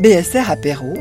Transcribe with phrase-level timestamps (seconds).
[0.00, 0.94] BSR Apéro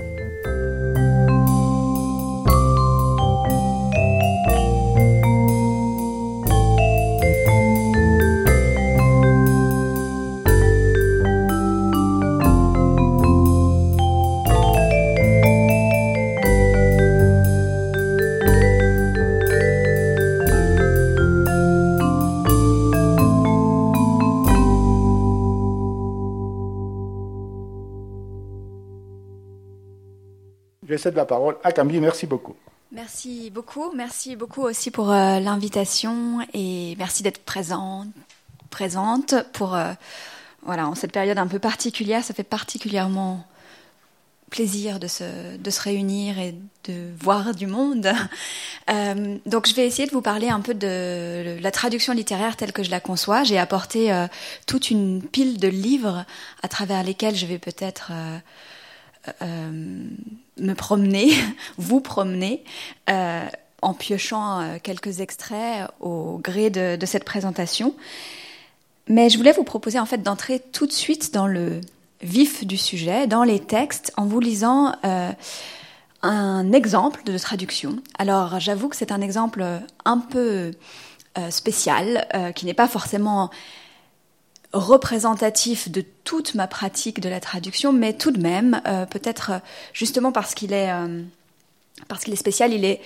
[30.99, 31.99] cède la parole à Camille.
[31.99, 32.55] Merci beaucoup.
[32.91, 33.91] Merci beaucoup.
[33.93, 38.07] Merci beaucoup aussi pour euh, l'invitation et merci d'être présente,
[38.71, 39.91] présente pour euh,
[40.63, 42.23] voilà en cette période un peu particulière.
[42.23, 43.45] Ça fait particulièrement
[44.49, 48.11] plaisir de se, de se réunir et de voir du monde.
[48.89, 52.73] Euh, donc je vais essayer de vous parler un peu de la traduction littéraire telle
[52.73, 53.43] que je la conçois.
[53.43, 54.11] J'ai apporté
[54.65, 56.25] toute une pile de livres
[56.63, 58.11] à travers lesquels je vais peut-être
[60.59, 61.31] me promener,
[61.77, 62.63] vous promener,
[63.09, 63.45] euh,
[63.81, 67.95] en piochant euh, quelques extraits au gré de, cette présentation.
[69.07, 71.81] Mais je voulais vous proposer en fait d'entrer tout de suite dans le
[72.21, 74.93] vif du sujet, dans les textes, en vous lisant
[76.21, 77.95] un exemple de traduction.
[78.19, 79.65] Alors j'avoue que c'est un exemple
[80.05, 80.73] un peu
[81.49, 83.49] spécial, qui n'est pas forcément
[84.73, 89.59] représentatif de toute ma pratique de la traduction, mais tout de même, euh, peut-être euh,
[89.93, 91.23] justement parce qu'il est, euh,
[92.07, 93.01] parce qu'il est spécial, il est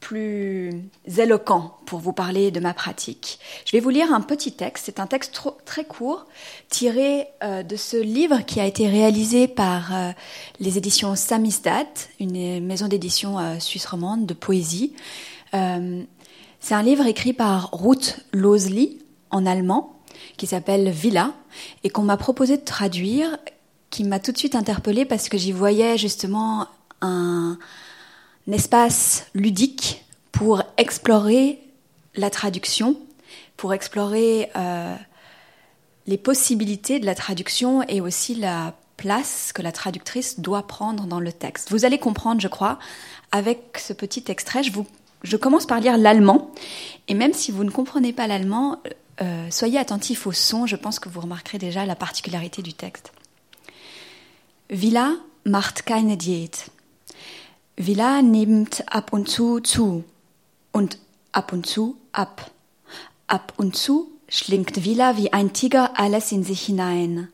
[0.00, 0.72] plus
[1.18, 3.38] éloquent pour vous parler de ma pratique.
[3.66, 6.24] Je vais vous lire un petit texte, c'est un texte très court,
[6.70, 9.92] tiré de ce livre qui a été réalisé par
[10.60, 11.84] les éditions Samizdat,
[12.18, 14.94] une maison d'édition suisse romande de poésie.
[15.52, 18.98] c'est un livre écrit par Ruth Losely,
[19.30, 20.00] en allemand
[20.36, 21.34] qui s'appelle Villa
[21.84, 23.38] et qu'on m'a proposé de traduire,
[23.90, 26.66] qui m'a tout de suite interpellée parce que j'y voyais justement
[27.00, 27.58] un,
[28.50, 31.60] espace ludique pour explorer
[32.16, 32.96] la traduction,
[33.56, 34.96] pour explorer euh,
[36.08, 41.20] les possibilités de la traduction et aussi la place que la traductrice doit prendre dans
[41.20, 41.70] le texte.
[41.70, 42.78] Vous allez comprendre, je crois,
[43.32, 44.62] avec ce petit extrait.
[45.22, 46.50] Je, commence par lire l'allemand.
[47.08, 48.78] Et même si vous ne comprenez pas l'allemand,
[49.22, 53.12] euh, soyez attentifs au son, je pense que vous remarquerez déjà la particularité du texte.
[54.68, 55.14] Villa
[55.44, 56.70] macht keine Diät.
[57.76, 60.04] Villa nimmt ab und zu zu
[60.72, 60.98] und
[61.32, 62.50] ab und zu ab.
[63.26, 67.28] Ab und zu schlingt Villa wie ein Tiger alles in sich hinein.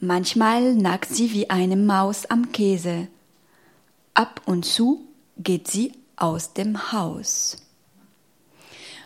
[0.00, 3.06] Manchmal nagt sie wie eine Maus am Käse.
[4.14, 5.06] Ab und zu
[5.38, 7.58] geht sie aus dem Haus.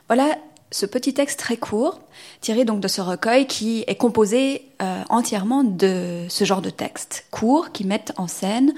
[0.08, 0.36] Voilà
[0.70, 2.00] ce petit texte très court,
[2.40, 7.26] tiré donc de ce recueil qui est composé euh, entièrement de ce genre de textes
[7.30, 8.74] courts qui mettent en scène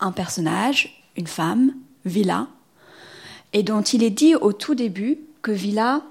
[0.00, 1.72] un personnage, une femme,
[2.04, 2.48] Villa,
[3.52, 6.02] et dont il est dit au tout début que Villa,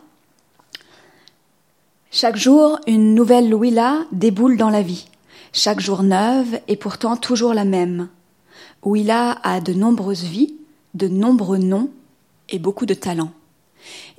[2.10, 5.08] chaque jour, une nouvelle Willa déboule dans la vie,
[5.52, 8.08] chaque jour neuve et pourtant toujours la même.
[8.84, 10.56] Willa a de nombreuses vies,
[10.94, 11.90] de nombreux noms
[12.50, 13.32] et beaucoup de talents.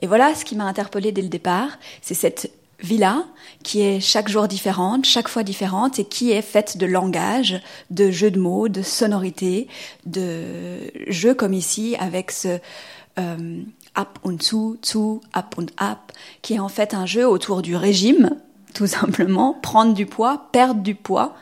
[0.04, 3.24] Et voilà ce qui m'a interpellée dès le départ, c'est cette villa
[3.62, 8.10] qui est chaque jour différente, chaque fois différente et qui est faite de langage, de
[8.10, 9.66] jeux de mots, de sonorités,
[10.04, 12.58] de jeux comme ici avec ce
[13.18, 13.62] euh,
[13.96, 16.12] up und zu, zu, up und up,
[16.42, 18.36] qui est en fait un jeu autour du régime,
[18.74, 21.34] tout simplement, prendre du poids, perdre du poids,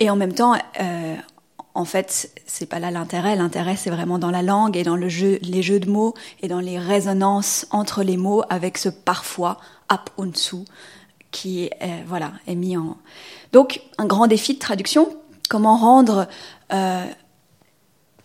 [0.00, 1.14] et en même temps euh,
[1.78, 3.36] en fait, c'est pas là l'intérêt.
[3.36, 6.12] L'intérêt, c'est vraiment dans la langue et dans jeu, les jeux de mots
[6.42, 9.58] et dans les résonances entre les mots avec ce parfois
[9.92, 10.64] up und zu
[11.30, 12.96] qui est, voilà, est mis en.
[13.52, 15.08] Donc, un grand défi de traduction.
[15.48, 16.26] Comment rendre
[16.72, 17.04] euh,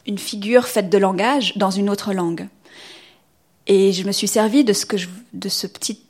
[0.08, 2.48] une figure faite de langage dans une autre langue
[3.68, 6.02] Et je me suis servi de ce petit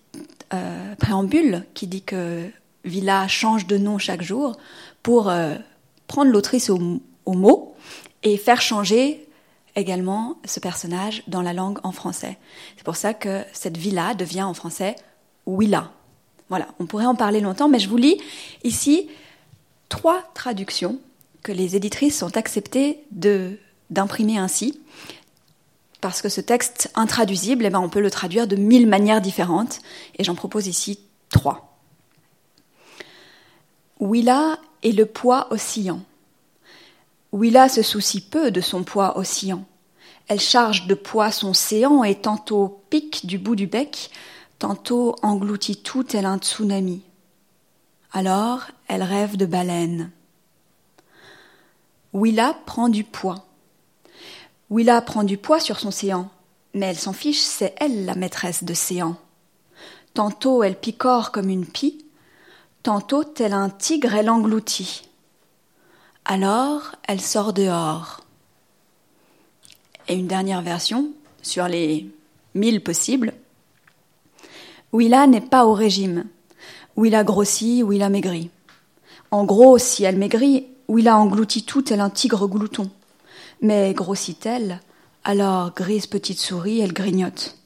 [0.54, 2.50] euh, préambule qui dit que
[2.86, 4.56] Villa change de nom chaque jour
[5.02, 5.56] pour euh,
[6.08, 7.76] prendre l'autrice au, au mot
[8.24, 9.28] et faire changer
[9.76, 12.38] également ce personnage dans la langue en français.
[12.78, 14.96] C'est pour ça que cette villa devient en français
[15.46, 15.92] Willa.
[16.50, 18.18] Voilà, on pourrait en parler longtemps, mais je vous lis
[18.64, 19.10] ici
[19.90, 21.00] trois traductions
[21.42, 23.58] que les éditrices ont accepté de,
[23.90, 24.80] d'imprimer ainsi,
[26.02, 29.80] parce que ce texte intraduisible, eh ben, on peut le traduire de mille manières différentes,
[30.18, 31.00] et j'en propose ici
[31.30, 31.78] trois.
[34.00, 36.02] Willa est le poids oscillant.
[37.34, 39.66] Willa se soucie peu de son poids oscillant.
[40.28, 44.12] Elle charge de poids son séant et tantôt pique du bout du bec,
[44.60, 47.02] tantôt engloutit tout tel un tsunami.
[48.12, 50.12] Alors elle rêve de baleines.
[52.14, 53.48] Willa prend du poids.
[54.70, 56.30] Willa prend du poids sur son séant,
[56.76, 59.16] mais elle s'en fiche, c'est elle la maîtresse de séant.
[60.14, 62.06] Tantôt elle picore comme une pie,
[62.84, 65.10] tantôt tel un tigre elle engloutit.
[66.26, 68.22] Alors elle sort dehors.
[70.08, 71.12] Et une dernière version,
[71.42, 72.10] sur les
[72.56, 73.34] mille possibles.
[74.94, 76.26] Willa n'est pas au régime.
[76.96, 78.50] Willa grossit, Willa maigrit.
[79.32, 82.90] En gros, si elle maigrit, Willa engloutit tout tel un tigre glouton.
[83.62, 84.82] Mais grossit-elle,
[85.24, 87.58] alors grise petite souris, elle grignote.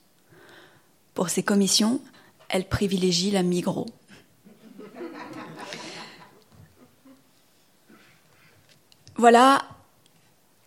[1.14, 2.00] Pour ses commissions,
[2.50, 3.88] elle privilégie la migros.
[9.18, 9.64] Voilà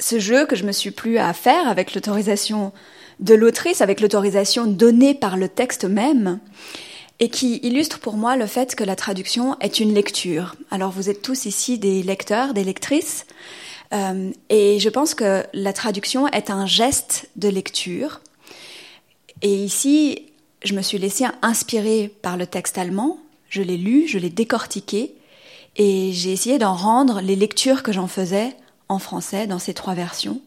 [0.01, 2.73] ce jeu que je me suis plu à faire avec l'autorisation
[3.21, 6.41] de l'autrice, avec l'autorisation donnée par le texte même,
[7.21, 10.57] et qui illustre pour moi le fait que la traduction est une lecture.
[10.71, 13.27] Alors vous êtes tous ici des lecteurs, des lectrices,
[13.93, 18.21] euh, et je pense que la traduction est un geste de lecture.
[19.43, 20.27] Et ici,
[20.65, 23.19] je me suis laissée inspirer par le texte allemand,
[23.49, 25.15] je l'ai lu, je l'ai décortiqué,
[25.77, 28.57] et j'ai essayé d'en rendre les lectures que j'en faisais
[28.89, 30.41] en français dans ces trois versions.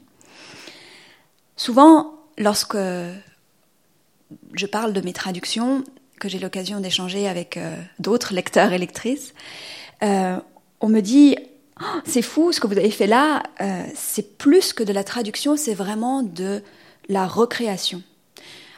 [1.55, 2.77] Souvent, lorsque
[4.53, 5.83] je parle de mes traductions,
[6.19, 9.33] que j'ai l'occasion d'échanger avec euh, d'autres lecteurs et lectrices,
[10.03, 10.37] euh,
[10.79, 11.35] on me dit
[11.81, 15.03] oh, c'est fou ce que vous avez fait là, euh, c'est plus que de la
[15.03, 16.61] traduction, c'est vraiment de
[17.09, 18.01] la recréation.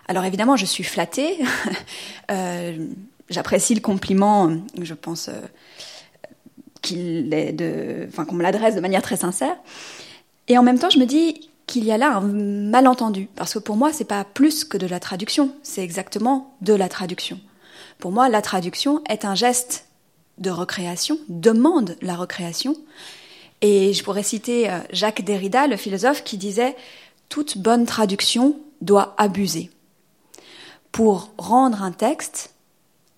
[0.08, 1.38] Alors évidemment, je suis flattée,
[3.30, 5.30] j'apprécie le compliment, je pense
[6.86, 9.58] qu'il est de, qu'on me l'adresse de manière très sincère,
[10.48, 13.60] et en même temps, je me dis qu'il y a là un malentendu, parce que
[13.60, 17.40] pour moi, c'est pas plus que de la traduction, c'est exactement de la traduction.
[18.00, 19.88] Pour moi, la traduction est un geste
[20.38, 22.76] de recréation, demande la recréation.
[23.62, 26.76] Et je pourrais citer euh, Jacques Derrida, le philosophe, qui disait
[27.30, 29.72] toute bonne traduction doit abuser.
[30.92, 32.54] Pour rendre un texte,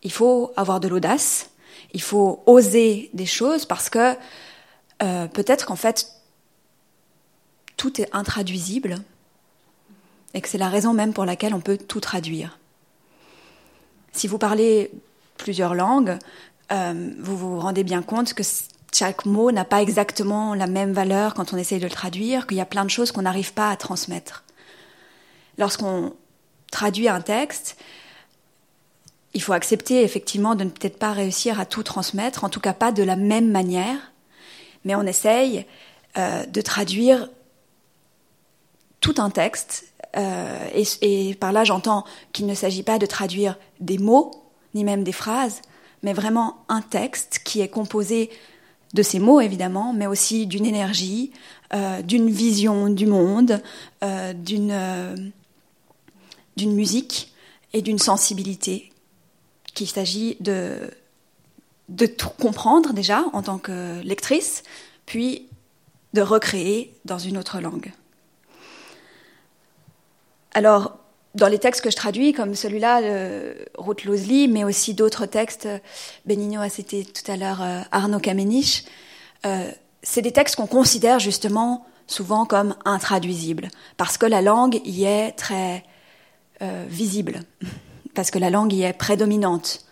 [0.03, 1.49] il faut avoir de l'audace,
[1.97, 4.15] il faut oser des choses parce que
[5.01, 6.11] euh, peut-être qu'en fait
[7.75, 8.97] tout est intraduisible
[10.35, 12.59] et que c'est la raison même pour laquelle on peut tout traduire.
[14.11, 14.91] Si vous parlez
[15.37, 16.19] plusieurs langues,
[16.71, 18.43] euh, vous vous rendez bien compte que
[18.93, 22.57] chaque mot n'a pas exactement la même valeur quand on essaye de le traduire, qu'il
[22.57, 24.43] y a plein de choses qu'on n'arrive pas à transmettre.
[25.57, 26.13] Lorsqu'on
[26.69, 27.75] traduit un texte,
[29.37, 32.73] il faut accepter effectivement de ne peut-être pas réussir à tout transmettre, en tout cas
[32.73, 34.11] pas de la même manière,
[34.83, 35.67] mais on essaye
[36.17, 37.29] euh, de traduire
[38.99, 42.03] tout un texte, euh, et, par là j'entends
[42.33, 44.31] qu'il ne s'agit pas de traduire des mots,
[44.73, 45.61] ni même des phrases,
[46.01, 48.31] mais vraiment un texte qui est composé
[48.95, 51.31] de ces mots évidemment, mais aussi d'une énergie,
[51.75, 53.61] euh, d'une vision du monde,
[54.33, 54.73] d'une
[56.57, 57.33] musique
[57.73, 58.89] et d'une sensibilité
[59.77, 64.63] qu'il s'agit de tout comprendre déjà en tant que lectrice,
[65.05, 65.47] puis
[66.13, 67.93] de recréer dans une autre langue.
[70.53, 70.97] Alors,
[71.35, 73.01] dans les textes que je traduis, comme celui-là,
[73.77, 75.67] Ruth Losley, mais aussi d'autres textes,
[76.25, 78.83] Benigno a cité tout à l'heure euh, Arnaud Kamenisch,
[79.45, 79.69] euh,
[80.01, 85.33] c'est des textes qu'on considère justement souvent comme intraduisibles, parce que la langue y est
[85.33, 85.83] très
[86.63, 87.41] euh, visible,
[88.17, 89.85] parce que la langue y est prédominante.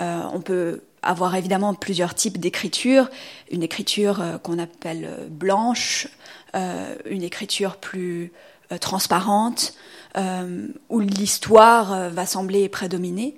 [0.00, 3.08] on peut avoir évidemment plusieurs types d'écriture,
[3.50, 6.08] une écriture qu'on appelle blanche,
[6.54, 8.32] une écriture plus
[8.72, 9.74] euh, transparente,
[10.16, 13.36] euh, où l'histoire euh, va sembler prédominer.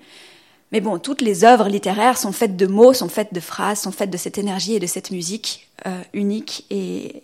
[0.71, 3.91] Mais bon, toutes les œuvres littéraires sont faites de mots, sont faites de phrases, sont
[3.91, 5.69] faites de cette énergie et de cette musique
[6.13, 7.23] unique et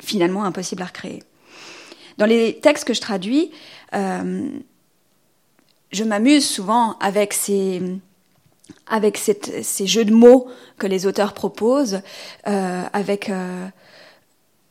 [0.00, 1.22] finalement impossible à recréer.
[2.18, 3.50] Dans les textes que je traduis,
[5.92, 7.82] je m'amuse souvent avec ces,
[8.86, 12.00] avec ces jeux de mots que les auteurs proposent,
[12.44, 13.30] avec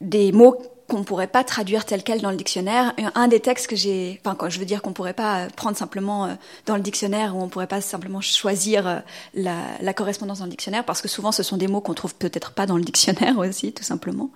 [0.01, 0.57] des mots
[0.91, 2.93] qu'on pourrait pas traduire tel quel dans le dictionnaire.
[3.15, 6.25] Un des textes que j'ai, enfin, quand je veux dire qu'on pourrait pas prendre simplement
[6.25, 6.33] euh,
[6.65, 8.97] dans le dictionnaire ou on pourrait pas simplement choisir euh,
[9.33, 12.51] la, correspondance dans le dictionnaire, parce que souvent ce sont des mots qu'on trouve peut-être
[12.51, 14.31] pas dans le dictionnaire aussi, tout simplement.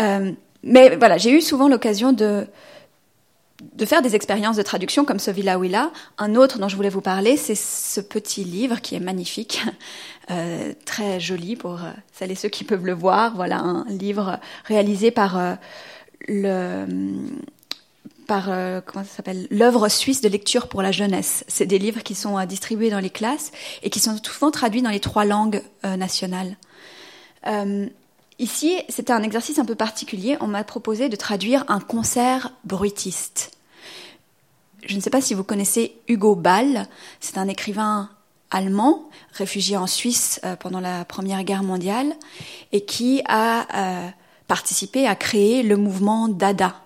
[0.00, 2.46] Euh, mais voilà, j'ai eu souvent l'occasion de
[3.60, 5.90] de faire des expériences de traduction comme ce Villa Willa.
[6.18, 9.62] Un autre dont je voulais vous parler, c'est ce petit livre qui est magnifique,
[10.30, 13.34] euh, très joli pour euh, celles et ceux qui peuvent le voir.
[13.34, 15.54] Voilà un livre réalisé par euh,
[16.28, 16.86] le
[18.26, 18.44] par
[18.86, 21.44] comment ça s'appelle l'œuvre suisse de lecture pour la jeunesse.
[21.48, 23.50] C'est des livres qui sont distribués dans les classes
[23.82, 26.56] et qui sont souvent traduits dans les trois langues nationales
[28.40, 30.38] Ici, c'était un exercice un peu particulier.
[30.40, 33.50] On m'a proposé de traduire un concert bruitiste.
[34.82, 36.88] Je ne sais pas si vous connaissez Hugo Ball.
[37.20, 38.08] C'est un écrivain
[38.50, 42.14] allemand, réfugié en Suisse euh, pendant la Première Guerre mondiale,
[42.72, 44.08] et qui a euh,
[44.48, 46.76] participé à créer le mouvement Dada.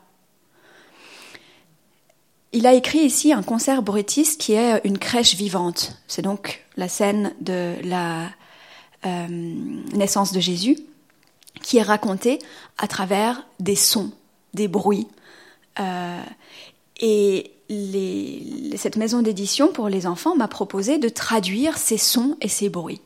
[2.50, 6.02] Il a écrit ici un concert bruitiste qui est une crèche vivante.
[6.08, 8.24] C'est donc la scène de la
[9.06, 10.78] euh, naissance de Jésus
[11.62, 12.38] qui est racontée
[12.78, 14.12] à travers des sons,
[14.54, 15.08] des bruits.
[15.80, 16.22] Euh,
[17.00, 17.50] et
[18.76, 23.00] cette maison d'édition pour les enfants m'a proposé de traduire ces sons et ces bruits.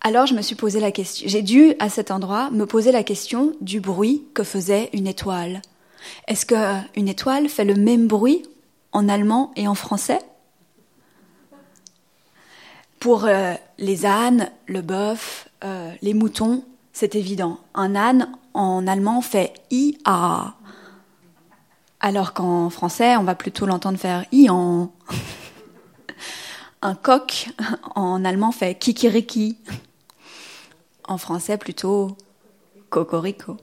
[0.00, 3.04] Alors je me suis posé la question, j'ai dû à cet endroit me poser la
[3.04, 5.62] question du bruit que faisait une étoile.
[6.26, 8.42] Est-ce qu'une étoile fait le même bruit
[8.90, 10.18] en allemand et en français?
[12.98, 17.58] Pour euh, les ânes, le bœuf, euh, les moutons, c'est évident.
[17.74, 20.54] Un âne en allemand fait i-a,
[22.00, 24.92] alors qu'en français, on va plutôt l'entendre faire i-en.
[26.82, 27.48] Un coq
[27.94, 29.56] en allemand fait kikiriki.
[31.06, 32.16] En français, plutôt
[32.90, 33.56] cocorico.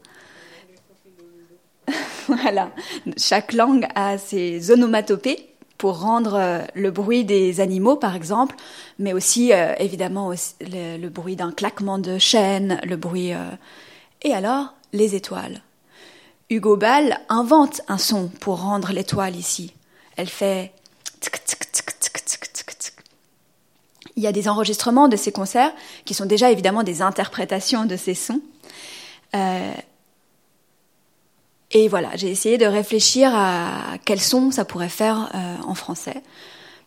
[2.28, 2.72] voilà.
[3.18, 5.49] Chaque langue a ses onomatopées
[5.80, 8.56] pour rendre euh, le bruit des animaux, par exemple,
[9.00, 13.34] mais aussi euh, évidemment le, bruit d'un claquement de chaîne, le bruit.
[13.34, 13.50] Euh,
[14.22, 15.62] et alors, les étoiles.
[16.50, 19.74] Hugo Ball invente un son pour rendre l'étoile ici.
[20.18, 20.74] Elle fait.
[24.18, 25.72] Il y a des enregistrements de ces concerts
[26.04, 28.42] qui sont déjà évidemment des interprétations de ces sons.
[31.72, 36.24] Et voilà, j'ai essayé de réfléchir à quel son ça pourrait faire euh, en français.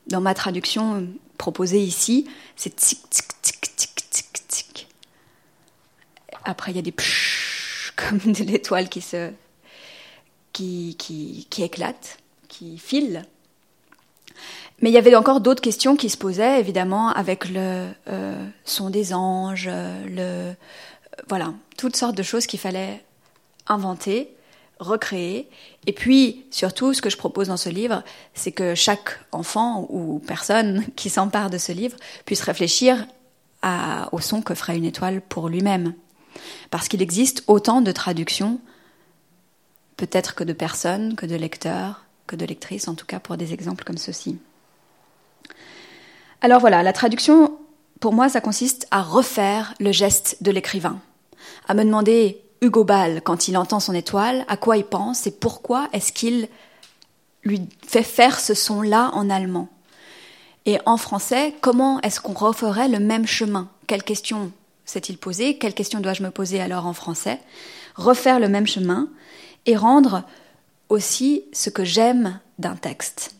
[0.08, 1.06] Dans ma traduction
[1.38, 4.88] proposée ici, c'est tic tic tic tic tic tic.
[6.44, 9.30] Après, il y a des psh, comme de l'étoile qui se
[10.52, 13.24] qui, qui, qui éclate, qui file.
[14.80, 18.90] Mais il y avait encore d'autres questions qui se posaient, évidemment, avec le euh, son
[18.90, 20.54] des anges, le
[21.28, 23.00] voilà, toutes sortes de choses qu'il fallait
[23.68, 24.34] inventer
[24.82, 25.48] recréer.
[25.86, 28.02] Et puis, surtout, ce que je propose dans ce livre,
[28.34, 33.06] c'est que chaque enfant ou personne qui s'empare de ce livre puisse réfléchir
[34.10, 35.94] au son que ferait une étoile pour lui-même.
[36.70, 38.58] Parce qu'il existe autant de traductions,
[39.96, 43.52] peut-être que de personnes, que de lecteurs, que de lectrices, en tout cas pour des
[43.52, 44.38] exemples comme ceci.
[46.40, 47.56] Alors voilà, la traduction,
[48.00, 50.98] pour moi, ça consiste à refaire le geste de l'écrivain,
[51.68, 55.32] à me demander Hugo Ball, quand il entend son étoile, à quoi il pense et
[55.32, 56.48] pourquoi est-ce qu'il
[57.42, 59.68] lui fait faire ce son-là en allemand?
[60.64, 63.68] Et en français, comment est-ce qu'on referait le même chemin?
[63.88, 64.52] Quelle question
[64.84, 67.40] s'est-il posé Quelle question dois-je me poser alors en français?
[67.96, 69.08] Refaire le même chemin
[69.66, 70.22] et rendre
[70.88, 73.34] aussi ce que j'aime d'un texte.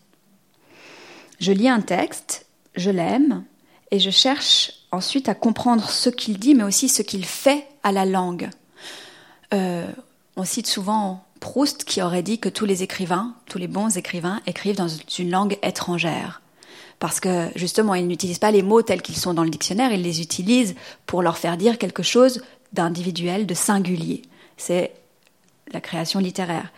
[1.39, 3.45] Je lis un texte, je l'aime,
[3.93, 7.93] et je cherche ensuite à comprendre ce qu'il dit, mais aussi ce qu'il fait à
[7.93, 8.51] la langue.
[9.53, 9.87] Euh,
[10.37, 14.41] on cite souvent Proust qui aurait dit que tous les écrivains, tous les bons écrivains
[14.47, 16.41] écrivent dans une langue étrangère.
[16.99, 20.03] Parce que justement, ils n'utilisent pas les mots tels qu'ils sont dans le dictionnaire, ils
[20.03, 22.43] les utilisent pour leur faire dire quelque chose
[22.73, 24.23] d'individuel, de singulier.
[24.57, 24.93] C'est
[25.73, 26.71] la création littéraire.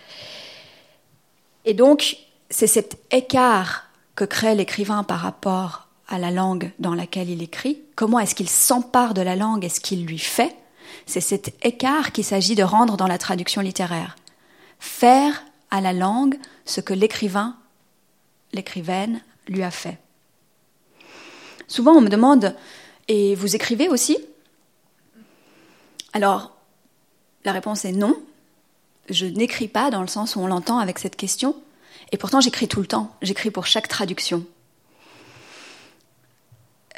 [1.66, 2.16] Et donc,
[2.50, 7.81] c'est cet écart que crée l'écrivain par rapport à la langue dans laquelle il écrit.
[7.97, 9.64] Comment est-ce qu'il s'empare de la langue?
[9.64, 10.54] Et ce qu'il lui fait?
[11.06, 14.16] C'est cet écart qu'il s'agit de rendre dans la traduction littéraire.
[14.78, 17.56] Faire à la langue ce que l'écrivain,
[18.52, 19.99] l'écrivaine lui a fait.
[21.66, 22.54] Souvent on me demande,
[23.08, 24.18] et vous écrivez aussi?
[26.12, 26.52] Alors,
[27.44, 28.16] la réponse est non.
[29.11, 31.56] Je n'écris pas dans le sens où on l'entend avec cette question,
[32.12, 34.46] et pourtant j'écris tout le temps, j'écris pour chaque traduction.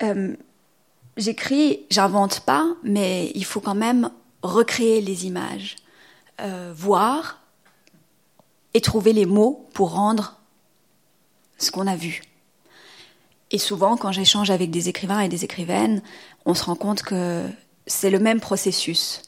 [0.02, 0.36] Euh,
[1.16, 4.10] j'écris, j'invente pas, mais il faut quand même
[4.42, 5.76] recréer les images,
[6.40, 7.40] euh, voir
[8.74, 10.36] et trouver les mots pour rendre
[11.58, 12.22] ce qu'on a vu.
[13.50, 16.02] Et souvent, quand j'échange avec des écrivains et des écrivaines,
[16.44, 17.44] on se rend compte que
[17.86, 19.22] c'est le même processus.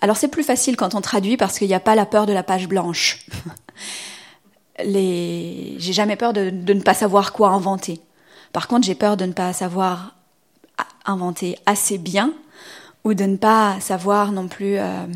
[0.00, 2.32] Alors c'est plus facile quand on traduit parce qu'il n'y a pas la peur de
[2.32, 3.26] la page blanche.
[4.84, 5.76] Les...
[5.78, 8.00] J'ai jamais peur de, de ne pas savoir quoi inventer.
[8.52, 10.14] Par contre, j'ai peur de ne pas savoir
[11.04, 12.32] inventer assez bien
[13.04, 15.06] ou de ne pas savoir non plus, euh,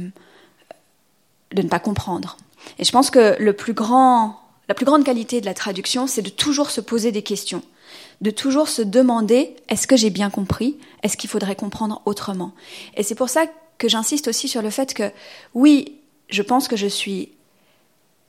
[1.53, 2.37] de ne pas comprendre.
[2.79, 6.23] Et je pense que le plus grand, la plus grande qualité de la traduction, c'est
[6.23, 7.63] de toujours se poser des questions.
[8.21, 10.77] de toujours se demander est-ce que j'ai bien compris?
[11.03, 12.53] Est-ce qu'il faudrait comprendre autrement?
[12.97, 13.43] Et c'est pour ça
[13.79, 15.11] que j'insiste aussi sur le fait que
[15.55, 15.95] oui,
[16.29, 17.31] je pense que je suis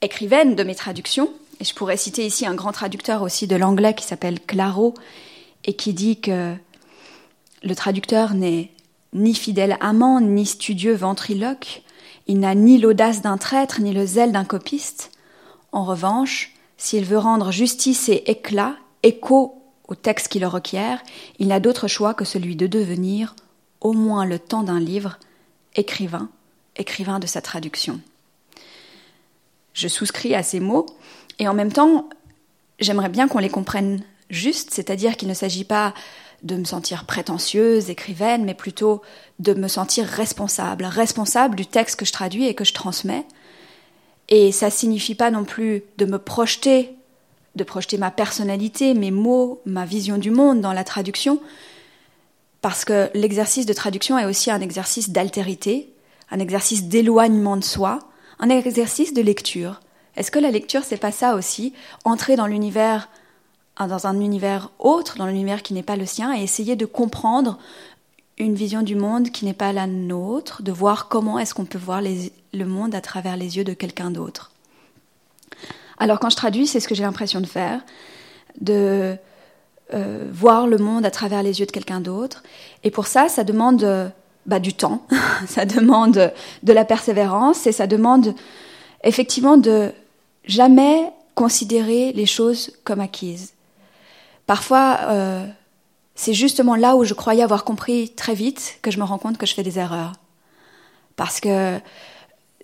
[0.00, 3.94] écrivaine de mes traductions, et je pourrais citer ici un grand traducteur aussi de l'anglais
[3.94, 4.94] qui s'appelle Claro,
[5.64, 6.54] et qui dit que
[7.62, 8.70] le traducteur n'est
[9.12, 11.82] ni fidèle amant, ni studieux ventriloque,
[12.26, 15.10] il n'a ni l'audace d'un traître, ni le zèle d'un copiste.
[15.72, 21.02] En revanche, s'il veut rendre justice et éclat, écho au texte qui le requiert,
[21.38, 23.34] il n'a d'autre choix que celui de devenir,
[23.80, 25.18] au moins le temps d'un livre,
[25.74, 26.28] écrivain,
[26.76, 28.00] écrivain de sa traduction.
[29.74, 30.86] Je souscris à ces mots,
[31.38, 32.08] et en même temps,
[32.78, 35.94] j'aimerais bien qu'on les comprenne juste, c'est-à-dire qu'il ne s'agit pas
[36.42, 39.02] de me sentir prétentieuse, écrivaine, mais plutôt
[39.38, 43.26] de me sentir responsable, responsable du texte que je traduis et que je transmets.
[44.28, 46.94] Et ça signifie pas non plus de me projeter,
[47.56, 51.40] de projeter ma personnalité, mes mots, ma vision du monde dans la traduction,
[52.62, 55.92] parce que l'exercice de traduction est aussi un exercice d'altérité,
[56.30, 57.98] un exercice d'éloignement de soi,
[58.38, 59.80] un exercice de lecture.
[60.16, 61.72] Est-ce que la lecture, c'est pas ça aussi?
[62.04, 63.08] Entrer dans l'univers
[63.86, 67.58] dans un univers autre, dans l'univers qui n'est pas le sien, et essayer de comprendre
[68.38, 71.78] une vision du monde qui n'est pas la nôtre, de voir comment est-ce qu'on peut
[71.78, 74.50] voir le monde à travers les yeux de quelqu'un d'autre.
[75.98, 77.82] Alors quand je traduis, c'est ce que j'ai l'impression de faire,
[78.60, 79.16] de
[79.92, 82.42] euh, voir le monde à travers les yeux de quelqu'un d'autre.
[82.84, 84.10] Et pour ça, ça demande
[84.46, 85.02] bah, du temps,
[85.46, 86.32] ça demande
[86.62, 88.34] de la persévérance et ça demande
[89.04, 89.92] effectivement de
[90.46, 93.52] jamais considérer les choses comme acquises.
[94.50, 95.46] Parfois, euh,
[96.16, 99.38] c'est justement là où je croyais avoir compris très vite que je me rends compte
[99.38, 100.14] que je fais des erreurs.
[101.14, 101.78] Parce que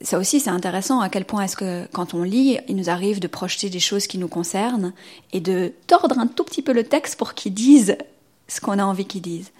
[0.00, 3.21] ça aussi, c'est intéressant à quel point est-ce que quand on lit, il nous arrive
[3.21, 4.95] de projeter des choses qui nous concernent
[5.33, 7.97] et de tordre un tout petit peu le texte pour qu'il dise
[8.49, 9.52] ce qu'on a envie qu'il dise.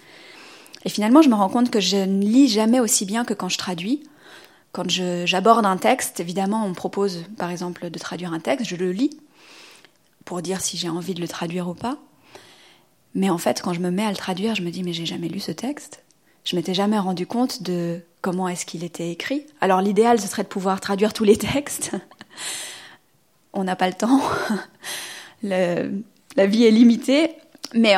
[0.83, 3.47] Et finalement, je me rends compte que je ne lis jamais aussi bien que quand
[3.47, 4.03] je traduis.
[4.73, 8.75] Quand j'aborde un texte, évidemment, on me propose, par exemple, de traduire un texte, je
[8.75, 9.17] le lis
[10.25, 11.97] pour dire si j'ai envie de le traduire ou pas.
[13.17, 15.07] Mais en fait, quand je me mets à le traduire, je me dis mais j'ai
[15.07, 16.03] jamais lu ce texte.
[16.45, 19.45] Je m'étais jamais rendu compte de comment est-ce qu'il était écrit.
[19.59, 21.91] Alors l'idéal, ce serait de pouvoir traduire tous les textes.
[23.53, 24.21] On n'a pas le temps.
[25.41, 27.31] la vie est limitée,
[27.73, 27.95] mais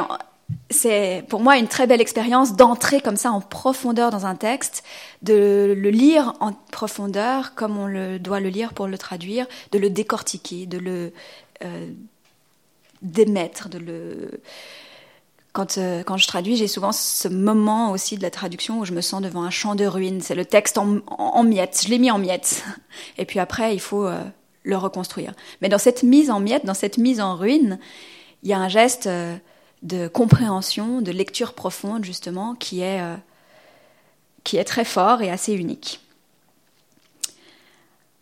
[0.69, 4.85] c'est pour moi une très belle expérience d'entrer comme ça en profondeur dans un texte,
[5.21, 9.89] de le lire en profondeur comme on doit le lire pour le traduire, de le
[9.89, 11.11] décortiquer, de le
[11.65, 11.91] euh,
[13.01, 14.41] d'émettre, de le
[15.53, 18.93] quand, euh, quand je traduis, j'ai souvent ce moment aussi de la traduction où je
[18.93, 20.21] me sens devant un champ de ruines.
[20.21, 21.81] C'est le texte en, en, miettes.
[21.83, 22.63] Je l'ai mis en miettes.
[23.17, 24.23] Et puis après, il faut euh,
[24.63, 25.33] le reconstruire.
[25.61, 27.79] Mais dans cette mise en miettes, dans cette mise en ruine,
[28.43, 29.35] il y a un geste euh,
[29.81, 33.01] de compréhension, de lecture profonde, justement, qui est,
[34.43, 36.01] qui est très fort et assez unique.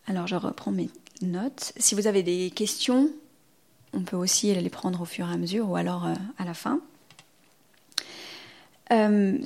[0.06, 0.92] Alors, je reprends mes
[1.24, 1.74] notes.
[1.78, 3.10] Si vous avez des questions,
[3.94, 6.80] on peut aussi les prendre au fur et à mesure ou alors à la fin.
[8.92, 9.38] Euh,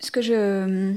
[0.00, 0.94] ce que je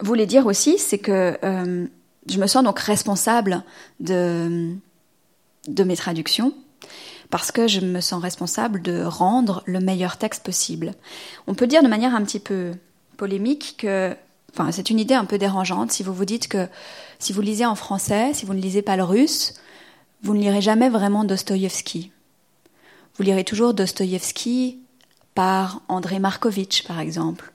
[0.00, 1.86] voulais dire aussi, c'est que euh,
[2.28, 3.62] je me sens donc responsable
[4.00, 4.74] de,
[5.66, 6.52] de mes traductions
[7.30, 10.94] parce que je me sens responsable de rendre le meilleur texte possible.
[11.46, 12.72] On peut dire de manière un petit peu
[13.16, 14.16] polémique que,
[14.52, 16.68] enfin, c'est une idée un peu dérangeante si vous vous dites que
[17.18, 19.54] si vous lisez en français, si vous ne lisez pas le russe,
[20.22, 22.12] vous ne lirez jamais vraiment Dostoïevski.
[23.18, 24.78] Vous lirez toujours Dostoïevski
[25.34, 27.50] par André Markovitch, par exemple,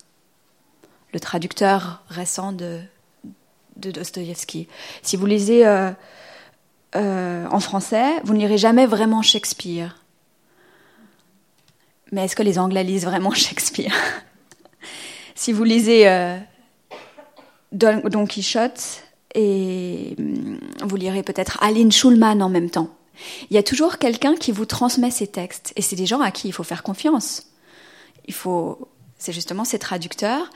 [1.14, 2.82] le traducteur récent de,
[3.78, 4.68] de Dostoïevski.
[5.04, 5.92] Si vous lisez euh,
[6.98, 9.96] euh, en français, vous ne lirez jamais vraiment Shakespeare.
[12.12, 13.96] Mais est-ce que les Anglais lisent vraiment Shakespeare?
[15.34, 16.38] Si vous lisez euh,
[17.72, 22.90] Don, Don, Quichotte, et hum, vous lirez peut-être Aline Schulman en même temps.
[23.50, 25.74] Il y a toujours quelqu'un qui vous transmet ces textes.
[25.76, 27.48] Et c'est des gens à qui il faut faire confiance.
[28.26, 30.50] Il faut, c'est justement ces traducteurs,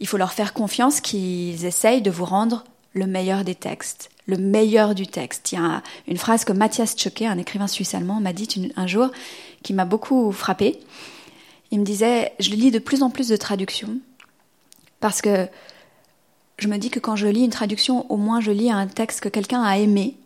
[0.00, 4.36] il faut leur faire confiance qu'ils essayent de vous rendre le meilleur des textes, le
[4.36, 5.52] meilleur du texte.
[5.52, 9.10] Il y a une phrase que Matthias Choquet, un écrivain suisse-allemand, m'a dit un jour
[9.62, 10.78] qui m'a beaucoup frappé.
[11.70, 13.98] Il me disait, je lis de plus en plus de traductions
[15.00, 15.48] parce que
[16.58, 19.20] je me dis que quand je lis une traduction, au moins je lis un texte
[19.20, 20.16] que quelqu'un a aimé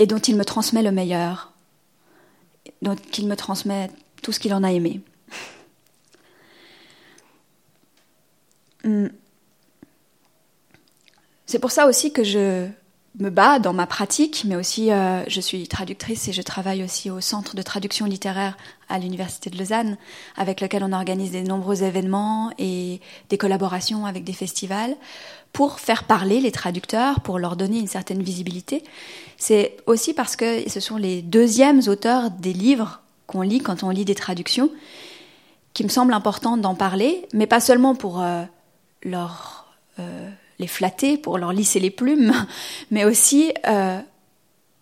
[0.00, 1.52] et dont il me transmet le meilleur,
[2.80, 3.90] dont il me transmet
[4.22, 5.00] tout ce qu'il en a aimé.
[8.82, 9.08] Hmm.
[11.44, 12.66] C'est pour ça aussi que je
[13.18, 17.10] me bats dans ma pratique, mais aussi euh, je suis traductrice et je travaille aussi
[17.10, 18.56] au Centre de traduction littéraire
[18.88, 19.98] à l'Université de Lausanne,
[20.34, 24.96] avec lequel on organise de nombreux événements et des collaborations avec des festivals
[25.52, 28.82] pour faire parler les traducteurs, pour leur donner une certaine visibilité.
[29.36, 33.90] C'est aussi parce que ce sont les deuxièmes auteurs des livres qu'on lit quand on
[33.90, 34.70] lit des traductions,
[35.72, 38.42] qui me semble important d'en parler, mais pas seulement pour euh,
[39.02, 39.66] leur
[39.98, 42.32] euh, les flatter, pour leur lisser les plumes,
[42.90, 43.98] mais aussi, euh,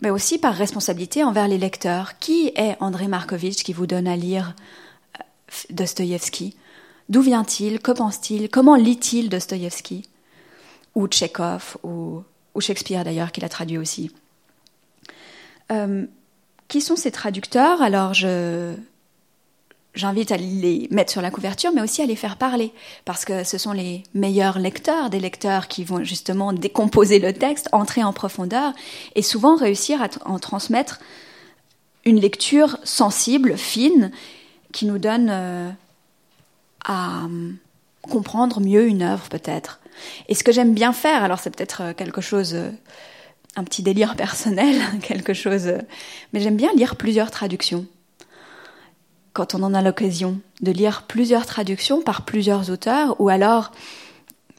[0.01, 2.19] mais aussi par responsabilité envers les lecteurs.
[2.19, 4.55] Qui est André Markovitch qui vous donne à lire
[5.71, 6.57] Dostoïevski?
[7.09, 7.81] D'où vient-il?
[7.81, 8.49] Que pense-t-il?
[8.49, 10.05] Comment lit-il Dostoïevski?
[10.95, 12.23] Ou Tchekhov, ou,
[12.61, 14.11] Shakespeare d'ailleurs, qu'il a traduit aussi.
[15.71, 16.07] Euh,
[16.67, 17.83] qui sont ces traducteurs?
[17.83, 18.15] Alors,
[19.95, 22.73] j'invite à les mettre sur la couverture, mais aussi à les faire parler,
[23.05, 27.69] parce que ce sont les meilleurs lecteurs, des lecteurs qui vont justement décomposer le texte,
[27.73, 28.73] entrer en profondeur,
[29.15, 31.01] et souvent réussir à en transmettre
[32.05, 34.11] une lecture sensible, fine,
[34.73, 35.71] qui nous donne euh,
[36.85, 37.57] à hum,
[38.03, 39.81] comprendre mieux une œuvre peut-être.
[40.29, 42.71] Et ce que j'aime bien faire, alors c'est peut-être euh, quelque chose, euh,
[43.57, 45.73] un petit délire personnel, quelque chose,
[46.33, 47.87] mais j'aime bien lire plusieurs traductions
[49.39, 53.71] quand on en a l'occasion, de lire plusieurs traductions par plusieurs auteurs, ou alors,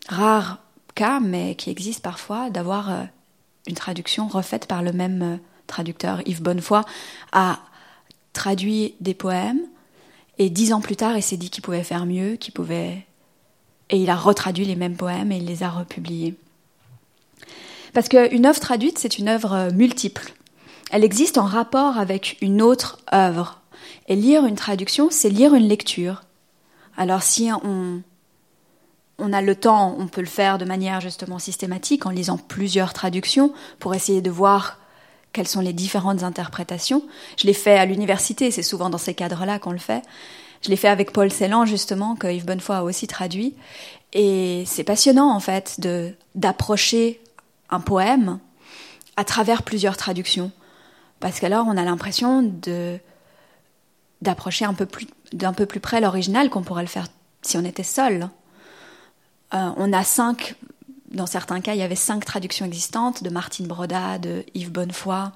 [0.08, 0.60] rare
[0.96, 3.04] cas, mais qui existe parfois, d'avoir euh,
[3.68, 6.22] une traduction refaite par le même euh, traducteur.
[6.26, 6.84] Yves Bonnefoy
[7.34, 7.60] a
[8.32, 9.60] traduit des poèmes,
[10.38, 13.06] et dix ans plus tard, il s'est dit qu'il pouvait faire mieux, qu'il pouvait...
[13.90, 16.36] Et il a retraduit les mêmes poèmes et il les a republiés.
[17.94, 20.34] Parce qu'une œuvre traduite, c'est une œuvre multiple.
[20.92, 23.60] Elle existe en rapport avec une autre œuvre
[24.08, 26.24] et lire une traduction, c'est lire une lecture.
[26.98, 28.02] Alors si on,
[29.20, 32.94] on a le temps, on peut le faire de manière justement systématique en lisant plusieurs
[32.94, 34.78] traductions pour essayer de voir
[35.32, 37.04] quelles sont les différentes interprétations.
[37.38, 40.02] Je l'ai fait à l'université, c'est souvent dans ces cadres-là qu'on le fait.
[40.62, 43.56] Je l'ai fait avec Paul Celan justement, que Yves Bonnefoy a aussi traduit.
[44.14, 47.22] Et c'est passionnant en fait de d'approcher
[47.70, 48.40] un poème
[49.16, 50.52] à travers plusieurs traductions.
[51.20, 52.98] Parce qu'alors on a l'impression de
[54.22, 57.08] d'approcher un peu plus d'un peu plus près l'original qu'on pourrait le faire
[57.42, 58.30] si on était seul.
[59.54, 60.56] Euh, on a cinq,
[61.12, 65.32] dans certains cas, il y avait cinq traductions existantes de Martine Broda, de Yves Bonnefoy,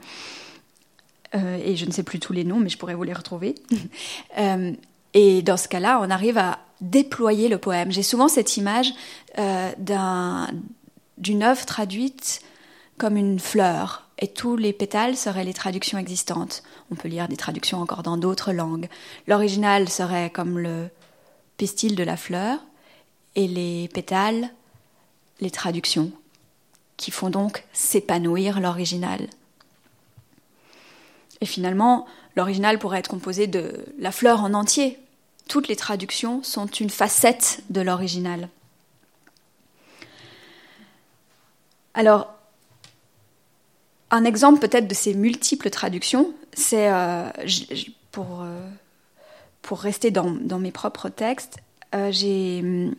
[1.35, 3.55] euh, et je ne sais plus tous les noms, mais je pourrais vous les retrouver.
[4.37, 4.73] euh,
[5.13, 7.91] et dans ce cas-là, on arrive à déployer le poème.
[7.91, 8.93] J'ai souvent cette image
[9.37, 9.71] euh,
[11.17, 12.41] d'une œuvre traduite
[12.97, 16.63] comme une fleur, et tous les pétales seraient les traductions existantes.
[16.91, 18.87] On peut lire des traductions encore dans d'autres langues.
[19.27, 20.89] L'original serait comme le
[21.57, 22.59] pistil de la fleur,
[23.35, 24.49] et les pétales,
[25.41, 26.11] les traductions,
[26.97, 29.27] qui font donc s'épanouir l'original.
[31.41, 34.99] Et finalement, l'original pourrait être composé de la fleur en entier.
[35.47, 38.49] Toutes les traductions sont une facette de l'original.
[41.93, 42.33] Alors,
[44.09, 47.29] un exemple peut-être de ces multiples traductions, c'est euh,
[48.11, 48.67] pour, euh,
[49.61, 51.57] pour rester dans, dans, mes propres textes,
[51.95, 52.95] euh, j'ai hum,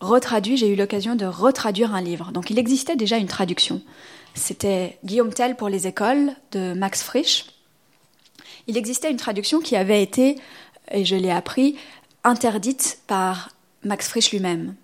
[0.00, 2.32] retraduit, j'ai eu l'occasion de retraduire un livre.
[2.32, 3.82] Donc il existait déjà une traduction.
[4.34, 7.46] C'était Guillaume Tell pour les écoles de Max Frisch.
[8.66, 10.36] Il existait une traduction qui avait été,
[10.90, 11.76] et je l'ai appris,
[12.24, 13.50] interdite par
[13.84, 14.74] Max Frisch lui-même.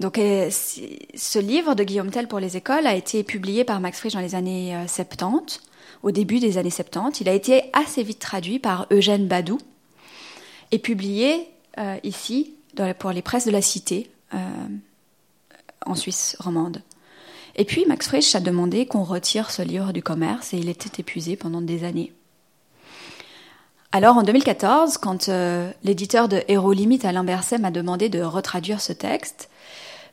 [0.00, 3.98] Donc, euh, ce livre de Guillaume Tell pour les écoles a été publié par Max
[3.98, 5.36] Frisch dans les années 70, euh,
[6.02, 7.20] au début des années 70.
[7.20, 9.58] Il a été assez vite traduit par Eugène Badou
[10.70, 11.46] et publié
[11.78, 12.54] euh, ici
[12.98, 14.10] pour les presses de la Cité,
[15.84, 16.82] en Suisse romande.
[17.56, 21.00] Et puis Max Frisch a demandé qu'on retire ce livre du commerce et il était
[21.00, 22.12] épuisé pendant des années.
[23.92, 25.28] Alors en 2014, quand
[25.82, 29.48] l'éditeur de Héros Limite Alain Berset m'a demandé de retraduire ce texte,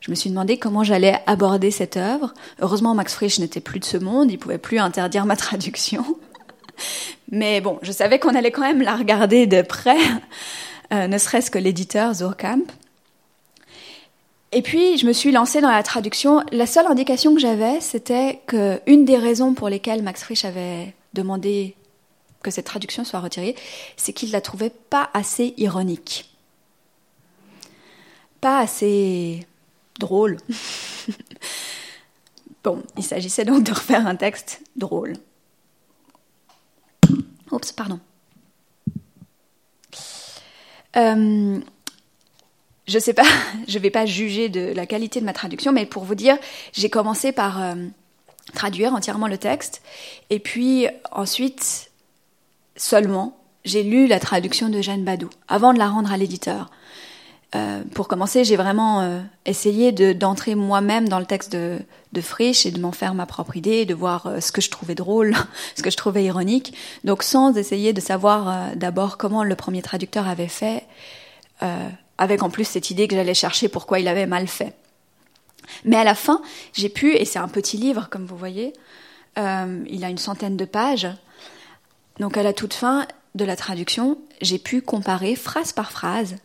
[0.00, 2.34] je me suis demandé comment j'allais aborder cette œuvre.
[2.60, 6.04] Heureusement, Max Frisch n'était plus de ce monde, il pouvait plus interdire ma traduction.
[7.30, 9.98] Mais bon, je savais qu'on allait quand même la regarder de près,
[10.92, 12.64] euh, ne serait-ce que l'éditeur Zurkamp.
[14.50, 16.42] Et puis, je me suis lancée dans la traduction.
[16.52, 21.74] La seule indication que j'avais, c'était qu'une des raisons pour lesquelles Max Frisch avait demandé
[22.42, 23.56] que cette traduction soit retirée,
[23.96, 26.30] c'est qu'il la trouvait pas assez ironique.
[28.40, 29.46] Pas assez
[29.98, 30.36] drôle.
[32.64, 35.14] bon, il s'agissait donc de refaire un texte drôle.
[37.50, 37.98] Oups, pardon.
[40.96, 41.60] Euh,
[42.86, 43.26] je sais pas,
[43.68, 46.36] je vais pas juger de la qualité de ma traduction, mais pour vous dire,
[46.72, 47.74] j'ai commencé par euh,
[48.54, 49.82] traduire entièrement le texte,
[50.30, 51.87] et puis ensuite
[52.78, 56.70] seulement j'ai lu la traduction de Jeanne Badou avant de la rendre à l'éditeur.
[57.54, 61.78] Euh, pour commencer, j'ai vraiment euh, essayé d'entrer moi-même dans le texte de,
[62.12, 64.70] de Frisch et de m'en faire ma propre idée, de voir euh, ce que je
[64.70, 65.34] trouvais drôle,
[65.74, 66.74] ce que je trouvais ironique.
[67.04, 70.84] Donc sans essayer de savoir d'abord comment le premier traducteur avait fait,
[72.18, 74.74] avec en plus cette idée que j'allais chercher pourquoi il avait mal fait.
[75.84, 76.40] Mais à la fin,
[76.72, 78.72] j'ai pu, et c'est un petit livre comme vous voyez,
[79.36, 81.08] il a une centaine de pages,
[82.18, 86.36] donc à la toute fin de la traduction, j'ai pu comparer phrase par phrase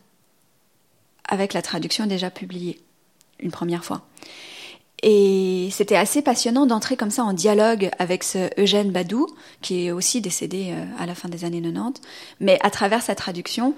[1.28, 2.80] avec la traduction déjà publiée
[3.40, 4.02] une première fois.
[5.02, 9.26] Et c'était assez passionnant d'entrer comme ça en dialogue avec ce Eugène Badou,
[9.60, 12.00] qui est aussi décédé euh, à la fin des années 90.
[12.40, 13.74] Mais à travers sa traduction,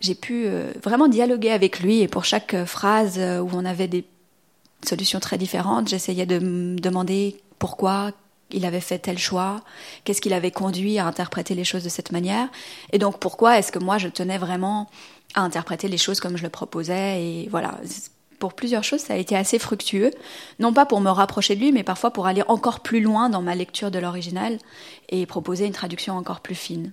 [0.00, 2.00] j'ai pu euh, vraiment dialoguer avec lui.
[2.00, 4.04] Et pour chaque euh, phrase où on avait des
[4.86, 8.12] solutions très différentes, j'essayais de me demander pourquoi
[8.50, 9.62] il avait fait tel choix,
[10.04, 12.48] qu'est-ce qui l'avait conduit à interpréter les choses de cette manière.
[12.92, 14.88] Et donc pourquoi est-ce que moi je tenais vraiment
[15.34, 17.22] à interpréter les choses comme je le proposais.
[17.22, 17.78] Et voilà,
[18.38, 20.10] pour plusieurs choses, ça a été assez fructueux.
[20.58, 23.42] Non pas pour me rapprocher de lui, mais parfois pour aller encore plus loin dans
[23.42, 24.58] ma lecture de l'original
[25.08, 26.92] et proposer une traduction encore plus fine.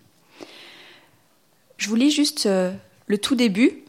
[1.77, 2.71] Je vous lis juste euh,
[3.07, 3.83] le tout début,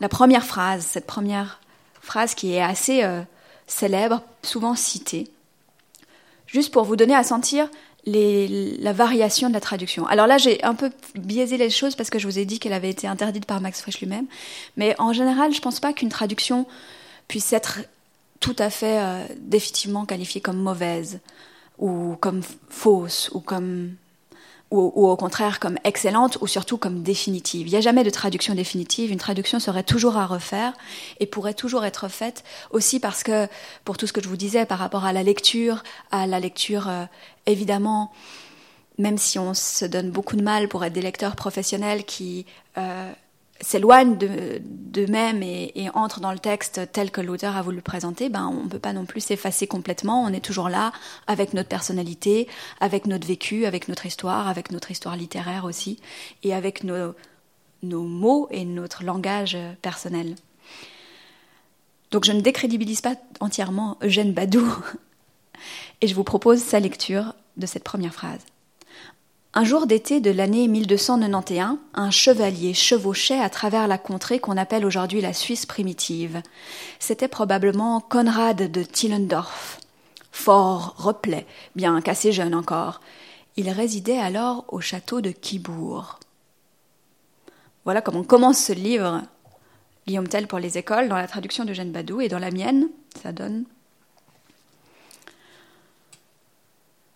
[0.00, 1.60] la première phrase, cette première
[2.00, 3.22] phrase qui est assez euh,
[3.66, 5.30] célèbre, souvent citée,
[6.48, 7.70] juste pour vous donner à sentir
[8.04, 10.06] la variation de la traduction.
[10.06, 12.72] Alors là, j'ai un peu biaisé les choses parce que je vous ai dit qu'elle
[12.72, 14.26] avait été interdite par Max Frisch lui-même.
[14.76, 16.66] Mais en général, je ne pense pas qu'une traduction
[17.28, 17.80] puisse être
[18.40, 21.20] tout à fait euh, définitivement qualifiée comme mauvaise
[21.78, 23.92] ou comme fausse ou comme
[24.70, 27.66] ou, au contraire comme excellente ou surtout comme définitive.
[27.66, 29.10] Il n'y a jamais de traduction définitive.
[29.10, 30.72] Une traduction serait toujours à refaire
[31.20, 33.48] et pourrait toujours être faite aussi parce que,
[33.84, 36.88] pour tout ce que je vous disais par rapport à la lecture, à la lecture
[36.88, 37.04] euh,
[37.46, 38.12] évidemment,
[38.98, 42.44] même si on se donne beaucoup de mal pour être des lecteurs professionnels qui
[42.76, 43.12] euh,
[43.60, 48.28] s'éloignent d'eux-mêmes et, et, entrent dans le texte tel que l'auteur a voulu le présenter,
[48.28, 50.22] ben on ne peut pas non plus s'effacer complètement.
[50.22, 50.92] On est toujours là
[51.26, 52.46] avec notre personnalité,
[52.80, 55.98] avec notre vécu, avec notre histoire, avec notre histoire littéraire aussi,
[56.42, 57.14] et avec nos,
[57.82, 60.34] nos mots et notre langage personnel.
[62.10, 64.66] Donc je ne décrédibilise pas entièrement Eugène Badou,
[66.00, 68.40] et je vous propose sa lecture de cette première phrase.
[69.54, 74.84] Un jour d'été de l'année 1291, un chevalier chevauchait à travers la contrée qu'on appelle
[74.84, 76.42] aujourd'hui la Suisse primitive.
[76.98, 79.80] C'était probablement Conrad de Tillendorf.
[80.32, 83.00] Fort, replet, bien qu'assez jeune encore.
[83.56, 86.20] Il résidait alors au château de Quibourg.
[87.84, 89.22] Voilà comment commence ce livre,
[90.06, 92.88] Guillaume Tell pour les écoles, dans la traduction de Jeanne Badou, et dans la mienne,
[93.20, 93.64] ça donne.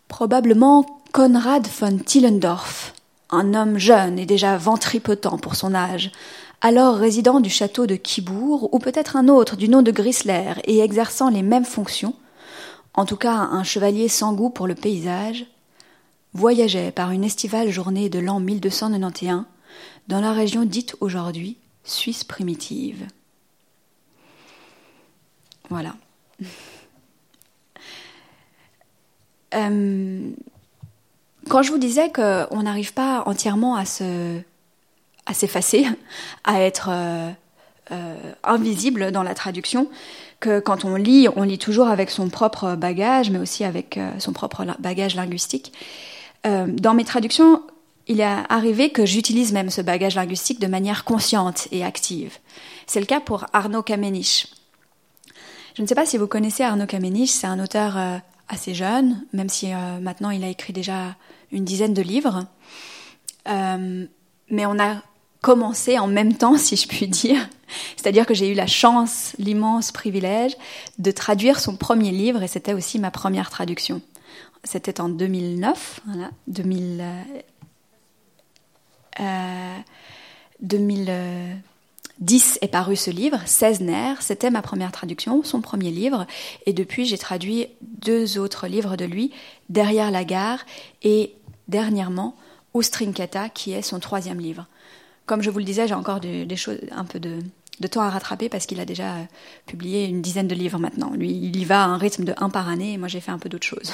[0.08, 2.94] Probablement Konrad von Tillendorf,
[3.28, 6.10] un homme jeune et déjà ventripotent pour son âge,
[6.62, 10.80] alors résident du château de Quibourg, ou peut-être un autre du nom de Grisler et
[10.80, 12.14] exerçant les mêmes fonctions,
[12.94, 15.44] en tout cas un chevalier sans goût pour le paysage,
[16.32, 19.44] voyageait par une estivale journée de l'an 1291
[20.08, 23.06] dans la région dite aujourd'hui Suisse primitive.
[25.68, 25.94] Voilà.
[29.54, 30.30] Euh,
[31.48, 34.40] quand je vous disais qu'on n'arrive pas entièrement à se,
[35.26, 35.86] à s'effacer,
[36.44, 37.30] à être euh,
[37.90, 39.88] euh, invisible dans la traduction,
[40.40, 44.10] que quand on lit, on lit toujours avec son propre bagage, mais aussi avec euh,
[44.18, 45.72] son propre bagage linguistique.
[46.44, 47.62] dans mes traductions,
[48.08, 52.38] il est arrivé que j'utilise même ce bagage linguistique de manière consciente et active.
[52.88, 54.48] C'est le cas pour Arnaud Kamenisch.
[55.76, 57.96] Je ne sais pas si vous connaissez Arnaud Kamenisch, c'est un auteur
[58.52, 61.16] assez jeune, même si maintenant il a écrit déjà
[61.50, 62.46] une dizaine de livres.
[63.48, 64.06] Euh,
[64.48, 65.02] mais on a
[65.40, 67.48] commencé en même temps, si je puis dire.
[67.96, 70.56] C'est-à-dire que j'ai eu la chance, l'immense privilège
[70.98, 74.00] de traduire son premier livre et c'était aussi ma première traduction.
[74.64, 77.02] C'était en 2009, voilà, 2000,
[79.20, 79.78] euh,
[82.22, 86.26] 2010 est paru ce livre, 16 nerfs, c'était ma première traduction, son premier livre,
[86.66, 89.32] et depuis j'ai traduit deux autres livres de lui,
[89.68, 90.60] Derrière la gare
[91.02, 91.34] et
[91.66, 92.36] dernièrement
[92.74, 94.66] Oustrinkata, qui est son troisième livre.
[95.26, 97.40] Comme je vous le disais, j'ai encore des choses, un peu de,
[97.90, 99.24] temps à rattraper parce qu'il a déjà euh,
[99.66, 101.10] publié une dizaine de livres maintenant.
[101.14, 103.32] Lui, il y va à un rythme de un par année et moi j'ai fait
[103.32, 103.92] un peu d'autres choses.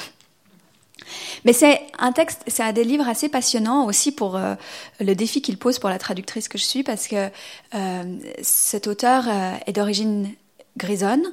[1.45, 4.55] Mais c'est un texte, c'est un des livres assez passionnants aussi pour euh,
[4.99, 7.29] le défi qu'il pose pour la traductrice que je suis, parce que
[7.75, 10.29] euh, cet auteur euh, est d'origine
[10.77, 11.23] grisonne.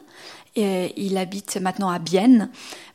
[0.58, 2.48] Il habite maintenant à Bienne,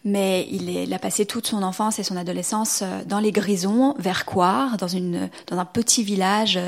[0.04, 4.78] mais il, a passé toute son enfance et son adolescence dans les Grisons, vers Coire,
[4.78, 6.60] dans, un petit village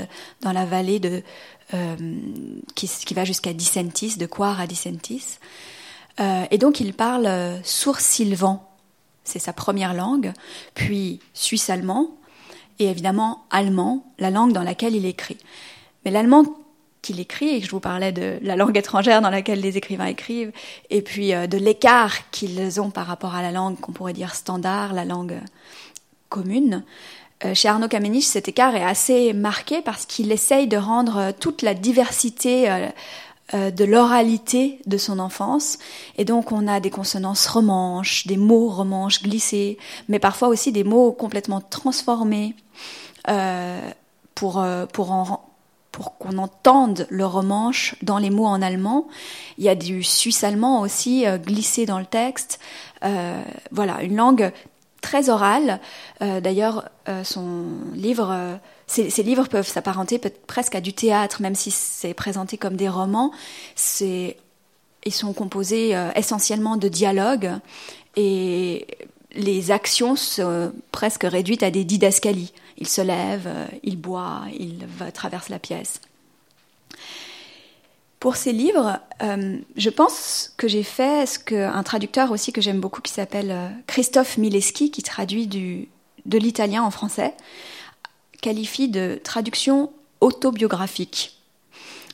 [0.42, 1.24] dans la vallée de,
[2.76, 5.39] qui, va jusqu'à Dissentis, de Coire à Dissentis.
[6.20, 8.63] et donc il parle sourd-sylvan
[9.24, 10.34] c'est sa première langue,
[10.74, 12.12] puis suisse-allemand,
[12.80, 15.38] et évidemment allemand, la langue dans laquelle il écrit.
[16.06, 16.46] Mais l'allemand
[17.02, 20.52] qu'il écrit, et je vous parlais de la langue étrangère dans laquelle les écrivains écrivent,
[20.90, 24.34] et puis euh, de l'écart qu'ils ont par rapport à la langue qu'on pourrait dire
[24.34, 25.40] standard, la langue
[26.30, 26.84] commune,
[27.46, 31.62] euh, chez Arnaud Kamenich, cet écart est assez marqué parce qu'il essaye de rendre toute
[31.62, 32.70] la diversité
[33.54, 35.78] euh, de l'oralité de son enfance.
[36.18, 40.84] Et donc on a des consonances romanches, des mots romanches glissés, mais parfois aussi des
[40.84, 42.56] mots complètement transformés
[43.30, 43.80] euh,
[44.34, 45.44] pour, euh, pour,
[46.18, 49.08] qu'on entende le romanche dans les mots en allemand.
[49.60, 52.60] Il y a du suisse-allemand aussi glissé dans le texte.
[53.72, 54.52] voilà, une langue
[55.02, 55.80] très orale.
[56.20, 56.89] D'ailleurs,
[57.24, 62.76] son livre ces, livres peuvent s'apparenter presque à du théâtre, même si c'est présenté comme
[62.76, 63.32] des romans.
[64.02, 64.36] ils
[65.12, 67.52] sont composés euh, essentiellement de dialogues
[68.15, 68.88] et
[69.36, 72.54] les actions sont presque réduites à des didascalies.
[72.78, 76.00] Il se lève, euh, il boit, il traverse la pièce.
[78.19, 82.80] Pour ces livres, euh, je pense que j'ai fait ce qu'un traducteur aussi que j'aime
[82.80, 87.34] beaucoup qui s'appelle Christophe Mileski, qui traduit de l'italien en français
[88.43, 91.39] qualifie de traduction autobiographique.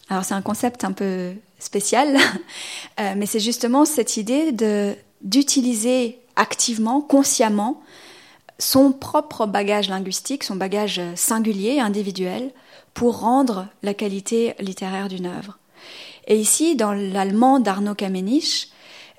[0.09, 2.17] Alors c'est un concept un peu spécial,
[2.99, 4.51] euh, mais c'est justement cette idée
[5.21, 7.81] d'utiliser activement, consciemment,
[8.59, 12.51] son propre bagage linguistique, son bagage singulier, individuel,
[12.93, 15.57] pour rendre la qualité littéraire d'une œuvre.
[16.27, 18.69] Et ici, dans l'allemand d'Arnaud Kamenich,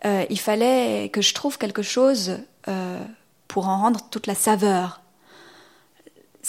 [0.04, 3.02] euh, il fallait que je trouve quelque chose euh,
[3.48, 4.99] pour en rendre toute la saveur,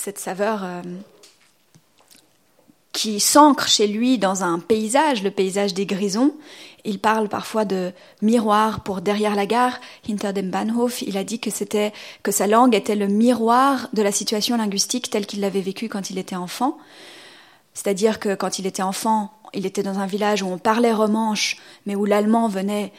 [0.02, 0.82] cette saveur euh,
[2.92, 6.34] qui s'ancre chez lui dans un paysage, le paysage des Grisons.
[6.84, 7.92] Il parle parfois de
[8.24, 11.04] miroir pour derrière la gare, hinter dem Bahnhof.
[11.04, 15.12] Il a dit que c'était que sa langue était le miroir de la situation linguistique
[15.12, 16.80] telle qu'il l'avait vécue quand il était enfant.
[17.76, 21.58] C'est-à-dire que quand il était enfant, il était dans un village où on parlait romanche,
[21.86, 22.92] mais où l'allemand venait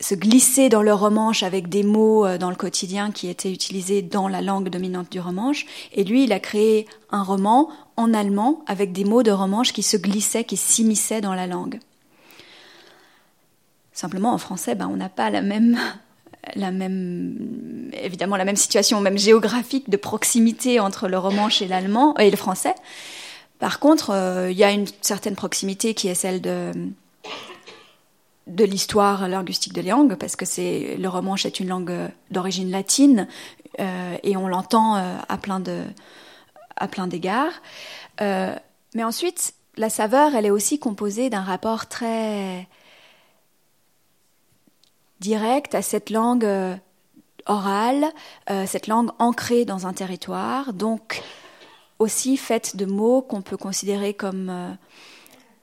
[0.00, 4.02] se glisser dans le romanche avec des mots euh, dans le quotidien qui étaient utilisés
[4.02, 5.66] dans la langue dominante du romanche.
[5.92, 9.82] Et lui, il a créé un roman en allemand avec des mots de romanche qui
[9.82, 11.80] se glissaient, qui s'immisçaient dans la langue.
[13.92, 15.78] Simplement, en français, ben, on n'a pas la même,
[16.56, 22.14] la même, évidemment, la même situation, même géographique de proximité entre le romanche et l'allemand
[22.18, 22.74] et le français.
[23.58, 26.72] Par contre, euh, il y a une certaine proximité qui est celle de
[28.46, 33.26] de l'histoire linguistique de langue, parce que c'est le romanche est une langue d'origine latine
[33.80, 35.82] euh, et on l'entend euh, à plein de
[36.76, 37.62] à plein d'égards.
[38.20, 38.54] Euh,
[38.94, 42.68] mais ensuite, la saveur, elle est aussi composée d'un rapport très
[45.20, 46.46] direct à cette langue
[47.46, 48.06] orale,
[48.66, 51.22] cette langue ancrée dans un territoire, donc
[51.98, 54.76] aussi faite de mots qu'on peut considérer comme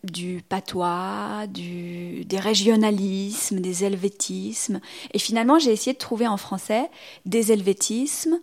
[0.03, 4.81] du patois, du, des régionalismes, des helvétismes.
[5.13, 6.89] Et finalement, j'ai essayé de trouver en français
[7.25, 8.39] des helvétismes,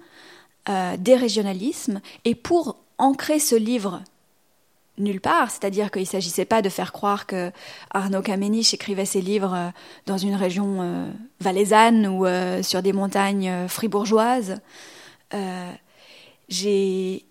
[0.68, 2.00] euh, des régionalismes.
[2.24, 4.02] Et pour ancrer ce livre
[4.96, 7.50] nulle part, c'est-à-dire qu'il ne s'agissait pas de faire croire que
[7.90, 9.68] Arnaud Kamenich écrivait ses livres euh,
[10.06, 12.26] dans une région euh, valaisanne ou
[12.62, 14.60] sur des montagnes fribourgeoises.
[16.48, 17.24] j'ai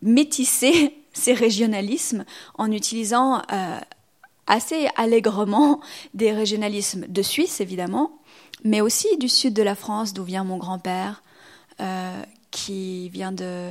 [0.00, 2.24] métissé ces régionalismes
[2.56, 3.78] en utilisant euh,
[4.46, 5.80] assez allègrement
[6.14, 8.12] des régionalismes de Suisse, évidemment,
[8.64, 11.22] mais aussi du sud de la France, d'où vient mon grand-père,
[11.80, 13.70] euh, qui vient de,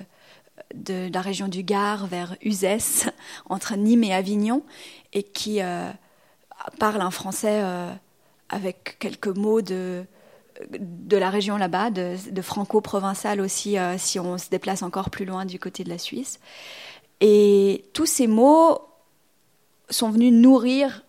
[0.85, 3.09] la région du Gard vers Uzès,
[3.49, 4.61] entre Nîmes et Avignon,
[5.13, 5.89] et qui euh,
[6.79, 7.63] parle un français
[8.49, 10.05] avec quelques mots de,
[10.79, 15.45] de la région là-bas, de, de franco-provençal aussi, si on se déplace encore plus loin
[15.45, 16.39] du côté de la Suisse.
[17.21, 18.81] Et tous ces mots
[19.89, 21.03] sont venus nourrir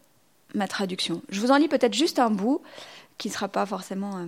[0.55, 1.23] ma traduction.
[1.29, 2.63] Je vous en lis peut-être juste un bout
[3.19, 4.27] qui ne sera pas forcément euh,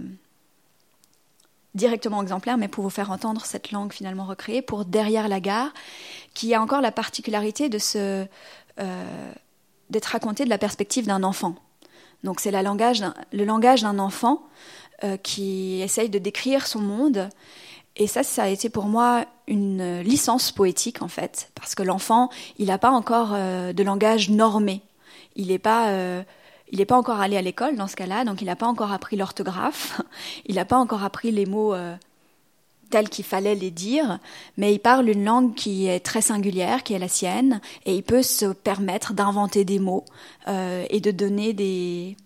[1.75, 5.73] directement exemplaire, mais pour vous faire entendre cette langue finalement recréée, pour Derrière la gare,
[6.35, 8.27] qui a encore la particularité de se,
[8.79, 9.33] euh,
[9.89, 11.55] d'être raconté de la perspective d'un enfant.
[12.25, 14.43] Donc c'est le langage d'un enfant
[15.05, 17.31] euh, qui essaye de décrire son monde.
[17.97, 22.31] Et ça, ça a été pour moi une licence poétique en fait, parce que l'enfant,
[22.59, 24.83] il n'a pas encore euh, de langage normé.
[25.37, 26.23] Il n'est pas, euh,
[26.87, 30.01] pas encore allé à l'école dans ce cas-là, donc il n'a pas encore appris l'orthographe.
[30.47, 31.75] Il n'a pas encore appris les mots
[32.91, 34.19] tels qu'il fallait les dire,
[34.57, 38.03] mais il parle une langue qui est très singulière, qui est la sienne, et il
[38.03, 40.05] peut se permettre d'inventer des mots
[40.49, 42.17] et de donner des,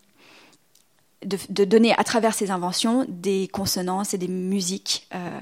[1.25, 5.41] de, donner à travers ses inventions des consonances et des musiques euh,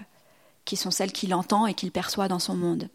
[0.64, 2.88] qui sont celles qu'il entend et qu'il perçoit dans son monde.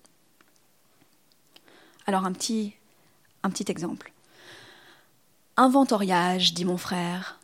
[2.05, 2.73] Alors un petit,
[3.43, 4.11] un petit exemple.
[5.57, 7.39] Inventoriage, dit mon frère.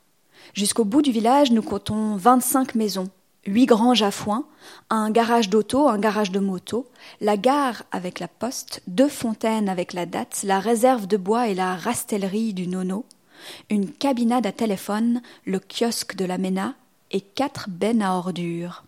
[0.54, 3.10] Jusqu'au bout du village, nous comptons 25 maisons,
[3.46, 4.46] huit granges à foin,
[4.90, 6.88] un garage d'auto, un garage de moto,
[7.22, 11.56] la gare avec la poste, deux fontaines avec la date, la réserve de bois et
[11.56, 13.06] la rastellerie du nono,
[13.70, 16.76] une cabinade à téléphone, le kiosque de la Ména
[17.12, 18.84] et quatre bennes à ordures.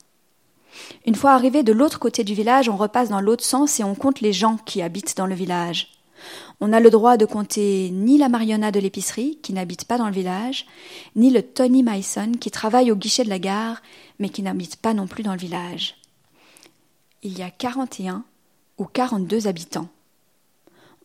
[1.06, 3.96] Une fois arrivé de l'autre côté du village, on repasse dans l'autre sens et on
[3.96, 5.92] compte les gens qui habitent dans le village.
[6.60, 10.08] On n'a le droit de compter ni la Marionna de l'épicerie, qui n'habite pas dans
[10.08, 10.66] le village,
[11.16, 13.82] ni le Tony Mason, qui travaille au guichet de la gare,
[14.20, 15.96] mais qui n'habite pas non plus dans le village.
[17.24, 18.24] Il y a quarante et un
[18.78, 19.90] ou quarante-deux habitants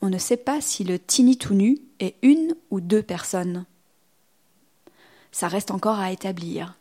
[0.03, 3.67] on ne sait pas si le Tini tout nu est une ou deux personnes.
[5.33, 6.75] Ça reste encore à établir.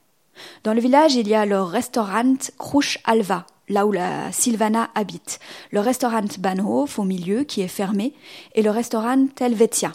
[0.63, 5.39] Dans le village, il y a le restaurant Krush Alva, là où la Sylvana habite,
[5.71, 8.13] le restaurant Bahnhof au milieu qui est fermé,
[8.55, 9.93] et le restaurant Helvetia.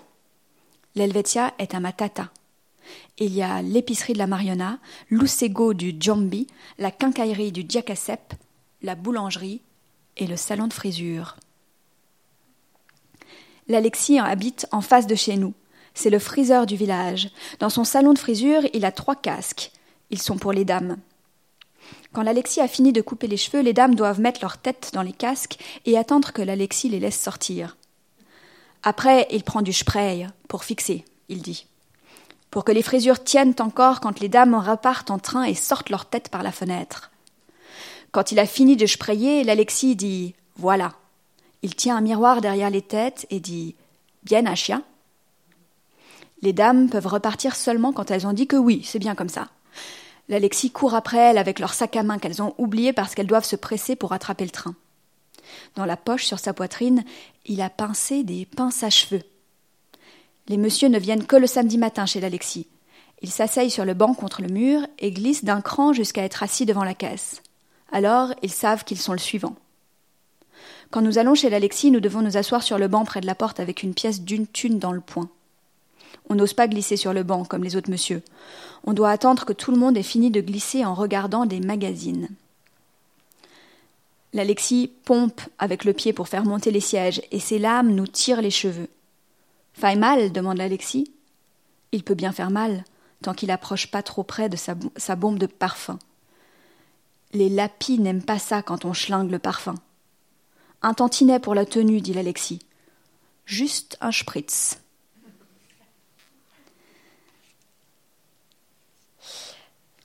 [0.94, 2.30] L'Helvetia est à Matata.
[3.18, 4.78] Il y a l'épicerie de la Mariona,
[5.10, 6.46] l'Oussego du Djambi,
[6.78, 8.34] la quincaillerie du Diakasep,
[8.82, 9.62] la boulangerie
[10.16, 11.36] et le salon de frisure.
[13.68, 15.54] L'Alexis habite en face de chez nous.
[15.94, 17.30] C'est le friseur du village.
[17.60, 19.72] Dans son salon de frisure, il a trois casques.
[20.10, 20.98] Ils sont pour les dames.
[22.12, 25.02] Quand l'Alexis a fini de couper les cheveux, les dames doivent mettre leur tête dans
[25.02, 27.76] les casques et attendre que l'Alexis les laisse sortir.
[28.82, 31.66] Après, il prend du spray pour fixer, il dit.
[32.50, 36.06] Pour que les frisures tiennent encore quand les dames repartent en train et sortent leur
[36.06, 37.10] tête par la fenêtre.
[38.12, 40.92] Quand il a fini de sprayer, l'Alexis dit Voilà,
[41.62, 43.74] il tient un miroir derrière les têtes et dit
[44.22, 44.84] Bien un chien
[46.42, 49.48] Les dames peuvent repartir seulement quand elles ont dit que oui, c'est bien comme ça.
[50.28, 53.44] L'Alexis court après elles avec leur sac à main qu'elles ont oublié parce qu'elles doivent
[53.44, 54.74] se presser pour attraper le train.
[55.76, 57.04] Dans la poche sur sa poitrine,
[57.44, 59.22] il a pincé des pinces à cheveux.
[60.48, 62.66] Les messieurs ne viennent que le samedi matin chez l'Alexis.
[63.22, 66.66] Ils s'asseyent sur le banc contre le mur et glissent d'un cran jusqu'à être assis
[66.66, 67.42] devant la caisse.
[67.92, 69.56] Alors, ils savent qu'ils sont le suivant.
[70.90, 73.34] Quand nous allons chez l'Alexis, nous devons nous asseoir sur le banc près de la
[73.34, 75.28] porte avec une pièce d'une thune dans le poing.
[76.28, 78.22] On n'ose pas glisser sur le banc comme les autres messieurs.
[78.84, 82.28] On doit attendre que tout le monde ait fini de glisser en regardant des magazines.
[84.32, 88.42] L'Alexis pompe avec le pied pour faire monter les sièges et ses lames nous tirent
[88.42, 88.88] les cheveux.
[89.74, 91.12] Faille mal demande l'Alexis.
[91.92, 92.84] Il peut bien faire mal,
[93.22, 95.98] tant qu'il approche pas trop près de sa, sa bombe de parfum.
[97.32, 99.74] Les lapis n'aiment pas ça quand on schlingue le parfum.
[100.82, 102.60] Un tantinet pour la tenue, dit l'Alexis.
[103.46, 104.78] Juste un spritz.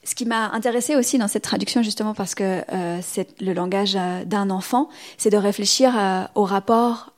[0.09, 3.95] Ce qui m'a intéressé aussi dans cette traduction, justement parce que euh, c'est le langage
[3.95, 4.89] euh, d'un enfant,
[5.19, 7.13] c'est de réfléchir euh, au rapport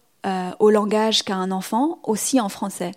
[0.60, 2.92] au langage qu'a un enfant, aussi en français.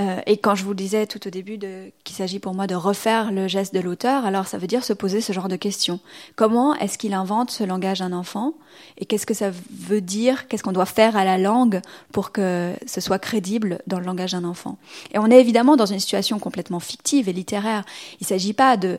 [0.00, 1.58] Euh, et quand je vous disais tout au début
[2.02, 4.94] qu'il s'agit pour moi de refaire le geste de l'auteur, alors ça veut dire se
[4.94, 6.00] poser ce genre de questions.
[6.34, 8.54] Comment est-ce qu'il invente ce langage d'un enfant
[8.96, 12.74] Et qu'est-ce que ça veut dire Qu'est-ce qu'on doit faire à la langue pour que
[12.86, 14.78] ce soit crédible dans le langage d'un enfant?
[15.12, 17.84] Et on est évidemment dans une situation complètement fictive et littéraire.
[18.14, 18.98] Il ne s'agit pas de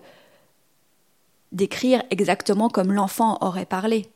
[1.51, 4.07] d'écrire exactement comme l'enfant aurait parlé,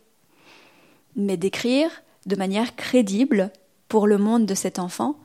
[1.16, 1.90] mais d'écrire
[2.26, 3.52] de manière crédible
[3.90, 5.16] pour le monde de cet enfant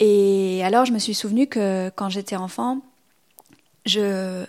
[0.00, 2.80] et alors, je me suis souvenu que quand j'étais enfant,
[3.84, 4.44] je,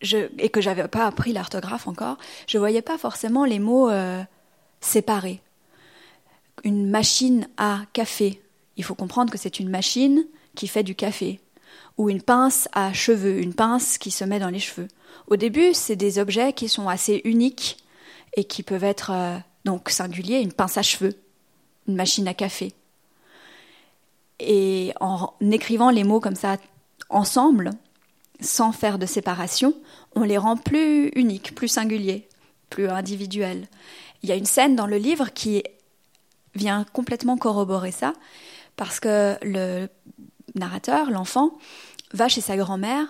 [0.00, 4.22] je, et que j'avais pas appris l'orthographe encore, je voyais pas forcément les mots euh,
[4.80, 5.40] séparés.
[6.64, 8.40] Une machine à café.
[8.76, 11.40] Il faut comprendre que c'est une machine qui fait du café.
[11.98, 14.88] Ou une pince à cheveux, une pince qui se met dans les cheveux.
[15.28, 17.78] Au début, c'est des objets qui sont assez uniques
[18.36, 21.14] et qui peuvent être euh, donc singuliers, une pince à cheveux,
[21.88, 22.72] une machine à café.
[24.38, 26.56] Et en écrivant les mots comme ça
[27.08, 27.70] ensemble,
[28.40, 29.74] sans faire de séparation,
[30.14, 32.28] on les rend plus uniques, plus singuliers,
[32.68, 33.66] plus individuels.
[34.22, 35.62] Il y a une scène dans le livre qui
[36.54, 38.12] vient complètement corroborer ça,
[38.76, 39.88] parce que le
[40.54, 41.56] narrateur, l'enfant,
[42.12, 43.06] va chez sa grand-mère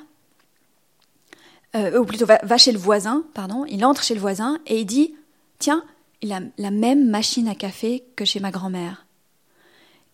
[1.75, 4.87] ou plutôt va, va, chez le voisin, pardon, il entre chez le voisin et il
[4.87, 5.15] dit,
[5.59, 5.85] tiens,
[6.23, 9.06] il a la même machine à café que chez ma grand-mère.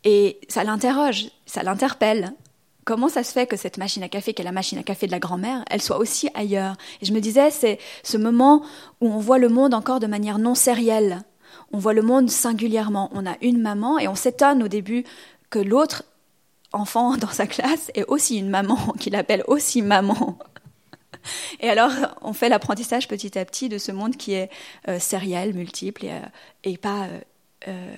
[0.05, 2.33] Et ça l'interroge, ça l'interpelle.
[2.85, 5.07] Comment ça se fait que cette machine à café, qui est la machine à café
[5.07, 6.77] de la grand-mère, elle soit aussi ailleurs?
[7.01, 8.63] Et je me disais, c'est ce moment
[9.01, 11.23] où on voit le monde encore de manière non sérielle.
[11.73, 13.09] On voit le monde singulièrement.
[13.13, 15.05] On a une maman et on s'étonne au début
[15.51, 16.03] que l'autre
[16.73, 20.39] enfant dans sa classe est aussi une maman, qu'il appelle aussi maman.
[21.61, 24.51] Et alors, on fait l'apprentissage petit à petit de ce monde qui est
[24.89, 26.11] euh, sériel, multiple et,
[26.67, 27.07] euh, pas
[27.69, 27.95] euh,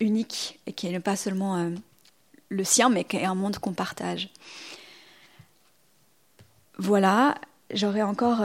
[0.00, 1.70] unique, et qui n'est pas seulement
[2.48, 4.30] le sien, mais qui est un monde qu'on partage.
[6.78, 7.34] Voilà,
[7.72, 8.44] j'aurais encore,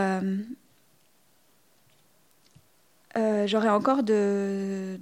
[3.15, 4.99] j'aurais encore de,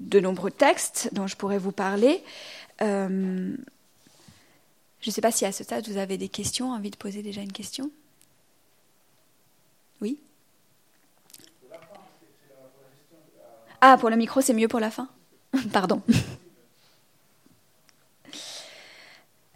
[0.00, 2.24] de nombreux textes dont je pourrais vous parler.
[2.80, 3.56] Je
[5.06, 7.40] ne sais pas si à ce stade vous avez des questions, envie de poser déjà
[7.40, 7.90] une question?
[10.00, 10.18] Oui?
[13.80, 15.08] Ah, pour le micro, c'est mieux pour la fin?
[15.72, 16.02] Pardon.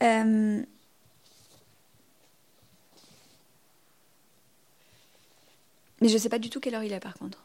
[0.03, 0.63] euh...
[6.01, 7.45] Mais je ne sais pas du tout quelle heure il est par contre.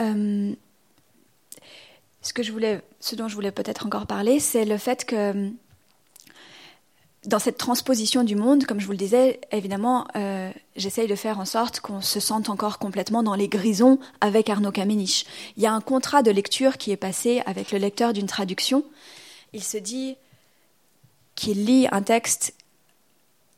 [0.00, 0.54] Euh,
[2.20, 5.50] ce, que ce dont je voulais peut-être encore parler, c'est le fait que
[7.26, 11.40] dans cette transposition du monde, comme je vous le disais, évidemment, euh, j'essaye de faire
[11.40, 15.24] en sorte qu'on se sente encore complètement dans les grisons avec Arnaud Kamenisch.
[15.56, 18.84] Il y a un contrat de lecture qui est passé avec le lecteur d'une traduction.
[19.52, 20.16] Il se dit
[21.34, 22.54] qu'il lit un texte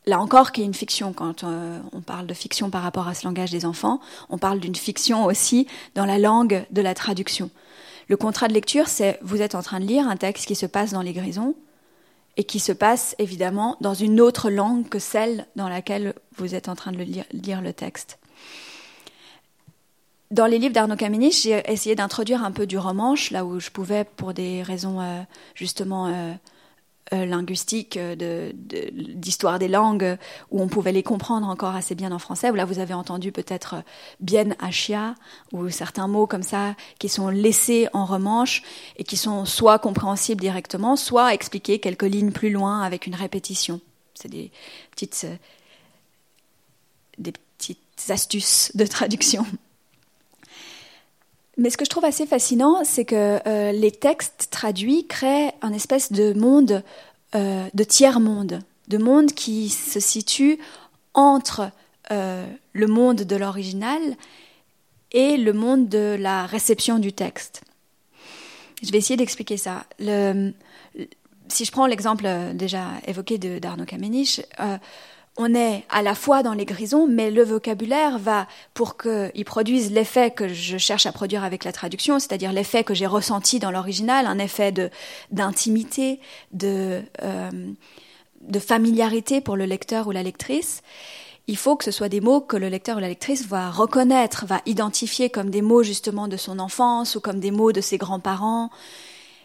[0.05, 3.13] là encore, qui est une fiction, quand euh, on parle de fiction par rapport à
[3.13, 3.99] ce langage des enfants,
[4.29, 7.51] on parle d'une fiction aussi dans la langue de la traduction.
[8.07, 10.65] Le contrat de lecture, c'est vous êtes en train de lire un texte qui se
[10.65, 11.53] passe dans les grisons
[12.39, 16.69] et qui se passe évidemment dans une autre langue que celle dans laquelle vous êtes
[16.69, 18.17] en train de lire, le texte.
[20.31, 23.69] Dans les livres d'Arnaud Caminich, j'ai essayé d'introduire un peu du romanche, là où je
[23.71, 25.19] pouvais, pour des raisons euh,
[25.53, 26.31] justement euh,
[27.11, 30.15] euh, linguistique, euh, d'histoire des langues,
[30.51, 32.51] où on pouvait les comprendre encore assez bien en français.
[32.51, 33.81] Où là, vous avez entendu peut-être euh,
[34.19, 35.15] bien achia,
[35.51, 38.61] ou certains mots comme ça qui sont laissés en remanche
[38.97, 43.81] et qui sont soit compréhensibles directement, soit expliqués quelques lignes plus loin avec une répétition.
[44.13, 44.51] C'est des
[44.91, 45.25] petites,
[47.17, 47.79] des petites
[48.09, 49.47] astuces de traduction.
[51.59, 55.73] Mais ce que je trouve assez fascinant, c'est que euh, les textes traduits créent un
[55.73, 56.83] espèce de monde,
[57.35, 60.57] euh, de tiers-monde, de monde qui se situe
[61.13, 61.69] entre
[62.11, 64.01] euh, le monde de l'original
[65.11, 67.61] et le monde de la réception du texte.
[68.81, 69.83] Je vais essayer d'expliquer ça.
[71.49, 74.39] Si je prends l'exemple déjà évoqué d'Arnaud Kamenisch,
[75.41, 79.89] on est à la fois dans les grisons, mais le vocabulaire va, pour qu'il produise
[79.89, 83.71] l'effet que je cherche à produire avec la traduction, c'est-à-dire l'effet que j'ai ressenti dans
[83.71, 84.73] l'original, un effet
[85.31, 86.19] d'intimité,
[86.51, 87.49] de, euh,
[88.41, 90.81] de familiarité pour le lecteur ou la lectrice,
[91.47, 94.45] il faut que ce soit des mots que le lecteur ou la lectrice va reconnaître,
[94.45, 97.97] va identifier comme des mots justement de son enfance ou comme des mots de ses
[97.97, 98.71] grands-parents.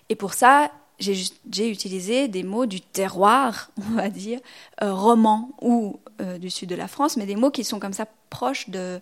[0.08, 4.40] Et pour ça, j'ai utilisé des mots du terroir, on va dire,
[4.82, 7.92] euh, roman ou euh, du sud de la France, mais des mots qui sont comme
[7.92, 9.00] ça proches de,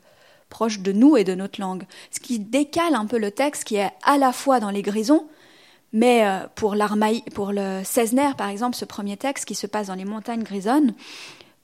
[0.48, 1.84] proches de nous et de notre langue.
[2.10, 5.26] Ce qui décale un peu le texte qui est à la fois dans les grisons,
[5.92, 6.74] mais euh, pour,
[7.34, 10.94] pour le Cesner, par exemple, ce premier texte qui se passe dans les montagnes grisonnes,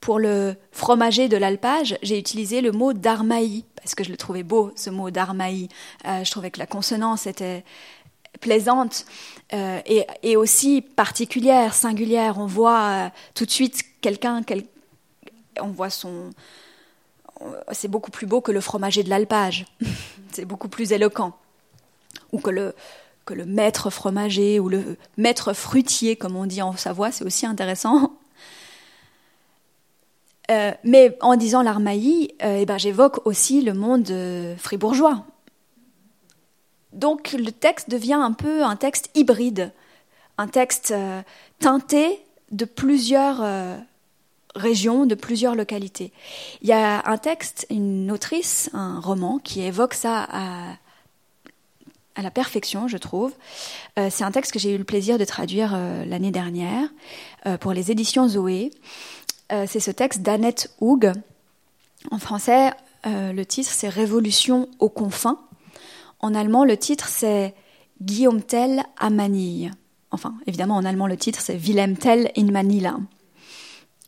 [0.00, 4.44] pour le fromager de l'alpage, j'ai utilisé le mot d'Armaï, parce que je le trouvais
[4.44, 5.68] beau, ce mot d'Armaï.
[6.04, 7.64] je trouvais que la consonance était,
[8.40, 9.06] plaisante
[9.54, 9.80] euh,
[10.22, 12.38] et, aussi particulière, singulière.
[12.38, 14.42] On voit euh, tout de suite quelqu'un,
[15.60, 16.30] on voit son.
[17.72, 19.66] C'est beaucoup plus beau que le fromager de l'alpage.
[20.32, 21.32] c'est beaucoup plus éloquent.
[22.32, 22.74] Ou que le,
[23.46, 28.18] maître fromager ou le maître fruitier, comme on dit en Savoie, c'est aussi intéressant.
[30.50, 34.10] Euh, mais en disant l'Armaï, eh ben, j'évoque aussi le monde
[34.58, 35.24] fribourgeois,
[36.92, 39.72] donc le texte devient un peu un texte hybride,
[40.38, 41.22] un texte euh,
[41.58, 43.76] teinté de plusieurs euh,
[44.54, 46.12] régions, de plusieurs localités.
[46.62, 50.76] Il y a un texte, une autrice, un roman qui évoque ça à,
[52.20, 53.32] la perfection, je trouve.
[53.96, 56.88] Euh, c'est un texte que j'ai eu le plaisir de traduire l'année dernière
[57.60, 58.72] pour les éditions Zoé.
[59.50, 61.12] c'est ce texte d'Annette Houg.
[62.10, 62.72] En français,
[63.04, 65.38] le titre c'est Révolution aux confins.
[66.20, 67.54] En allemand, le titre c'est
[68.00, 69.72] Guillaume Tell à Manille.
[70.10, 72.96] Enfin, évidemment, en allemand, le titre, c'est Wilhelm Tell in Manila.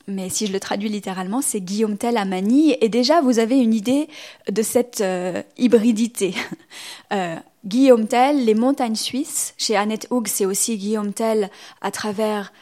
[0.07, 2.77] Mais si je le traduis littéralement, c'est Guillaume Tell à Manille.
[2.81, 4.09] Et déjà, vous avez une idée
[4.51, 6.35] de cette euh, hybridité.
[7.13, 7.35] Euh,
[7.65, 9.53] Guillaume Tell, Les montagnes suisses.
[9.59, 11.51] Chez Annette Hug, c'est aussi Guillaume Tell
[11.81, 12.53] à travers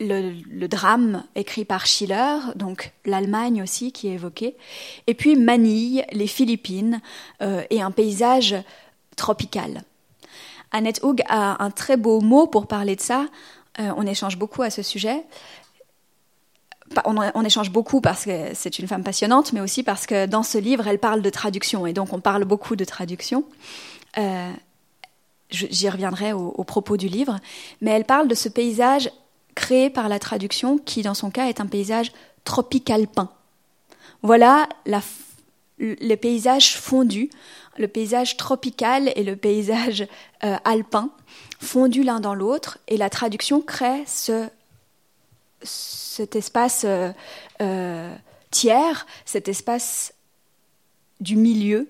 [0.00, 4.56] le, drame écrit par Schiller, donc l'Allemagne aussi qui est évoquée.
[5.06, 7.00] Et puis Manille, les Philippines
[7.42, 8.54] euh, et un paysage
[9.16, 9.82] tropical.
[10.70, 13.26] Annette Hug a un très beau mot pour parler de ça.
[13.78, 15.24] on échange beaucoup à ce sujet
[17.04, 20.58] on, échange beaucoup parce que c'est une femme passionnante, mais aussi parce que dans ce
[20.58, 23.44] livre, elle parle de traduction, et donc on parle beaucoup de traduction.
[24.16, 24.52] Euh,
[25.50, 27.38] j'y reviendrai au, propos du livre,
[27.80, 29.10] mais elle parle de ce paysage
[29.58, 32.12] créé par la traduction, qui dans son cas est un paysage
[32.44, 33.28] tropical-alpin.
[34.22, 34.68] Voilà
[35.78, 37.28] le paysage fondu,
[37.76, 40.06] le paysage tropical et le paysage
[40.44, 41.10] euh, alpin
[41.58, 44.48] fondus l'un dans l'autre, et la traduction crée ce
[45.62, 47.10] cet espace euh,
[47.60, 48.14] euh,
[48.52, 50.14] tiers, cet espace
[51.20, 51.88] du milieu,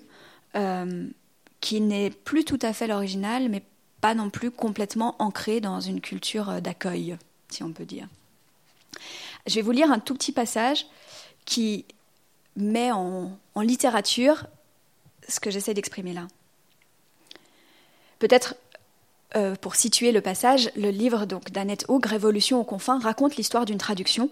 [1.61, 3.63] qui n'est plus tout à fait l'original, mais
[4.01, 7.17] pas non plus complètement ancré dans une culture d'accueil,
[7.51, 8.09] si on peut dire.
[9.47, 10.87] Je vais vous lire un tout petit passage
[11.45, 11.85] qui
[12.57, 14.47] met en, littérature
[15.29, 16.29] ce que j'essaie d'exprimer là.
[18.19, 18.55] Peut-être
[19.37, 23.65] euh, pour situer le passage, le livre donc d'Annette Haug, Révolution aux confins, raconte l'histoire
[23.65, 24.31] d'une traduction,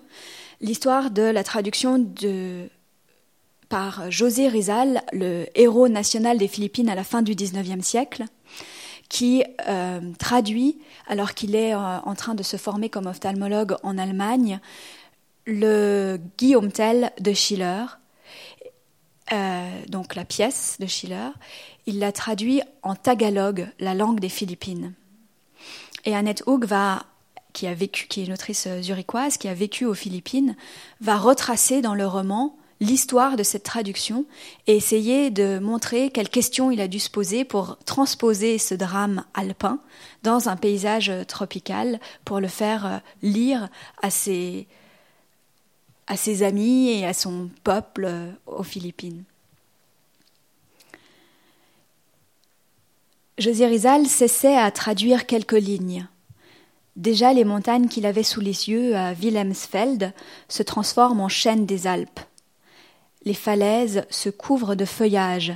[0.61, 2.69] l'histoire de la traduction de
[3.69, 8.25] par José Rizal, le héros national des Philippines à la fin du XIXe siècle,
[9.09, 13.99] qui euh, traduit, alors qu'il est euh, en train de se former comme ophtalmologue en
[13.99, 14.61] Allemagne,
[15.47, 17.85] le Guillaume Tell de Schiller,
[19.89, 21.31] donc la pièce de Schiller,
[21.87, 24.93] il l'a traduit en tagalog, la langue des Philippines.
[26.05, 27.03] Et Annette va,
[27.53, 30.57] qui a vécu, qui est une autrice zurichoise, qui a vécu aux Philippines,
[31.01, 34.27] va retracer dans le roman l'histoire de cette traduction
[34.67, 39.25] et essayer de montrer quelles questions il a dû se poser pour transposer ce drame
[39.35, 39.79] alpin
[40.23, 43.69] dans un paysage tropical pour le faire euh, lire
[44.03, 44.67] à ses,
[46.43, 49.25] amis et à son peuple euh, aux Philippines.
[53.39, 56.07] José Rizal cessait à traduire quelques lignes.
[56.97, 60.15] Déjà les montagnes qu'il avait sous les yeux à Wilhelmsfeld
[60.49, 62.21] se transforment en chaînes des Alpes.
[63.27, 65.53] Les falaises se couvrent de feuillage,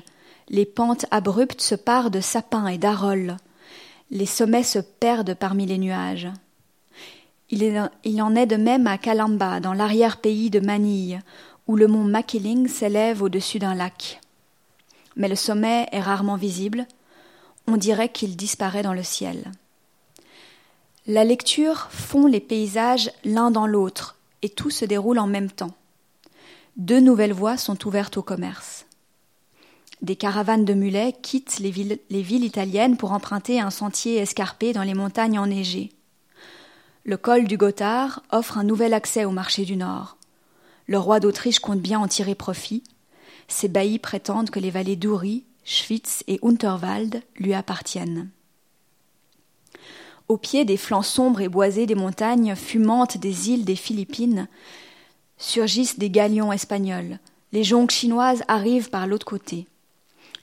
[0.49, 3.37] les pentes abruptes se parent de sapins et d'arolles,
[4.11, 6.29] les sommets se perdent parmi les nuages.
[7.49, 11.21] Il, il en est de même à Kalamba, dans l'arrière-pays de Manille,
[11.69, 14.21] où le mont Makiling s'élève au-dessus d'un lac.
[15.15, 16.87] Mais le sommet est rarement visible,
[17.69, 19.53] on dirait qu'il disparaît dans le ciel.
[21.07, 25.75] La lecture fond les paysages l'un dans l'autre, et tout se déroule en même temps.
[26.77, 28.87] Deux nouvelles voies sont ouvertes au commerce.
[30.03, 34.73] Des caravanes de mulets quittent les villes, les villes italiennes pour emprunter un sentier escarpé
[34.73, 35.93] dans les montagnes enneigées.
[37.05, 40.17] Le col du Gothard offre un nouvel accès au marché du Nord.
[40.87, 42.83] Le roi d'Autriche compte bien en tirer profit.
[43.49, 48.31] Ses baillis prétendent que les vallées d'Uri, Schwitz et Unterwald lui appartiennent.
[50.29, 54.49] Au pied des flancs sombres et boisés des montagnes fumantes des îles des Philippines
[55.41, 57.19] surgissent des galions espagnols.
[57.53, 59.67] Les jonques chinoises arrivent par l'autre côté.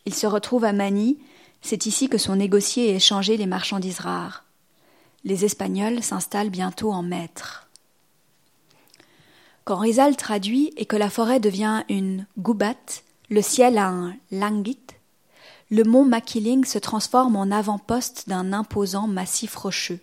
[0.06, 1.18] Il se retrouve à Manille,
[1.62, 4.44] c'est ici que sont négociées et échangées les marchandises rares.
[5.24, 7.68] Les Espagnols s'installent bientôt en maîtres.
[9.64, 14.80] Quand Rizal traduit et que la forêt devient une goubat, le ciel a un langit,
[15.70, 20.00] le mont Makiling se transforme en avant-poste d'un imposant massif rocheux.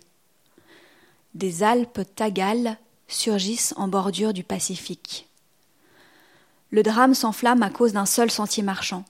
[1.33, 2.77] Des Alpes Tagales
[3.07, 5.27] surgissent en bordure du Pacifique.
[6.71, 9.05] Le drame s'enflamme à cause d'un seul sentier marchand.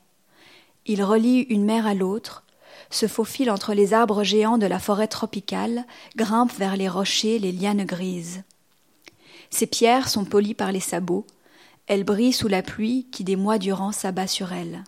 [0.85, 2.43] Il relie une mer à l'autre,
[2.89, 5.85] se faufile entre les arbres géants de la forêt tropicale,
[6.15, 8.43] grimpe vers les rochers, les lianes grises.
[9.49, 11.25] Ces pierres sont polies par les sabots,
[11.87, 14.83] elles brillent sous la pluie qui des mois durant s'abat sur elles.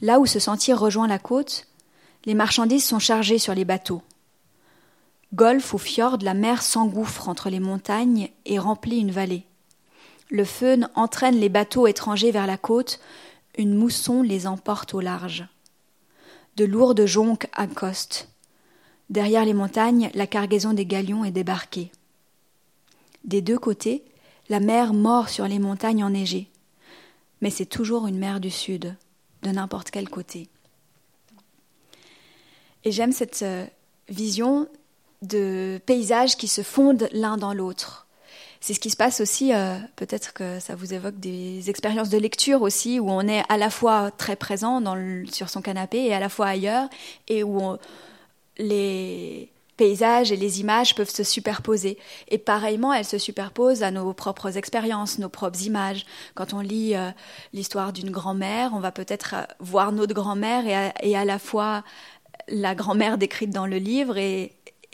[0.00, 1.66] Là où ce sentier rejoint la côte,
[2.26, 4.02] les marchandises sont chargées sur les bateaux.
[5.34, 9.44] Golfe ou fjord, la mer s'engouffre entre les montagnes et remplit une vallée.
[10.30, 13.00] Le feu entraîne les bateaux étrangers vers la côte,
[13.58, 15.44] une mousson les emporte au large.
[16.54, 18.28] De lourdes jonques accostent.
[19.10, 21.90] Derrière les montagnes, la cargaison des galions est débarquée.
[23.24, 24.04] Des deux côtés,
[24.48, 26.48] la mer mord sur les montagnes enneigées.
[27.40, 28.94] Mais c'est toujours une mer du sud
[29.42, 30.48] de n'importe quel côté.
[32.84, 33.66] Et j'aime cette euh,
[34.08, 34.68] vision
[35.26, 38.06] de paysages qui se fondent l'un dans l'autre.
[38.60, 42.16] C'est ce qui se passe aussi, euh, peut-être que ça vous évoque des expériences de
[42.16, 44.82] lecture aussi, où on est à la fois très présent
[45.30, 46.88] sur son canapé et à la fois ailleurs,
[47.28, 47.60] et où
[48.56, 51.98] les paysages et les images peuvent se superposer.
[52.28, 56.06] Et pareillement, elles se superposent à nos propres expériences, nos propres images.
[56.34, 57.10] Quand on lit euh,
[57.52, 61.84] l'histoire d'une grand-mère, on va peut-être voir notre grand-mère et à la fois
[62.48, 64.52] la grand-mère décrite dans le livre et,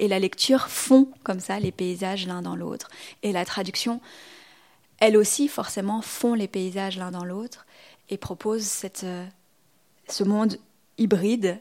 [0.08, 2.88] la lecture font comme ça les paysages l'un dans l'autre.
[3.22, 4.00] Et la traduction,
[4.98, 7.66] elle aussi, forcément, font les paysages l'un dans l'autre
[8.08, 9.26] et propose cette, euh,
[10.08, 10.58] ce monde
[10.98, 11.58] hybride,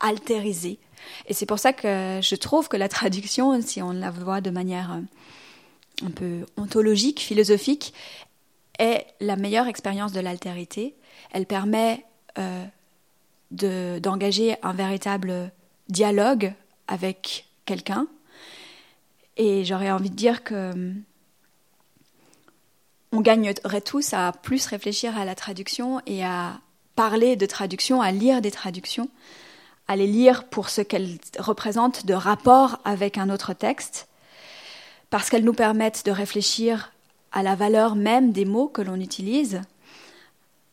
[0.00, 0.78] altérisé.
[1.26, 4.50] Et c'est pour ça que je trouve que la traduction, si on la voit de
[4.50, 7.94] manière euh, un peu ontologique, philosophique,
[8.78, 10.94] est la meilleure expérience de l'altérité.
[11.32, 12.04] Elle permet
[12.38, 12.64] euh,
[13.50, 15.52] d'engager un véritable
[15.88, 16.54] dialogue
[16.88, 18.06] avec quelqu'un.
[19.36, 20.92] Et j'aurais envie de dire que
[23.12, 26.60] on gagnerait tous à plus réfléchir à la traduction et à
[26.96, 29.08] parler de traduction, à lire des traductions,
[29.86, 34.08] à les lire pour ce qu'elles représentent de rapport avec un autre texte,
[35.10, 36.92] parce qu'elles nous permettent de réfléchir
[37.32, 39.60] à la valeur même des mots que l'on utilise,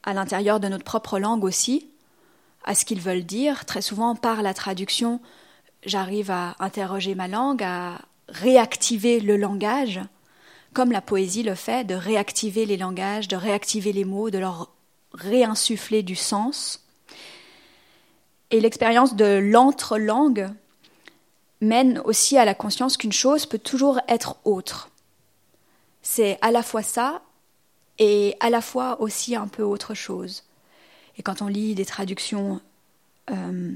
[0.03, 1.87] à l'intérieur de notre propre langue aussi,
[2.63, 3.65] à ce qu'ils veulent dire.
[3.65, 5.19] Très souvent, par la traduction,
[5.85, 9.99] j'arrive à interroger ma langue, à réactiver le langage,
[10.73, 14.69] comme la poésie le fait, de réactiver les langages, de réactiver les mots, de leur
[15.13, 16.85] réinsuffler du sens.
[18.51, 20.49] Et l'expérience de l'entre-langue
[21.61, 24.89] mène aussi à la conscience qu'une chose peut toujours être autre.
[26.01, 27.21] C'est à la fois ça
[27.97, 30.43] et à la fois aussi un peu autre chose.
[31.17, 32.61] Et quand on lit des traductions
[33.29, 33.71] euh,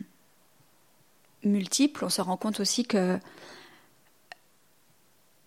[1.44, 3.20] multiples, on se rend compte aussi que,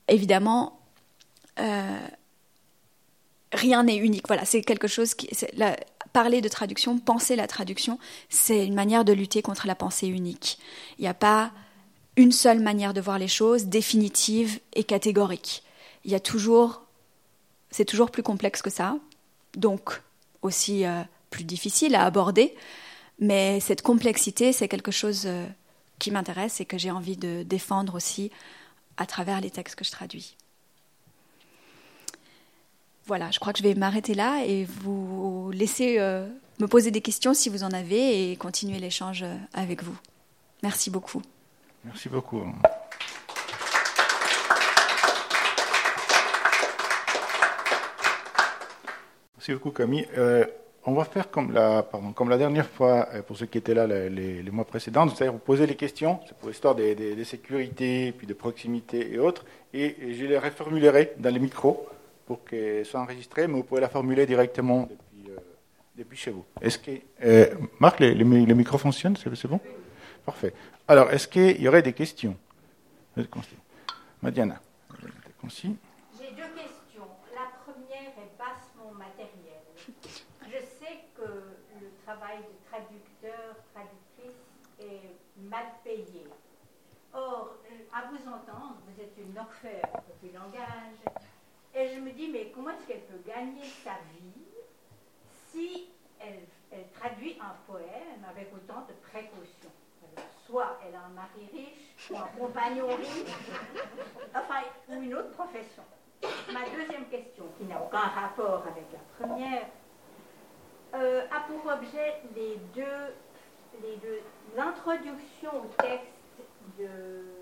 [0.09, 0.81] évidemment,
[1.59, 2.09] euh,
[3.53, 4.27] rien n'est unique.
[4.27, 5.29] Voilà, c'est quelque chose qui.
[6.13, 10.59] parler de traduction, penser la traduction, c'est une manière de lutter contre la pensée unique.
[10.99, 11.53] Il n'y a pas
[12.17, 15.63] une seule manière de voir les choses, définitive et catégorique.
[16.05, 16.83] Il y a toujours.
[17.71, 18.97] C'est toujours plus complexe que ça.
[19.55, 20.01] Donc,
[20.43, 20.87] aussi.
[20.87, 22.55] Euh, plus difficile à aborder,
[23.19, 25.47] mais cette complexité, c'est quelque chose euh,
[25.99, 28.31] qui m'intéresse et que j'ai envie de défendre aussi
[28.97, 30.37] à travers les textes que je traduis.
[33.07, 36.29] Voilà, je crois que je vais m'arrêter là et vous laisser euh,
[36.59, 39.97] me poser des questions si vous en avez et continuer l'échange euh, avec vous.
[40.63, 41.23] Merci beaucoup.
[41.85, 42.43] Merci beaucoup.
[49.37, 50.09] Merci beaucoup Camille.
[50.89, 54.65] On va faire comme la, dernière fois, euh, pour ceux qui étaient là les, mois
[54.65, 59.19] précédents, c'est-à-dire vous poser les questions, c'est pour l'histoire des, sécurités, puis de proximité et
[59.19, 61.89] autres, et je les reformulerai dans les micros
[62.25, 64.89] pour qu'elles soient enregistrées, mais vous pouvez la formuler directement
[65.97, 66.45] depuis, euh, chez vous.
[66.61, 66.93] Est-ce que,
[67.25, 69.17] euh, Marc, les, micros fonctionnent?
[69.17, 69.59] C'est bon?
[70.25, 70.55] Parfait.
[70.87, 72.37] Alors, est-ce qu'il y aurait des questions?
[74.23, 74.61] Madiana.
[87.97, 91.01] À vous entendre, vous êtes une orfèvre du langage,
[91.75, 94.45] et je me dis, mais comment est-ce qu'elle peut gagner sa vie
[95.51, 95.89] si
[96.21, 96.47] elle,
[97.01, 99.73] traduit un poème avec autant de précautions?
[100.47, 103.33] Soit elle a un mari riche, ou un compagnon riche,
[104.35, 105.83] enfin, ou une autre profession.
[106.53, 109.67] Ma deuxième question, qui n'a aucun rapport avec la première,
[110.95, 113.15] euh, a pour objet les deux,
[113.83, 114.21] les deux,
[114.55, 116.13] l'introduction au texte
[116.79, 117.36] de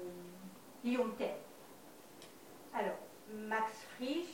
[0.85, 1.39] Tell.
[2.75, 2.99] Alors,
[3.33, 4.27] Max Frisch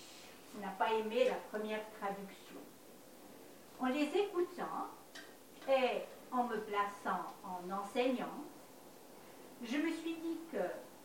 [0.60, 2.56] n'a pas aimé la première traduction.
[3.78, 4.88] En les écoutant
[5.68, 8.42] et en me plaçant en enseignant,
[9.62, 10.58] je me suis dit que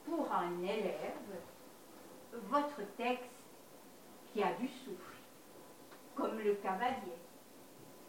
[0.10, 1.14] pour un élève,
[2.50, 3.30] votre texte
[4.34, 5.16] qui a du souffle,
[6.16, 7.20] comme le cavalier,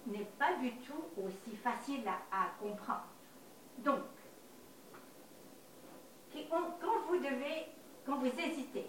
[0.07, 3.05] n'est pas du tout aussi facile à comprendre.
[3.78, 4.01] Donc,
[6.51, 7.66] quand vous devez,
[8.05, 8.87] quand vous hésitez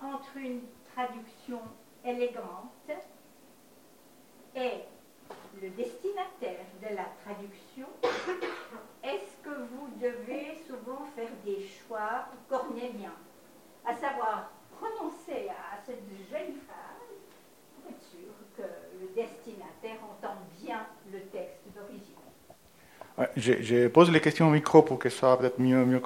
[0.00, 0.62] entre une
[0.94, 1.60] traduction
[2.04, 2.90] élégante
[4.54, 4.84] et
[5.62, 7.86] le destinataire de la traduction,
[9.02, 13.16] est-ce que vous devez souvent faire des choix cornéliens,
[13.84, 17.12] à savoir prononcer à cette jolie phrase
[17.74, 18.62] pour être sûr que
[19.00, 21.51] le destinataire entend bien le texte
[23.36, 26.00] je, pose les questions au micro pour qu'elles soient peut-être mieux, mieux.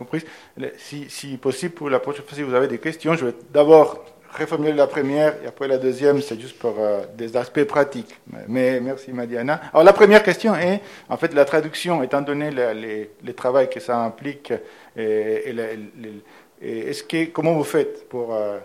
[0.76, 4.04] Si, si, possible, pour la prochaine fois, si vous avez des questions, je vais d'abord
[4.38, 8.14] reformuler la première et après la deuxième, c'est juste pour euh, des aspects pratiques.
[8.48, 9.61] Mais merci Madiana.
[9.72, 13.80] Alors la première question est, en fait, la traduction, étant donné les, les, travaux que
[13.80, 14.52] ça implique,
[14.96, 15.54] et,
[16.61, 18.59] est-ce que, comment vous faites pour, euh,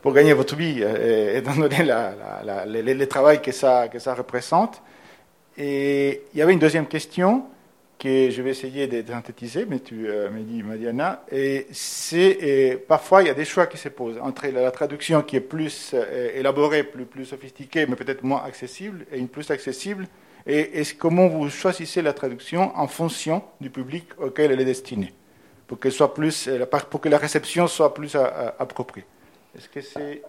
[0.00, 0.82] pour gagner votre vie,
[1.34, 4.80] étant donné la, les, les travaux que ça, que ça représente?
[5.56, 7.44] Et il y avait une deuxième question
[7.98, 13.22] que je vais essayer de synthétiser, mais tu euh, me dis, Madiana, et c'est parfois
[13.22, 16.30] il y a des choix qui se posent entre la, traduction qui est plus euh,
[16.34, 20.08] élaborée, plus, sophistiquée, mais peut-être moins accessible, et une plus accessible,
[20.46, 25.14] et, comment vous choisissez la traduction en fonction du public auquel elle est destinée,
[25.66, 29.06] pour qu'elle soit plus, euh, pour que la réception soit plus appropriée?
[29.56, 30.22] Est-ce que c'est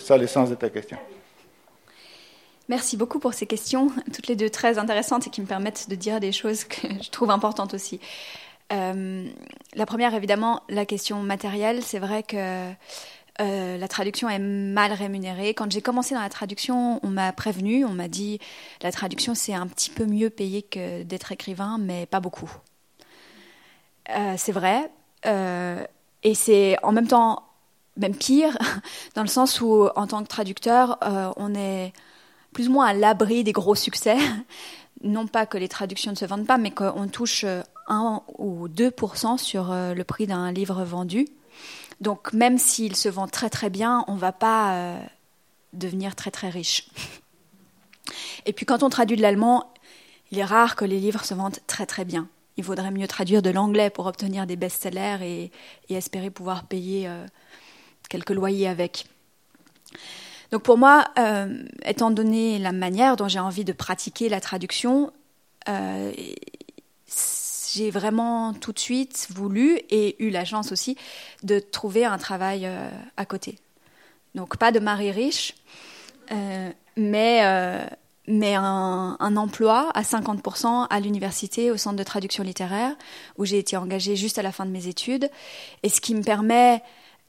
[0.00, 0.98] ça l'essence de ta question?
[2.68, 5.94] Merci beaucoup pour ces questions, toutes les deux très intéressantes et qui me permettent de
[5.94, 8.00] dire des choses que je trouve importantes aussi.
[8.72, 9.28] Euh,
[9.74, 11.82] la première, évidemment, la question matérielle.
[11.82, 12.72] C'est vrai que
[13.40, 15.52] euh, la traduction est mal rémunérée.
[15.52, 18.38] Quand j'ai commencé dans la traduction, on m'a prévenu, on m'a dit
[18.80, 22.50] la traduction c'est un petit peu mieux payé que d'être écrivain, mais pas beaucoup.
[24.08, 24.90] Euh, c'est vrai.
[26.22, 27.42] et c'est en même temps
[27.96, 28.56] même pire,
[29.14, 30.98] dans le sens où en tant que traducteur,
[31.36, 31.92] on est
[32.54, 34.16] plus ou moins à l'abri des gros succès.
[35.02, 37.44] Non pas que les traductions ne se vendent pas, mais qu'on touche
[37.88, 41.26] 1 ou 2% sur euh, le prix d'un livre vendu.
[42.00, 44.98] Donc même s'il se vend très très bien, on ne va pas euh,
[45.74, 46.88] devenir très très riche.
[48.46, 49.74] Et puis quand on traduit de l'allemand,
[50.30, 52.28] il est rare que les livres se vendent très très bien.
[52.56, 55.50] Il vaudrait mieux traduire de l'anglais pour obtenir des best-sellers
[55.88, 57.26] et, espérer pouvoir payer euh,
[58.08, 59.06] quelques loyers avec.
[60.54, 65.12] Donc pour moi, euh, étant donné la manière dont j'ai envie de pratiquer la traduction,
[65.68, 66.12] euh,
[67.74, 70.96] j'ai vraiment tout de suite voulu et eu la chance aussi
[71.42, 73.58] de trouver un travail euh, à côté.
[74.36, 75.56] Donc pas de mari riche,
[76.30, 77.42] mais,
[78.28, 82.94] mais un, un, emploi à 50% à l'université au centre de traduction littéraire
[83.38, 85.28] où j'ai été engagée juste à la fin de mes études
[85.82, 86.80] et ce qui me permet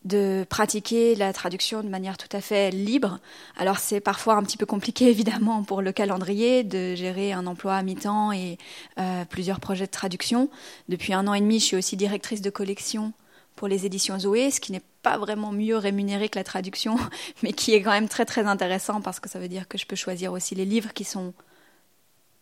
[0.05, 3.19] de pratiquer la traduction de manière tout à fait libre.
[3.57, 7.75] Alors c'est parfois un petit peu compliqué évidemment pour le calendrier de gérer un emploi
[7.75, 8.57] à mi-temps et
[8.99, 10.49] euh, plusieurs projets de traduction.
[10.87, 13.13] Depuis un an et demi, je suis aussi directrice de collection
[13.55, 16.97] pour les éditions Zoé, ce qui n'est pas vraiment mieux rémunéré que la traduction,
[17.43, 19.85] mais qui est quand même très très intéressant parce que ça veut dire que je
[19.85, 21.33] peux choisir aussi les livres qui sont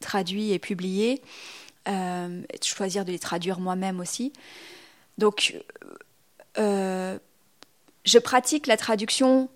[0.01, 1.21] traduits et publiés,
[1.87, 4.33] euh, choisir de les traduire moi-même aussi.
[5.17, 5.55] Donc
[6.57, 7.17] euh,
[8.03, 9.49] je pratique la traduction,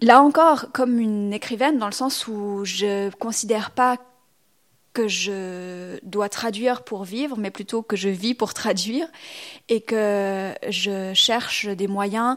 [0.00, 3.96] là encore, comme une écrivaine, dans le sens où je considère pas
[4.92, 9.06] que je dois traduire pour vivre, mais plutôt que je vis pour traduire,
[9.68, 12.36] et que je cherche des moyens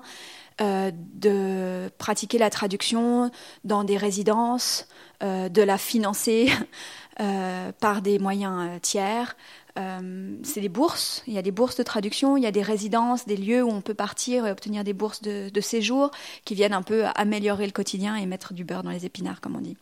[0.62, 3.32] euh, de pratiquer la traduction
[3.64, 4.88] dans des résidences,
[5.24, 6.52] euh, de la financer
[7.20, 9.36] euh, par des moyens tiers,
[9.78, 11.24] euh, c'est des bourses.
[11.28, 13.70] Il y a des bourses de traduction, il y a des résidences, des lieux où
[13.70, 16.12] on peut partir et obtenir des bourses de, séjour
[16.44, 19.56] qui viennent un peu améliorer le quotidien et mettre du beurre dans les épinards, comme
[19.56, 19.78] on dit.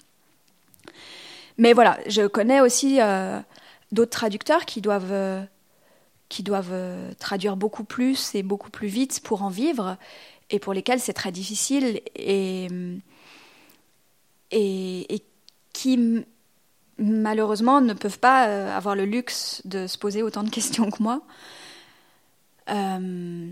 [1.57, 3.39] Mais voilà, je connais aussi euh,
[3.91, 5.43] d'autres traducteurs qui doivent, euh,
[6.27, 9.97] qui doivent traduire beaucoup plus et beaucoup plus vite pour en vivre
[10.51, 12.67] et pour lesquels c'est très difficile et,
[14.51, 15.23] et, et
[15.73, 16.25] qui
[16.99, 21.01] malheureusement, ne peuvent pas euh, avoir le luxe de se poser autant de questions que
[21.01, 21.21] moi.
[22.69, 23.51] Euh,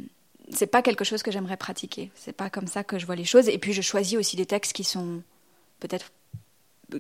[0.52, 2.12] c'est pas quelque chose que j'aimerais pratiquer.
[2.16, 3.50] C'est pas comme ça que je vois les choses.
[3.50, 5.22] Et puis, je choisis aussi des textes qui sont
[5.80, 6.12] peut-être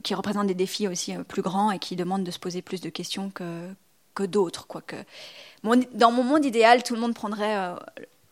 [0.03, 2.81] qui représentent des défis aussi euh, plus grands et qui demandent de se poser plus
[2.81, 3.69] de questions que,
[4.15, 4.67] que d'autres.
[4.67, 4.97] Quoique,
[5.63, 7.75] dans mon monde idéal, tout le monde prendrait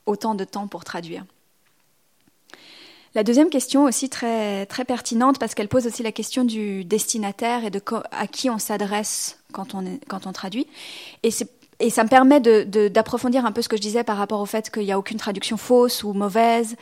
[0.06, 1.26] autant de temps pour traduire.
[3.16, 7.64] La deuxième question aussi très, très pertinente parce qu'elle pose aussi la question du destinataire
[7.64, 10.68] et de à qui on s'adresse quand on, quand on traduit.
[11.24, 11.30] Et,
[11.80, 12.42] et ça me permet
[12.90, 15.00] d'approfondir de, un peu ce que je disais par rapport au fait qu'il n'y a
[15.00, 16.76] aucune traduction fausse ou mauvaise.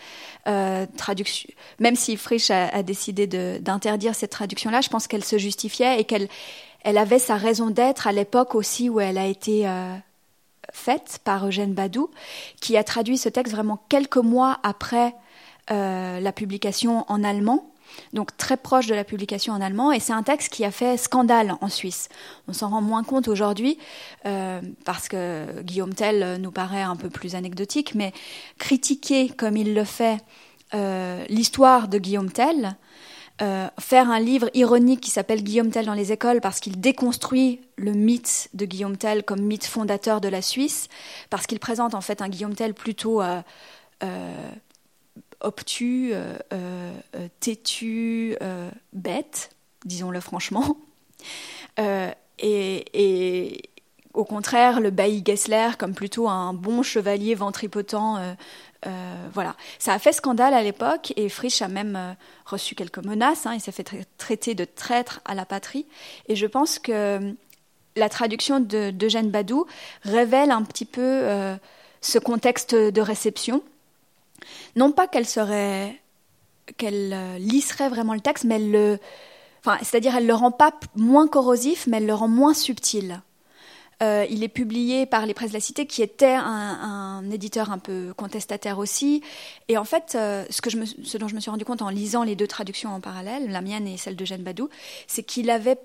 [0.48, 6.00] Euh, traduction, même si Frisch a, décidé d'interdire cette traduction-là, je pense qu'elle se justifiait
[6.00, 6.28] et qu'elle
[6.84, 9.96] elle avait sa raison d'être à l'époque aussi où elle a été euh,
[10.72, 12.10] faite par Eugène Badou,
[12.60, 15.14] qui a traduit ce texte vraiment quelques mois après
[15.72, 17.72] euh, la publication en allemand,
[18.12, 20.98] donc très proche de la publication en allemand, et c'est un texte qui a fait
[20.98, 22.10] scandale en Suisse.
[22.50, 23.78] On s'en rend moins compte aujourd'hui
[24.26, 28.12] euh, parce que Guillaume Tell nous paraît un peu plus anecdotique, mais
[28.58, 30.18] critiquer comme il le fait
[30.74, 32.76] euh, l'histoire de Guillaume Tell
[33.78, 37.92] faire un livre ironique qui s'appelle Guillaume Tell dans les écoles parce qu'il déconstruit le
[37.92, 40.88] mythe de Guillaume Tell comme mythe fondateur de la Suisse,
[41.30, 43.22] parce qu'il présente en fait un Guillaume Tell plutôt
[45.44, 46.14] obtus,
[47.40, 48.36] têtu,
[48.94, 49.52] bête,
[49.86, 50.78] disons-le franchement.
[52.40, 53.62] et,
[54.14, 57.96] au contraire, le bailli Gessler comme plutôt un bon chevalier ventripotent
[58.86, 62.14] euh, voilà, ça a fait scandale à l'époque et Frisch a même euh,
[62.46, 63.46] reçu quelques menaces.
[63.46, 63.88] Hein, il s'est fait
[64.18, 65.86] traiter de traître à la patrie.
[66.28, 67.32] Et je pense que euh,
[67.96, 69.68] la traduction d'Eugène Badou
[70.04, 71.22] révèle un petit peu
[72.02, 73.62] ce contexte de réception.
[74.76, 76.00] Non pas qu'elle serait,
[76.78, 79.00] qu'elle lisserait vraiment le texte, mais elle le,
[79.82, 83.22] c'est-à-dire elle le rend pas moins corrosif, mais elle le rend moins subtil.
[84.02, 87.78] Euh, il est publié par les Presses de la Cité, qui était un, éditeur un
[87.78, 89.22] peu contestataire aussi.
[89.70, 90.62] Et en fait, euh, ce,
[91.04, 93.62] ce dont je me suis rendu compte en lisant les deux traductions en parallèle, la
[93.62, 94.70] mienne et celle de Jeanne Badou,
[95.08, 95.78] c'est qu'il avait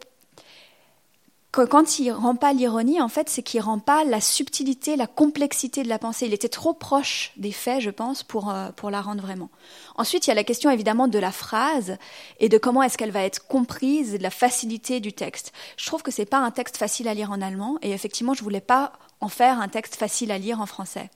[1.64, 5.82] quand il rend pas l'ironie, en fait, c'est qu'il rend pas la subtilité, la complexité
[5.82, 6.26] de la pensée.
[6.26, 9.50] Il était trop proche des faits, je pense, pour, euh, pour la rendre vraiment.
[9.96, 11.96] Ensuite, il y a la question évidemment de la phrase
[12.40, 15.52] et de comment est-ce qu'elle va être comprise, de la facilité du texte.
[15.76, 18.42] Je trouve que c'est pas un texte facile à lire en allemand et effectivement, je
[18.42, 21.10] voulais pas en faire un texte facile à lire en français.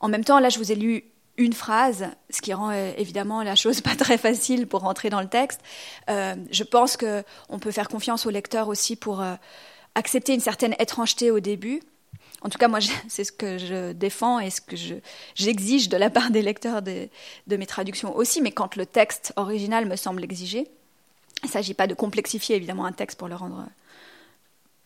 [0.00, 3.42] En même temps, là, je vous ai lu une phrase, ce qui rend euh, évidemment
[3.42, 5.60] la chose pas très facile pour rentrer dans le texte.
[6.10, 9.34] Euh, je pense que on peut faire confiance au lecteur aussi pour euh,
[9.94, 11.82] accepter une certaine étrangeté au début.
[12.42, 14.76] En tout cas, moi, c'est ce que je défends et ce que
[15.34, 17.08] j'exige de la part des lecteurs de,
[17.46, 18.42] de, mes traductions aussi.
[18.42, 20.68] Mais quand le texte original me semble exiger,
[21.42, 23.66] il ne s'agit pas de complexifier évidemment un texte pour le rendre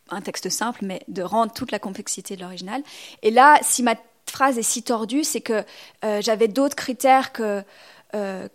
[0.09, 2.83] un texte simple, mais de rendre toute la complexité de l'original.
[3.23, 3.97] Et là, si ma
[4.31, 5.65] phrase est si tordue, c'est que
[6.05, 7.63] euh, j'avais d'autres critères que.
[8.15, 8.49] Euh,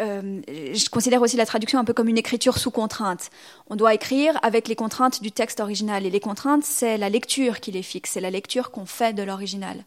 [0.00, 3.30] euh, je considère aussi la traduction un peu comme une écriture sous contrainte.
[3.68, 6.06] On doit écrire avec les contraintes du texte original.
[6.06, 9.24] Et les contraintes, c'est la lecture qui les fixe, c'est la lecture qu'on fait de
[9.24, 9.84] l'original.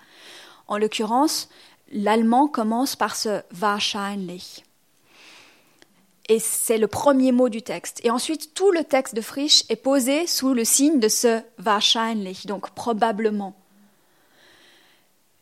[0.68, 1.48] En l'occurrence,
[1.94, 4.66] l'allemand commence par ce wahrscheinlich.
[6.28, 8.02] Et c'est le premier mot du texte.
[8.04, 12.46] Et ensuite, tout le texte de Frisch est posé sous le signe de ce wahrscheinlich,
[12.48, 13.61] donc probablement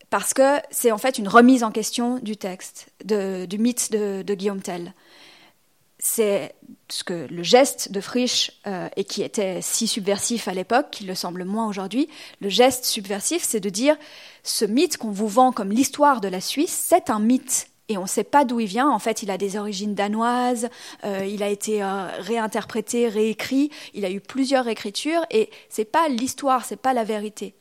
[0.10, 4.62] parce que c'est en fait une remise en question du texte, du mythe de, Guillaume
[4.62, 4.94] Tell.
[6.02, 6.56] C'est
[6.88, 11.08] ce que le geste de Frisch, euh, et qui était si subversif à l'époque, qu'il
[11.08, 12.08] le semble moins aujourd'hui,
[12.40, 13.98] le geste subversif, c'est de dire
[14.42, 18.04] ce mythe qu'on vous vend comme l'histoire de la Suisse, c'est un mythe et on
[18.04, 18.90] ne sait pas d'où il vient.
[18.90, 20.70] En fait, il a des origines danoises,
[21.04, 26.08] euh, il a été euh, réinterprété, réécrit, il a eu plusieurs écritures, et c'est pas
[26.08, 27.56] l'histoire, c'est pas la vérité.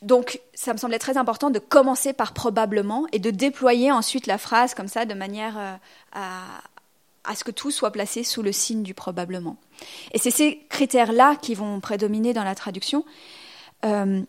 [0.00, 4.38] Donc, ça me semblait très important de commencer par probablement et de déployer ensuite la
[4.38, 5.74] phrase comme ça de manière euh,
[7.24, 9.56] à, ce que tout soit placé sous le signe du probablement.
[10.12, 13.04] Et c'est ces critères-là qui vont prédominer dans la traduction,
[13.84, 14.22] euh,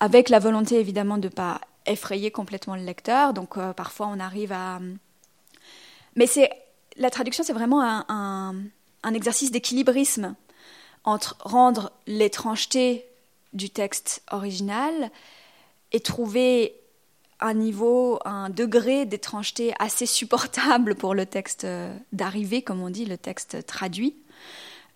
[0.00, 3.34] avec la volonté évidemment de ne pas effrayer complètement le lecteur.
[3.34, 4.80] Donc, euh, parfois, on arrive à.
[6.16, 6.50] Mais c'est
[6.96, 8.56] la traduction, c'est vraiment un,
[9.04, 10.34] un exercice d'équilibrisme
[11.04, 13.07] entre rendre l'étrangeté
[13.52, 15.10] du texte original
[15.92, 16.74] et trouver
[17.40, 21.66] un niveau, un degré d'étrangeté assez supportable pour le texte
[22.12, 24.16] d'arrivée, comme on dit, le texte traduit.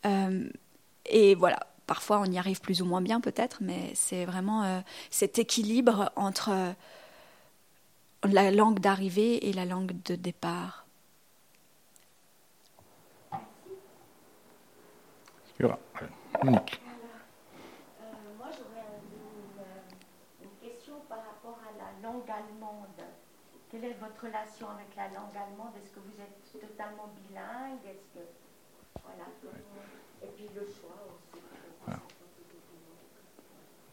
[0.06, 0.48] Euh,
[1.06, 4.80] et voilà, parfois on y arrive plus ou moins bien peut-être, mais c'est vraiment euh,
[5.10, 6.72] cet équilibre entre euh,
[8.24, 10.86] la langue d'arrivée et la langue de départ.
[23.72, 25.72] Quelle est votre relation avec la langue allemande?
[25.82, 27.80] Est-ce que vous êtes totalement bilingue?
[27.88, 28.24] Est-ce que
[29.02, 29.24] voilà.
[30.22, 31.40] Et puis le choix aussi.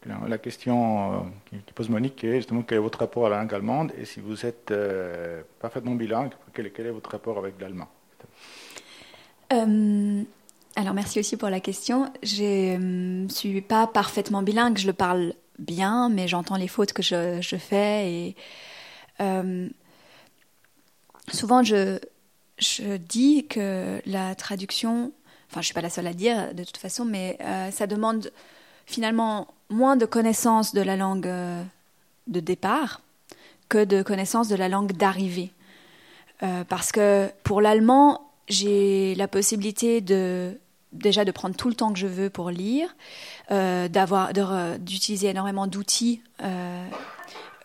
[0.05, 1.17] La question euh,
[1.65, 3.93] qui pose Monique est justement quel est votre rapport à la langue allemande?
[3.97, 7.87] Et si vous êtes euh, parfaitement bilingue, quel est, quel est, votre rapport avec l'allemand?
[9.53, 10.23] Euh,
[10.75, 12.11] Alors merci aussi pour la question.
[12.21, 17.01] Je ne suis pas parfaitement bilingue, je le parle bien, mais j'entends les fautes que
[17.01, 18.35] je, je fais et
[19.21, 19.67] euh,
[21.31, 21.99] souvent, je,
[22.97, 25.11] dis que la traduction,
[25.49, 27.87] enfin, je ne suis pas la seule à dire de toute façon, mais euh, ça
[27.87, 28.31] demande
[28.85, 31.63] finalement moins de connaissances de la langue euh,
[32.27, 33.01] de départ
[33.69, 35.51] que de connaissances de la langue d'arrivée.
[36.69, 40.57] parce que pour l'allemand, j'ai la possibilité de
[40.91, 42.95] déjà de prendre tout le temps que je veux pour lire,
[43.51, 44.33] d'avoir
[44.79, 46.23] d'utiliser énormément d'outils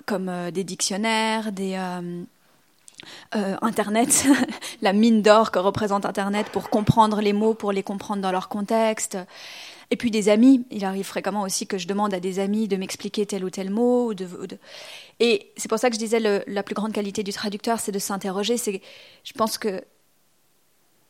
[0.06, 2.24] comme euh, des dictionnaires, des, euh,
[3.34, 4.26] euh, Internet,
[4.82, 8.48] la mine d'or que représente Internet pour comprendre les mots, pour les comprendre dans leur
[8.48, 9.18] contexte.
[9.90, 10.64] Et puis des amis.
[10.70, 13.70] Il arrive fréquemment aussi que je demande à des amis de m'expliquer tel ou tel
[13.70, 14.12] mot.
[15.20, 17.92] Et c'est pour ça que je disais le, la plus grande qualité du traducteur, c'est
[17.92, 18.56] de s'interroger.
[18.56, 18.80] C'est,
[19.24, 19.84] je pense que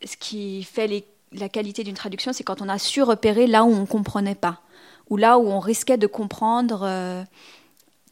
[0.04, 3.72] ce qui fait la qualité d'une traduction, c'est quand on a su repérer là où
[3.72, 4.60] on comprenait pas,
[5.08, 7.26] ou là où on risquait de comprendre.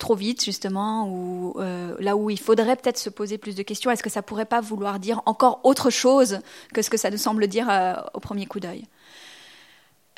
[0.03, 3.89] Trop vite justement, ou euh, là où il faudrait peut-être se poser plus de questions,
[3.93, 6.41] est-ce que ça pourrait pas vouloir dire encore autre chose
[6.75, 8.85] que ce que ça nous semble dire euh, au premier coup d'œil?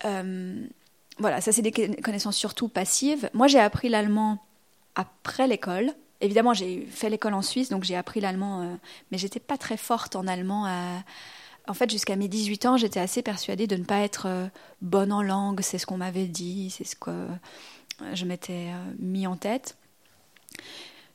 [0.06, 0.66] Euh,
[1.18, 1.72] Voilà, ça c'est des
[2.02, 3.28] connaissances surtout passives.
[3.34, 4.38] Moi j'ai appris l'allemand
[4.94, 5.92] après l'école.
[6.22, 8.78] Évidemment j'ai fait l'école en Suisse, donc j'ai appris l'allemand,
[9.10, 10.66] mais j'étais pas très forte en allemand.
[11.66, 14.26] En fait, jusqu'à mes 18 ans, j'étais assez persuadée de ne pas être
[14.82, 17.10] bonne en langue, c'est ce qu'on m'avait dit, c'est ce que
[18.12, 19.76] je m'étais euh, mis en tête.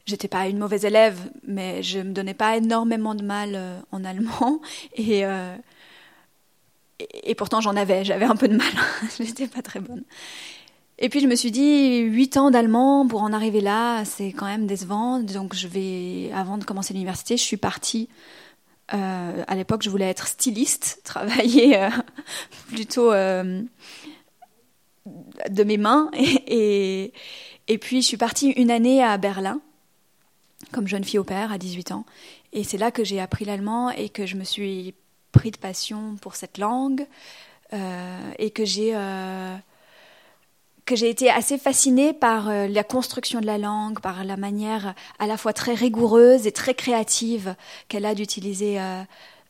[0.06, 4.04] J'étais pas une mauvaise élève, mais je me donnais pas énormément de mal euh, en
[4.04, 4.60] allemand
[5.00, 5.56] euh,
[7.24, 8.72] et, pourtant j'en avais, j'avais un peu de mal,
[9.18, 10.04] je n'étais pas très bonne.
[10.98, 14.48] Et puis je me suis dit, 8 ans d'allemand pour en arriver là, c'est quand
[14.48, 15.20] même décevant.
[15.20, 18.10] Donc je vais, avant de commencer l'université, je suis partie.
[18.90, 21.88] à l'époque, je voulais être styliste, travailler
[22.68, 23.14] plutôt
[25.50, 26.10] de mes mains.
[26.48, 27.14] Et,
[27.68, 29.62] et, puis, je suis partie une année à Berlin,
[30.72, 32.06] comme jeune fille au père, à 18 ans.
[32.52, 34.96] Et c'est là que j'ai appris l'allemand et que je me suis
[35.32, 37.06] pris de passion pour cette langue.
[37.72, 39.56] Euh, et que j'ai euh,
[40.86, 44.96] que j'ai été assez fascinée par euh, la construction de la langue, par la manière
[45.20, 47.56] à la fois très rigoureuse et très créative
[47.88, 48.80] qu'elle a d'utiliser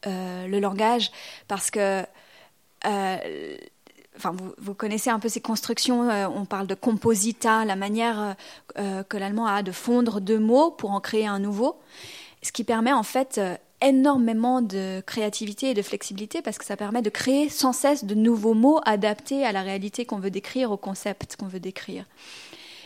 [0.05, 1.11] le langage,
[1.47, 2.03] parce que
[4.19, 8.33] Enfin, vous, connaissez un peu ces constructions, euh, on parle de composita, la manière euh,
[8.77, 11.77] euh, que l'allemand a de fondre deux mots pour en créer un nouveau,
[12.43, 13.39] ce qui permet en fait
[13.81, 18.13] énormément de créativité et de flexibilité parce que ça permet de créer sans cesse de
[18.13, 22.03] nouveaux mots adaptés à la réalité qu'on veut décrire, au concept qu'on veut décrire.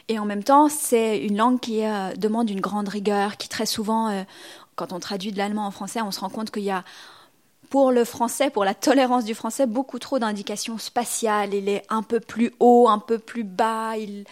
[0.09, 1.81] Et en même temps, c'est une langue qui
[2.17, 4.23] demande une grande rigueur, qui très souvent,
[4.75, 6.83] quand on traduit de l'allemand en français, on se rend compte qu'il y a
[7.73, 11.55] pour le français, pour la tolérance du français, beaucoup trop d'indications spatiales.
[11.55, 13.97] Il est un peu plus haut, un peu plus bas.
[13.97, 14.25] Il,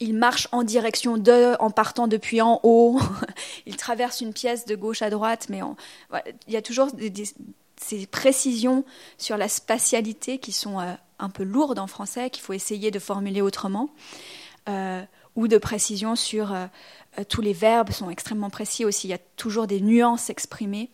[0.00, 2.98] il marche en direction de, en partant depuis en haut.
[3.66, 5.60] il traverse une pièce de gauche à droite, mais
[6.48, 6.88] il y a toujours
[7.80, 8.84] ces précisions
[9.16, 12.98] sur la spatialité qui sont euh, un peu lourdes en français, qu'il faut essayer de
[12.98, 13.90] formuler autrement,
[14.68, 15.04] euh,
[15.36, 16.66] ou de précision sur euh,
[17.28, 19.06] tous les verbes sont extrêmement précis aussi.
[19.06, 20.90] Il y a toujours des nuances exprimées.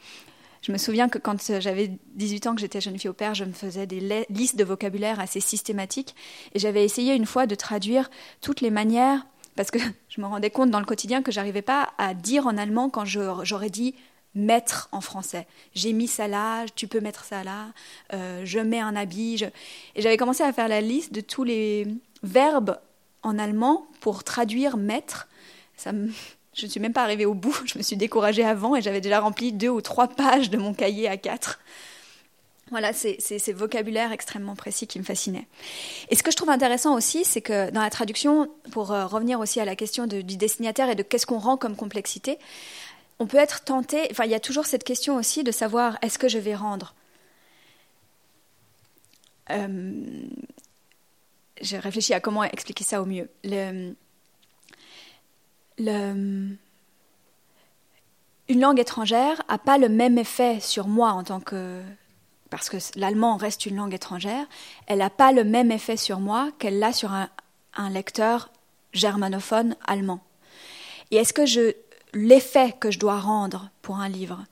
[0.64, 3.44] Je me souviens que quand j'avais 18 ans, que j'étais jeune fille au père, je
[3.44, 6.14] me faisais des listes de vocabulaire assez systématiques.
[6.54, 8.10] Et j'avais essayé une fois de traduire
[8.40, 11.90] toutes les manières, parce que je me rendais compte dans le quotidien que j'arrivais pas
[11.98, 13.94] à dire en allemand quand j'aurais dit
[14.34, 15.46] mettre en français.
[15.74, 17.66] J'ai mis ça là, tu peux mettre ça là,
[18.14, 19.44] euh, je mets un habit.
[19.94, 21.86] Et j'avais commencé à faire la liste de tous les
[22.22, 22.80] verbes
[23.22, 25.28] en allemand pour traduire mettre.
[25.76, 26.10] Ça me,
[26.54, 29.00] je ne suis même pas arrivée au bout, je me suis découragée avant et j'avais
[29.00, 31.60] déjà rempli deux ou trois pages de mon cahier à quatre.
[32.70, 35.46] Voilà, c'est ces vocabulaires extrêmement précis qui me fascinaient.
[36.08, 39.38] Et ce que je trouve intéressant aussi, c'est que dans la traduction, pour euh, revenir
[39.38, 42.38] aussi à la question du destinataire et de qu'est-ce qu'on rend comme complexité,
[43.18, 46.18] on peut être tenté, enfin il y a toujours cette question aussi de savoir est-ce
[46.18, 46.94] que je vais rendre?
[49.50, 50.02] Euh,
[51.60, 53.28] J'ai réfléchi à comment expliquer ça au mieux.
[55.78, 56.58] Une
[58.48, 61.82] langue étrangère n'a pas le même effet sur moi en tant que
[62.54, 64.46] parce que l'allemand reste une langue étrangère,
[64.86, 67.28] elle n'a pas le même effet sur moi qu'elle l'a sur un,
[67.90, 68.50] lecteur
[68.92, 70.20] germanophone allemand.
[71.10, 71.74] Et est-ce que
[72.12, 74.44] l'effet que je dois rendre pour un livre,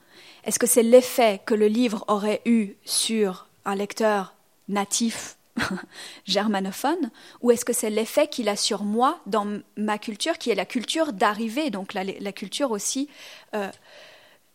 [0.42, 4.34] est-ce que c'est l'effet que le livre aurait eu sur un lecteur
[4.68, 5.36] natif
[6.24, 7.10] germanophone
[7.40, 10.64] ou est-ce que c'est l'effet qu'il a sur moi dans ma culture qui est la
[10.64, 13.08] culture d'arrivée, donc la, culture aussi.
[13.54, 13.70] Euh,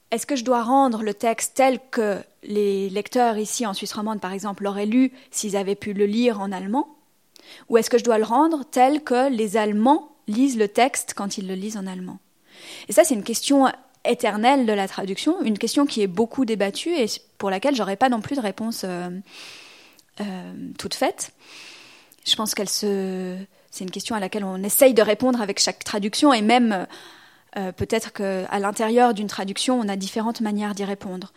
[0.09, 4.21] est-ce que je dois rendre le texte tel que les lecteurs ici en Suisse romande,
[4.21, 6.87] par exemple, l'auraient lu s'ils avaient pu le lire en allemand
[7.69, 11.37] Ou est-ce que je dois le rendre tel que les Allemands lisent le texte quand
[11.37, 12.19] ils le lisent en allemand?
[12.87, 13.67] Et ça, c'est une question
[14.05, 17.07] éternelle de la traduction, une question qui est beaucoup débattue et
[17.37, 18.83] pour laquelle j'aurais pas non plus de réponse.
[18.85, 19.09] Euh,
[20.21, 21.31] euh, toute faite.
[22.25, 23.37] Je pense qu'elle se,
[23.71, 26.87] c'est une question à laquelle on essaye de répondre avec chaque traduction et même
[27.57, 31.31] euh, peut-être qu'à l'intérieur d'une traduction, on a différentes manières d'y répondre.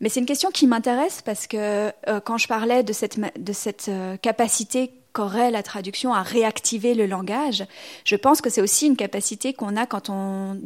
[0.00, 3.52] Mais c'est une question qui m'intéresse parce que euh, quand je parlais de cette, de
[3.52, 3.90] cette
[4.22, 7.64] capacité qu'aurait la traduction à réactiver le langage,
[8.04, 10.60] je pense que c'est aussi une capacité qu'on a quand on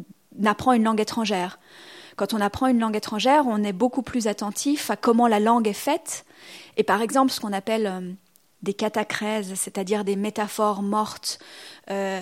[0.44, 1.58] apprend une langue étrangère.
[2.16, 5.68] Quand on apprend une langue étrangère, on est beaucoup plus attentif à comment la langue
[5.68, 6.24] est faite.
[6.76, 8.12] Et par exemple, ce qu'on appelle euh,
[8.62, 11.38] des catacrèses, c'est-à-dire des métaphores mortes.
[11.90, 12.20] Euh,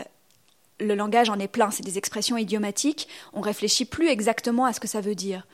[0.78, 3.08] le langage en est plein, c'est des expressions idiomatiques.
[3.32, 5.46] On réfléchit plus exactement à ce que ça veut dire.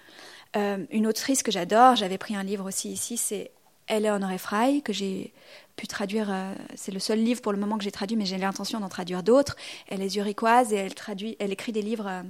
[0.56, 3.50] Euh, une autrice que j'adore, j'avais pris un livre aussi ici, c'est
[3.88, 5.32] Eleanor Fry, que j'ai
[5.74, 6.32] pu traduire.
[6.74, 9.22] c'est le seul livre pour le moment que j'ai traduit, mais j'ai l'intention d'en traduire
[9.22, 9.56] d'autres.
[9.88, 12.24] Elle est zurichoise et elle, traduit, elle écrit des livres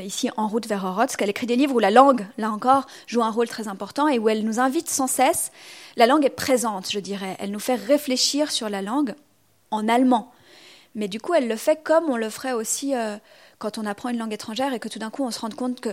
[0.00, 1.20] ici En route vers Orotsk.
[1.22, 4.18] Elle écrit des livres où la langue, là encore, joue un rôle très important et
[4.18, 5.52] où elle nous invite sans cesse.
[5.96, 7.36] La langue est présente, je dirais.
[7.38, 9.14] Elle nous fait réfléchir sur la langue
[9.70, 10.32] en allemand.
[10.94, 13.16] Mais du coup, elle le fait comme on le ferait aussi euh,
[13.58, 15.80] quand on apprend une langue étrangère et que tout d'un coup, on se rend compte
[15.80, 15.90] que,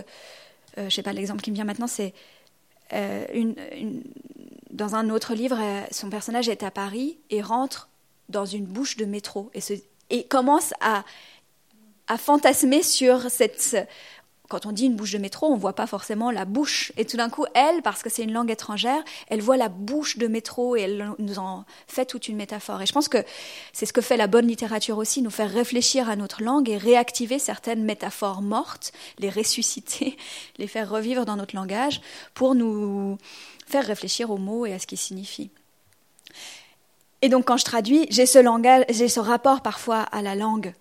[0.78, 2.14] euh, je sais pas, l'exemple qui me vient maintenant, c'est
[3.32, 3.54] une,
[4.70, 5.56] dans un autre livre,
[5.92, 7.88] son personnage est à Paris et rentre
[8.28, 9.48] dans une bouche de métro
[10.10, 11.04] et commence à
[12.10, 13.76] à fantasmer sur cette.
[14.48, 16.90] Quand on dit une bouche de métro, on ne voit pas forcément la bouche.
[16.96, 20.18] Et tout d'un coup, elle, parce que c'est une langue étrangère, elle voit la bouche
[20.18, 22.82] de métro et elle nous en fait toute une métaphore.
[22.82, 23.18] Et je pense que
[23.72, 26.76] c'est ce que fait la bonne littérature aussi, nous faire réfléchir à notre langue et
[26.76, 30.16] réactiver certaines métaphores mortes, les ressusciter,
[30.58, 32.00] les faire revivre dans notre langage
[32.34, 33.18] pour nous
[33.68, 35.52] faire réfléchir aux mots et à ce qu'ils signifient.
[37.22, 40.72] Et donc quand je traduis, j'ai ce langage, j'ai ce rapport parfois à la langue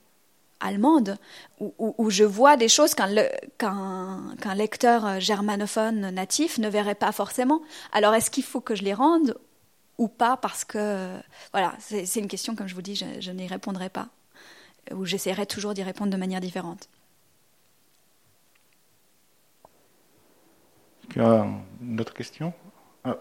[0.60, 1.18] allemande,
[1.60, 7.62] où, je vois des choses qu'un lecteur germanophone natif ne verrait pas forcément.
[7.92, 9.38] Alors est-ce qu'il faut que je les rende
[9.98, 11.18] ou pas Parce que,
[11.52, 14.10] voilà, c'est une question, comme je vous dis, je, n'y répondrai pas,
[14.94, 16.90] ou j'essaierai toujours d'y répondre de manière différente.
[21.16, 22.54] Une autre question?
[23.04, 23.18] Ah,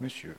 [0.00, 0.36] Monsieur.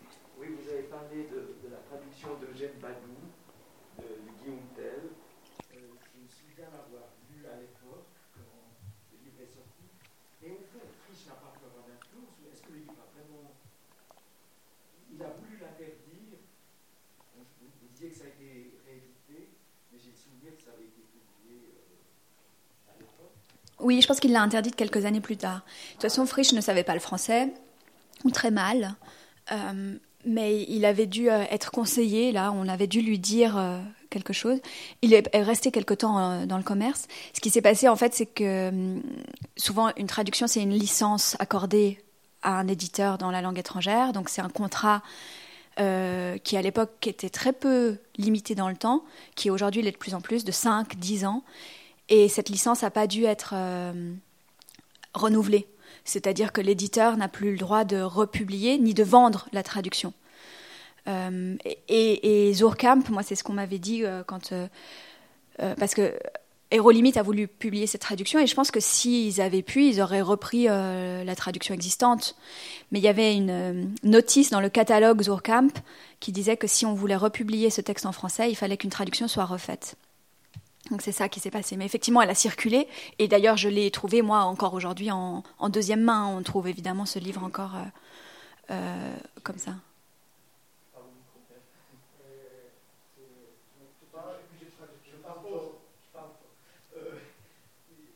[23.85, 25.57] Oui, je pense qu'il l'a interdit quelques années plus tard.
[25.57, 27.53] De toute façon, Frisch ne savait pas le français,
[28.23, 28.95] ou très mal.
[29.51, 29.93] Euh,
[30.25, 33.79] mais il avait dû euh, être conseillé, là, on avait dû lui dire euh,
[34.09, 34.57] quelque chose.
[35.03, 37.07] Il est resté quelque temps dans le commerce.
[37.35, 38.71] Ce qui s'est passé, en fait, c'est que
[39.55, 42.03] souvent, une traduction, c'est une licence accordée
[42.41, 44.13] à un éditeur dans la langue étrangère.
[44.13, 45.03] Donc, c'est un contrat
[45.77, 49.03] qui, à l'époque, était très peu limité dans le temps,
[49.35, 51.43] qui aujourd'hui l'est de plus en plus, de 5, 10 ans.
[52.09, 54.13] Et cette licence n'a pas dû être euh,
[55.13, 55.67] renouvelée.
[56.03, 60.13] C'est-à-dire que l'éditeur n'a plus le droit de republier ni de vendre la traduction.
[61.07, 64.53] Euh, et, et, Zurkamp, moi, c'est ce qu'on m'avait dit euh, quand.
[65.57, 66.17] parce que
[66.71, 70.21] Hérolimite a voulu publier cette traduction et je pense que s'ils avaient pu, ils auraient
[70.21, 72.35] repris la traduction existante.
[72.91, 75.69] Mais il y avait une notice dans le catalogue Zurkamp
[76.19, 79.27] qui disait que si on voulait republier ce texte en français, il fallait qu'une traduction
[79.27, 79.95] soit refaite.
[80.91, 81.77] Donc c'est ça qui s'est passé.
[81.77, 82.87] Mais effectivement, elle a circulé.
[83.17, 86.27] Et d'ailleurs, je l'ai trouvé, moi, encore aujourd'hui, en, deuxième main.
[86.27, 89.71] On trouve évidemment ce livre encore euh, euh, comme ça.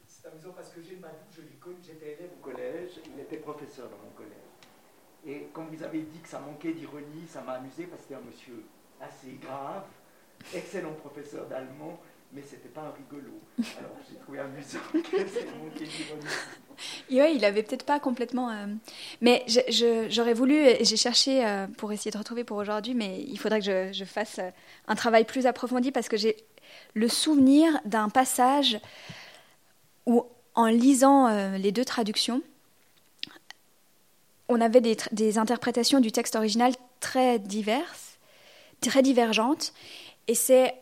[0.05, 0.79] C'est amusant parce que
[1.59, 4.31] connu, j'étais élève au collège, il était professeur dans mon collège.
[5.25, 8.21] Et quand vous avez dit que ça manquait d'ironie, ça m'a amusé parce que c'était
[8.21, 8.63] un monsieur
[9.01, 9.83] assez grave,
[10.53, 11.99] excellent professeur d'allemand,
[12.31, 13.39] mais c'était pas un rigolo.
[13.79, 14.99] Alors j'ai trouvé amusant que
[17.11, 18.49] Oui, il avait peut-être pas complètement.
[18.49, 18.67] Euh,
[19.21, 19.45] mais
[20.09, 23.59] j'aurais voulu, et j'ai cherché euh, pour essayer de retrouver pour aujourd'hui, mais il faudrait
[23.61, 24.49] que je, fasse euh,
[24.87, 26.37] un travail plus approfondi parce que j'ai
[26.93, 28.79] le souvenir d'un passage
[30.05, 30.25] où,
[30.55, 32.41] en lisant les deux traductions,
[34.47, 38.17] on avait des, des, interprétations du texte original très diverses,
[38.81, 39.73] très divergentes,
[40.27, 40.75] et c'est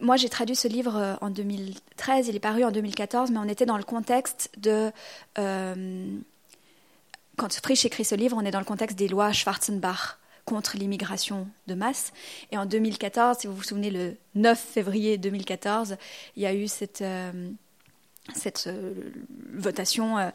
[0.00, 3.48] moi, j'ai traduit ce livre euh, en 2013, il est paru en 2014, mais on
[3.48, 4.90] était dans le contexte de...
[5.38, 6.06] Euh,
[7.36, 11.48] quand Frisch écrit ce livre, on est dans le contexte des lois Schwarzenbach contre l'immigration
[11.66, 12.12] de masse.
[12.52, 15.96] Et en 2014, si vous vous souvenez, le 9 février 2014,
[16.36, 17.00] il y a eu cette...
[17.00, 17.50] Euh,
[18.32, 18.94] cette euh,
[19.52, 20.30] votation euh,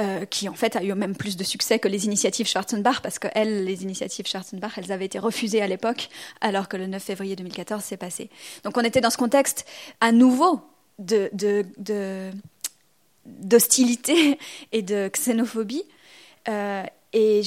[0.00, 3.18] euh, qui en fait a eu même plus de succès que les initiatives Schwarzenbach parce
[3.18, 6.08] que elles, les initiatives Schwarzenbach, elles avaient été refusées à l'époque
[6.40, 8.30] alors que le 9 février 2014 s'est passé.
[8.62, 9.66] Donc on était dans ce contexte
[10.00, 10.60] à nouveau
[11.00, 11.28] de,
[13.26, 14.38] d'hostilité
[14.72, 15.84] et de xénophobie
[17.12, 17.42] et,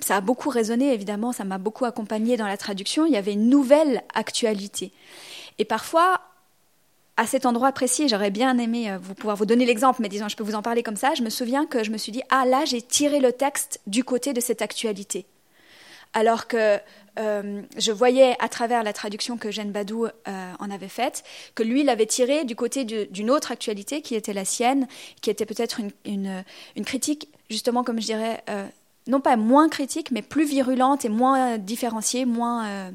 [0.00, 3.06] ça a beaucoup résonné évidemment, ça m'a beaucoup accompagné dans la traduction.
[3.06, 4.92] Il y avait une nouvelle actualité
[5.58, 6.20] et parfois
[7.16, 10.28] à cet endroit précis, j'aurais bien aimé euh, vous pouvoir vous donner l'exemple, mais disons,
[10.28, 11.14] je peux vous en parler comme ça.
[11.14, 14.02] Je me souviens que je me suis dit, ah là, j'ai tiré le texte du
[14.02, 15.26] côté de cette actualité.
[16.14, 16.78] Alors que
[17.18, 21.24] euh, je voyais à travers la traduction que Jeanne Badou euh, en avait faite,
[21.54, 24.86] que lui l'avait tiré du côté d'une autre actualité qui était la sienne,
[25.20, 26.44] qui était peut-être une,
[26.76, 28.42] une, critique, justement, comme je dirais,
[29.06, 32.92] non pas moins critique, mais plus virulente et moins différenciée, moins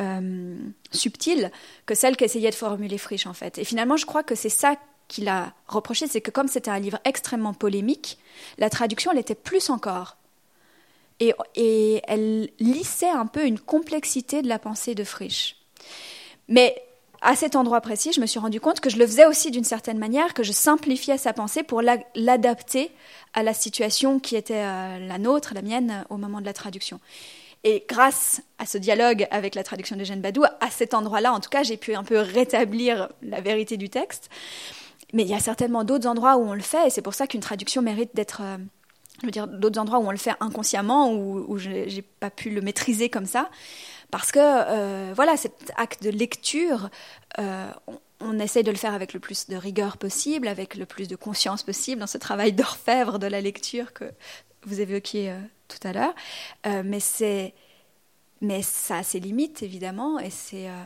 [0.00, 0.56] euh,
[0.90, 1.50] subtile
[1.86, 3.58] que celle qu'essayait de formuler Frisch en fait.
[3.58, 4.76] Et finalement, je crois que c'est ça
[5.08, 8.18] qu'il a reproché, c'est que comme c'était un livre extrêmement polémique,
[8.58, 10.16] la traduction l'était plus encore.
[11.20, 15.56] Et, et, elle lissait un peu une complexité de la pensée de Frisch.
[16.46, 16.80] Mais
[17.20, 19.64] à cet endroit précis, je me suis rendu compte que je le faisais aussi d'une
[19.64, 22.92] certaine manière, que je simplifiais sa pensée pour l'adapter
[23.34, 27.00] à la situation qui était euh, la nôtre, la mienne, au moment de la traduction.
[27.64, 31.40] Et grâce à ce dialogue avec la traduction de Jeanne Badou, à cet endroit-là, en
[31.40, 34.30] tout cas, j'ai pu un peu rétablir la vérité du texte.
[35.12, 37.26] Mais il y a certainement d'autres endroits où on le fait, et c'est pour ça
[37.26, 38.42] qu'une traduction mérite d'être.
[38.42, 38.58] Euh,
[39.20, 42.50] je veux dire, d'autres endroits où on le fait inconsciemment, où, je n'ai pas pu
[42.50, 43.50] le maîtriser comme ça.
[44.12, 46.88] Parce que, euh, voilà, cet acte de lecture,
[47.40, 50.86] euh, on, on essaye de le faire avec le plus de rigueur possible, avec le
[50.86, 54.04] plus de conscience possible dans ce travail d'orfèvre de la lecture que
[54.62, 55.34] vous évoquiez
[55.68, 56.14] tout à l'heure.
[56.66, 57.54] Euh, mais, c'est,
[58.40, 60.84] mais ça a ses limites, évidemment, et c'est euh,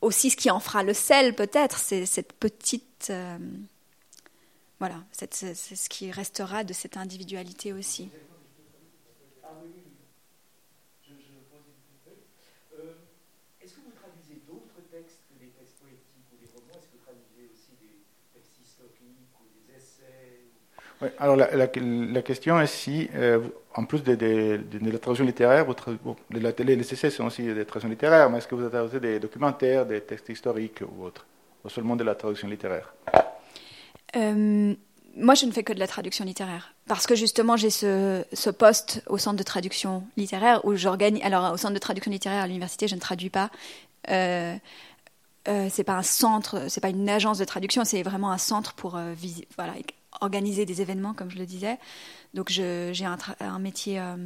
[0.00, 3.08] aussi ce qui en fera le sel, peut-être, c'est cette petite.
[3.10, 3.38] Euh,
[4.78, 8.08] voilà, c'est, ce qui restera de cette individualité aussi.
[13.62, 16.98] Est-ce que vous traduisez d'autres textes que des textes poétiques ou des romans Est-ce que
[16.98, 18.02] vous traduisez aussi des
[18.34, 18.98] textes historiques
[19.38, 20.50] ou des essais
[21.18, 21.66] alors la,
[22.22, 23.08] question est si
[23.74, 27.64] en plus de, la traduction littéraire, votre, bon, la télé, les essais sont aussi des
[27.64, 31.26] traductions littéraires, mais est-ce que vous traduit des documentaires, des textes historiques ou autres
[31.64, 32.92] Ou seulement de la traduction littéraire?
[34.16, 34.74] Euh,
[35.16, 36.74] Moi, je ne fais que de la traduction littéraire.
[36.86, 41.22] Parce que justement, j'ai ce, ce, poste au centre de traduction littéraire où j'organise.
[41.24, 43.50] Alors, au centre de traduction littéraire à l'université, je ne traduis pas.
[44.10, 44.56] Euh,
[45.48, 48.74] euh, c'est pas un centre, c'est pas une agence de traduction, c'est vraiment un centre
[48.74, 49.14] pour euh,
[49.56, 49.74] voilà,
[50.22, 51.78] organiser des événements, comme je le disais.
[52.34, 53.04] Donc j'ai
[53.40, 54.16] un, métier euh,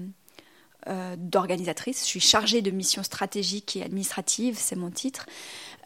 [0.87, 2.03] euh, d'organisatrice.
[2.03, 5.27] Je suis chargée de missions stratégiques et administratives, c'est mon titre.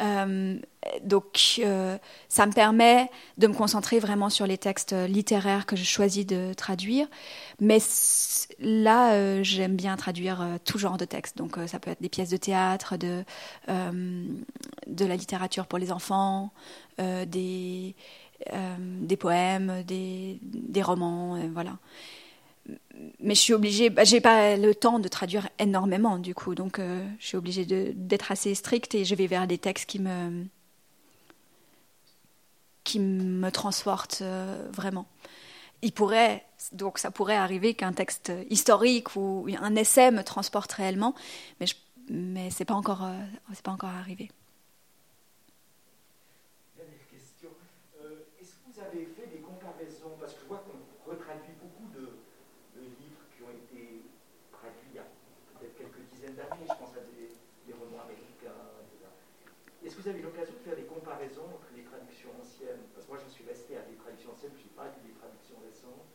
[0.01, 0.59] Euh,
[1.03, 1.61] donc
[2.29, 6.55] ça me permet de me concentrer vraiment sur les textes littéraires que je choisis de
[6.55, 7.07] traduire.
[7.61, 7.79] Mais
[8.61, 11.37] là, j'aime bien traduire tout genre de textes.
[11.37, 13.25] Donc ça peut être des pièces de théâtre, de,
[13.69, 16.51] de la littérature pour les enfants,
[16.99, 17.95] des
[19.01, 21.79] des poèmes, des, des romans, euh, voilà.
[23.21, 26.79] Mais je suis obligée, bah, j'ai pas le temps de traduire énormément du coup, donc
[26.79, 30.45] euh, je suis obligée d'être assez stricte et je vais vers des textes qui me
[32.85, 34.23] qui me transportent
[34.73, 35.07] vraiment.
[35.83, 41.15] Il pourrait, donc ça pourrait arriver qu'un texte historique ou un essai me transporte réellement,
[41.61, 41.75] mais, je,
[42.09, 43.07] mais c'est pas encore,
[43.53, 44.31] c'est pas encore arrivé.
[60.01, 63.29] vous avez l'occasion de faire des comparaisons entre les traductions anciennes Parce que moi, je
[63.29, 66.09] suis resté à des traductions anciennes, je n'ai pas lu des traductions récentes.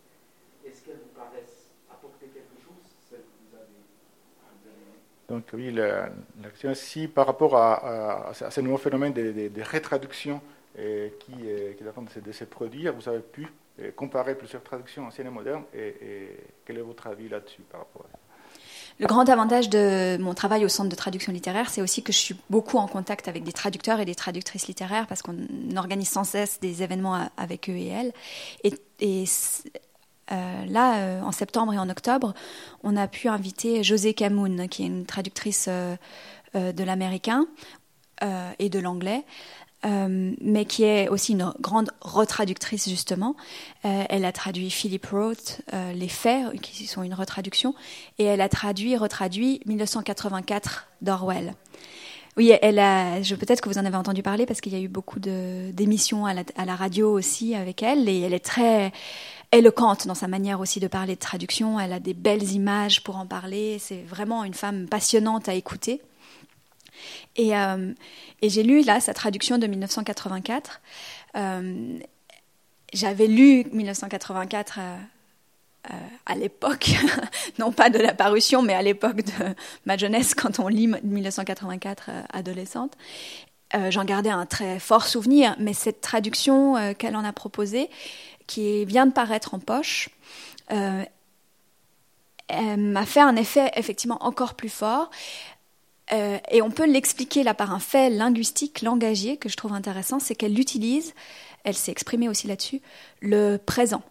[0.66, 3.86] Est-ce qu'elles vous paraissent apporter quelque chose, celles que vous avez,
[5.36, 6.10] Donc oui, la,
[6.50, 10.40] question si par rapport à, à, à ce nouveau phénomène de, de, de rétraduction
[10.80, 13.48] euh, qui, euh, qui en train de de se, produire, vous avez pu
[13.82, 18.06] euh, comparer plusieurs traductions anciennes et modernes, et, quel est votre avis là-dessus par rapport
[18.06, 18.20] à ça?
[18.98, 22.18] Le grand avantage de mon travail au Centre de traduction littéraire, c'est aussi que je
[22.18, 25.36] suis beaucoup en contact avec des traducteurs et des traductrices littéraires parce qu'on
[25.76, 28.14] organise sans cesse des événements avec eux et elles.
[28.64, 29.26] Et
[30.32, 32.34] euh, là, euh, en septembre et en octobre,
[32.84, 35.96] on a pu inviter José Camoun, qui est une traductrice euh,
[36.54, 37.46] de l'américain
[38.60, 39.26] et de l'anglais,
[39.84, 43.36] mais qui est aussi une grande retraductrice justement.
[43.84, 45.60] Elle a traduit Philip Roth,
[45.94, 47.76] Les Faits, qui sont une retraduction,
[48.18, 51.56] et elle a traduit, retraduit 1984 d'Orwell.
[52.38, 53.22] Oui, elle a.
[53.22, 56.26] Je peut-être que vous en avez entendu parler parce qu'il y a eu beaucoup d'émissions
[56.26, 56.34] à
[56.66, 58.94] la radio aussi avec elle, et elle est très
[59.58, 61.80] éloquente dans sa manière aussi de parler de traduction.
[61.80, 63.78] Elle a des belles images pour en parler.
[63.80, 66.02] C'est vraiment une femme passionnante à écouter.
[67.36, 67.94] Et, euh,
[68.42, 70.82] j'ai lu là sa traduction de 1984.
[71.36, 72.00] Euh,
[72.94, 75.94] J'avais lu 1984 euh,
[76.26, 76.92] à l'époque,
[77.60, 79.56] non pas de la parution, mais à l'époque de
[79.86, 82.94] ma jeunesse, quand on lit 1984 euh, adolescente.
[83.90, 87.90] J'en gardais un très fort souvenir, mais cette traduction qu'elle en a proposée,
[88.48, 90.10] qui vient de paraître en poche,
[90.70, 91.06] m'a
[93.06, 95.10] fait un effet effectivement encore plus fort.
[96.12, 100.20] Euh, et on peut l'expliquer là par un fait linguistique, langagier, que je trouve intéressant,
[100.20, 101.14] c'est qu'elle utilise,
[101.64, 102.82] elle s'est exprimée aussi là-dessus,
[103.22, 104.04] le présent.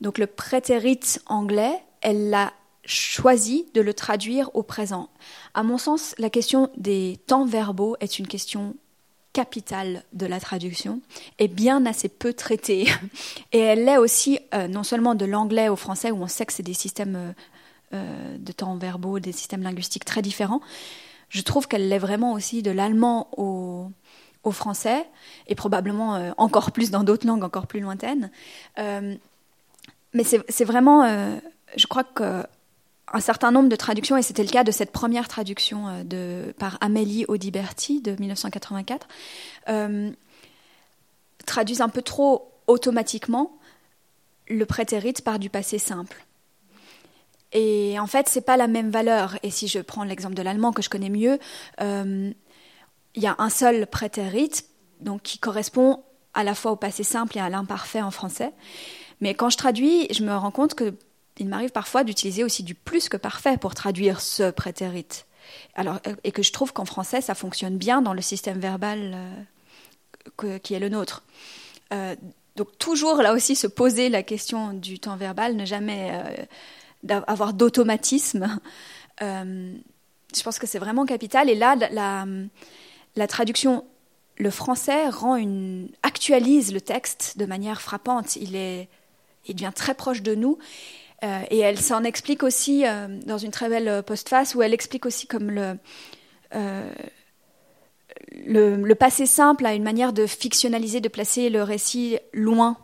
[0.00, 2.52] Donc le prétérit anglais, elle l'a
[2.84, 5.10] choisi de le traduire au présent.
[5.52, 8.74] À mon sens, la question des temps verbaux est une question
[9.38, 11.00] capitale de la traduction
[11.38, 12.88] et bien assez peu traitée.
[13.52, 16.52] Et elle l'est aussi euh, non seulement de l'anglais au français, où on sait que
[16.52, 17.32] c'est des systèmes euh,
[17.94, 20.60] euh, de temps verbaux, des systèmes linguistiques très différents.
[21.28, 23.92] Je trouve qu'elle l'est vraiment aussi de l'allemand au,
[24.50, 25.06] français,
[25.46, 28.30] et probablement encore plus dans d'autres langues encore plus lointaines.
[28.78, 31.06] Mais c'est vraiment,
[31.76, 32.44] je crois que
[33.12, 36.78] un certain nombre de traductions, et c'était le cas de cette première traduction de, par
[36.80, 39.08] Amélie Audiberti de 1984,
[41.46, 43.58] traduisent un peu trop automatiquement
[44.48, 46.24] le prétérit par du passé simple.
[47.52, 49.38] Et en fait, c'est pas la même valeur.
[49.42, 51.38] Et si je prends l'exemple de l'allemand que je connais mieux,
[51.80, 52.30] euh,
[53.14, 54.50] il y a un seul prétérit,
[55.00, 56.02] donc qui correspond
[56.34, 58.52] à la fois au passé simple et à l'imparfait en français.
[59.20, 60.94] Mais quand je traduis, je me rends compte que
[61.38, 65.24] il m'arrive parfois d'utiliser aussi du plus que parfait pour traduire ce prétérit.
[65.74, 69.16] Alors, euh, et que je trouve qu'en français, ça fonctionne bien dans le système verbal
[70.44, 71.22] euh, qui est le nôtre.
[72.56, 76.12] donc toujours là aussi se poser la question du temps verbal, ne jamais
[77.02, 78.60] d'avoir d'automatisme.
[79.20, 79.74] Euh,
[80.32, 81.50] je pense que c'est vraiment capital.
[81.50, 82.24] Et là, la,
[83.16, 83.84] la, traduction,
[84.36, 88.36] le français rend une, actualise le texte de manière frappante.
[88.36, 88.88] Il, est,
[89.48, 90.56] il devient très proche de nous.
[91.24, 95.04] Euh, et elle s'en explique aussi euh, dans une très belle postface où elle explique
[95.04, 95.50] aussi comme
[98.46, 102.76] le, passé simple a une manière de fictionnaliser, de placer le récit loin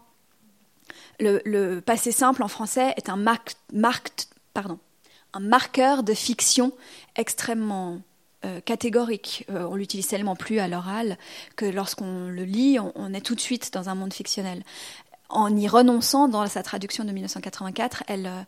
[1.20, 3.16] le, passé simple en français est un,
[5.40, 6.72] marqueur de fiction
[7.16, 8.00] extrêmement
[8.44, 9.46] euh, catégorique.
[9.50, 11.18] Euh, on l'utilise tellement plus à l'oral
[11.56, 14.62] que lorsqu'on le lit, on, est tout de suite dans un monde fictionnel.
[15.28, 18.42] En y renonçant dans sa traduction de 1984, elle, euh,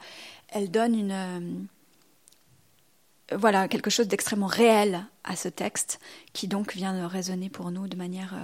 [0.48, 1.68] elle donne une,
[3.32, 5.98] voilà, quelque chose d'extrêmement réel à ce texte
[6.32, 8.34] qui donc vient de résonner pour nous de manière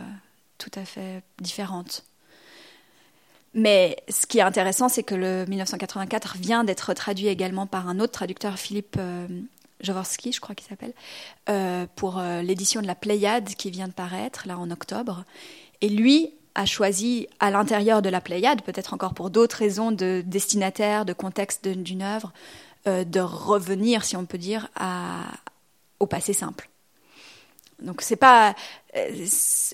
[0.58, 2.04] tout à fait différente.
[3.54, 8.00] Mais ce qui est intéressant, c'est que le 1984 vient d'être traduit également par un
[8.00, 9.26] autre traducteur, Philippe euh,
[9.80, 10.94] Jaworski, je crois qu'il s'appelle,
[11.50, 15.24] euh, pour euh, l'édition de la Pléiade qui vient de paraître, là en octobre.
[15.82, 20.22] Et lui a choisi, à l'intérieur de la Pléiade, peut-être encore pour d'autres raisons de
[20.26, 22.32] destinataire, de contexte d'une œuvre,
[22.86, 24.68] de revenir, si on peut dire,
[26.00, 26.68] au passé simple.
[27.82, 28.54] Donc c'est pas
[28.96, 29.26] euh,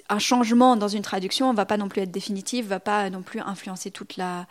[0.09, 3.41] un changement dans une traduction, va pas non plus être définitif, va pas non plus
[3.41, 4.47] influencer toute la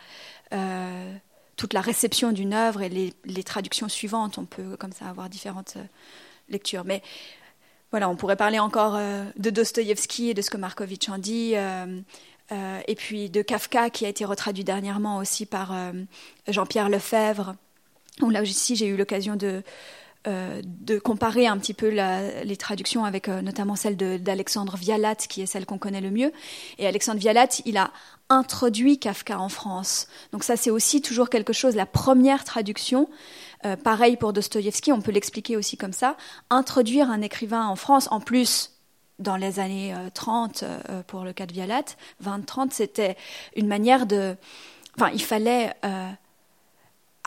[0.52, 1.14] euh,
[1.56, 4.38] toute la réception d'une œuvre et les, traductions suivantes.
[4.38, 5.82] On peut comme ça avoir différentes euh,
[6.48, 6.84] lectures.
[6.84, 7.02] Mais
[7.90, 8.98] voilà, on pourrait parler encore
[9.36, 11.54] de Dostoïevski et de ce que Markovitch en dit.
[11.54, 15.74] et puis de Kafka qui a été retraduit dernièrement aussi par
[16.46, 17.54] Jean-Pierre Lefebvre,
[18.28, 19.62] là aussi j'ai eu l'occasion de,
[20.26, 20.62] euh,
[21.04, 25.64] comparer un petit peu les traductions avec euh, notamment celle d'Alexandre Vialat, qui est celle
[25.64, 26.32] qu'on connaît le mieux.
[26.78, 27.92] Et Alexandre Vialat, il a
[28.28, 30.08] introduit Kafka en France.
[30.32, 31.76] Donc ça, c'est aussi toujours quelque chose.
[31.76, 33.08] La première traduction,
[33.64, 36.16] euh, pareil pour Dostoïevski, on peut l'expliquer aussi comme ça.
[36.50, 38.72] Introduire un écrivain en France, en plus
[39.18, 40.62] dans les années 30,
[41.08, 41.82] pour le cas de Vialat,
[42.24, 43.16] 20-30, c'était
[43.56, 44.36] une manière de...
[44.96, 45.74] Enfin, il fallait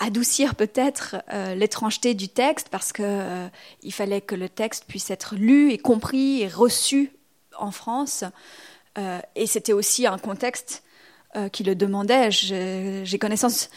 [0.02, 3.48] adoucir peut-être euh, l'étrangeté du texte parce que euh,
[3.84, 7.12] il fallait que le texte puisse être lu et compris et reçu
[7.58, 8.24] en France.
[8.98, 10.84] Euh, et c'était aussi un contexte
[11.52, 12.30] qui le demandait.
[12.32, 13.70] J'ai connaissance,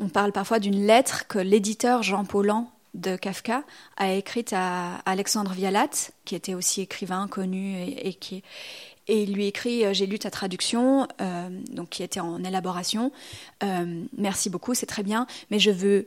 [0.00, 3.64] on parle parfois d'une lettre que l'éditeur Jean Paulan de Kafka
[3.96, 8.42] a écrite à Alexandre Vialat, qui était aussi écrivain connu et, qui
[9.08, 13.12] et il lui écrit euh, J'ai lu ta traduction, euh, donc qui était en élaboration.
[13.62, 16.06] Euh, merci beaucoup, c'est très bien, mais je veux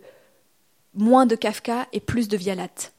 [0.94, 2.92] moins de Kafka et plus de Vialat.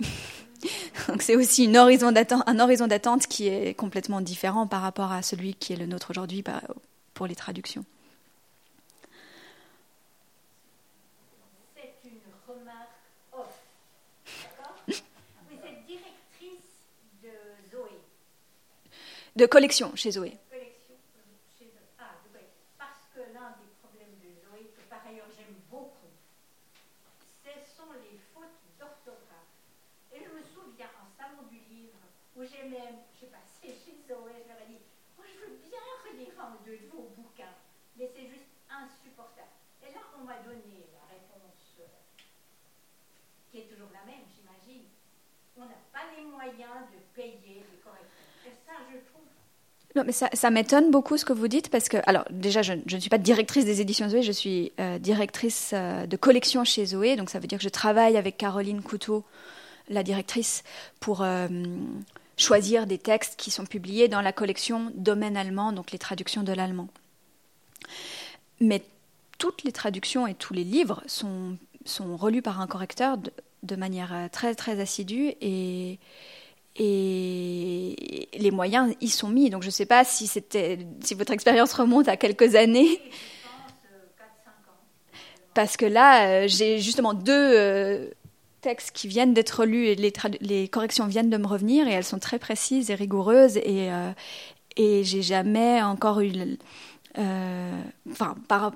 [1.08, 5.72] donc c'est aussi un horizon d'attente qui est complètement différent par rapport à celui qui
[5.72, 6.42] est le nôtre aujourd'hui
[7.18, 7.84] pour les traductions.
[19.34, 20.38] De collection chez Zoé.
[20.50, 20.94] Collection
[21.58, 21.86] chez Zoé.
[21.98, 22.42] Ah, Zoé.
[22.78, 26.10] Parce que l'un des problèmes de Zoé, que par ailleurs j'aime beaucoup,
[27.42, 29.54] ce sont les fautes d'orthographe.
[30.12, 31.98] Et je me souviens en salon du livre
[32.36, 33.38] où j'ai même, je sais pas
[46.46, 48.08] de payer les correcteurs.
[48.66, 49.24] Ça, je trouve.
[49.96, 53.00] Non, mais ça, m'étonne beaucoup ce que vous dites parce que, alors déjà, je, ne
[53.00, 57.16] suis pas directrice des éditions Zoé, je suis euh, directrice euh, de collection chez Zoé,
[57.16, 59.24] donc ça veut dire que je travaille avec Caroline Couteau,
[59.88, 60.62] la directrice,
[61.00, 61.48] pour euh,
[62.36, 66.52] choisir des textes qui sont publiés dans la collection Domaine allemand, donc les traductions de
[66.52, 66.88] l'allemand.
[68.60, 68.82] Mais
[69.38, 71.56] toutes les traductions et tous les livres sont,
[71.86, 73.16] sont relus par un correcteur
[73.62, 75.98] de manière euh, très très assidue et,
[76.78, 79.50] et les moyens y sont mis.
[79.50, 83.00] Donc je ne sais pas si, c'était, si votre expérience remonte à quelques années.
[83.02, 83.08] Je
[83.48, 83.72] pense
[84.16, 84.76] 4-5 ans.
[85.54, 88.08] Parce que là, euh, j'ai justement deux euh,
[88.60, 92.20] textes qui viennent d'être lus et les, corrections viennent de me revenir et elles sont
[92.20, 94.10] très précises et rigoureuses et, euh,
[94.76, 96.30] et j'ai jamais encore eu,
[97.16, 98.72] enfin, par,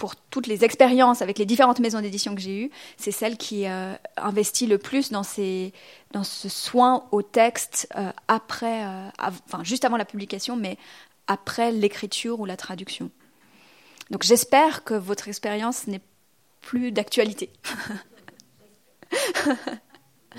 [0.00, 3.66] pour toutes les expériences avec les différentes maisons d'édition que j'ai eues, c'est celle qui
[3.66, 5.74] euh, investit le plus dans, ces,
[6.12, 10.78] dans ce soin au texte euh, après, euh, enfin juste avant la publication, mais
[11.26, 13.10] après l'écriture ou la traduction.
[14.10, 16.00] Donc j'espère que votre expérience n'est
[16.62, 17.50] plus d'actualité.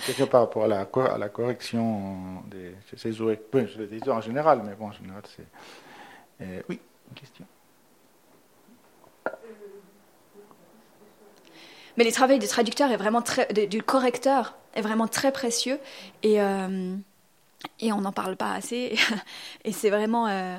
[0.08, 3.22] Question par rapport à la, à la correction des ces
[4.10, 5.46] en général, mais bon, en général, c'est.
[6.68, 6.80] Oui,
[7.10, 7.46] une question.
[12.02, 12.90] Mais les travaux du traducteur
[13.70, 15.78] du correcteur est vraiment très précieux
[16.24, 16.96] et euh,
[17.84, 18.98] on n'en parle pas assez.
[19.66, 20.58] Et c'est vraiment euh,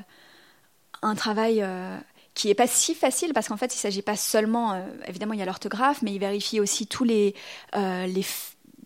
[1.03, 1.99] un travail euh,
[2.35, 5.43] qui est pas si facile parce qu'en fait il s'agit pas seulement évidemment il y
[5.43, 7.35] a l'orthographe mais il vérifie aussi tous les
[7.75, 8.25] les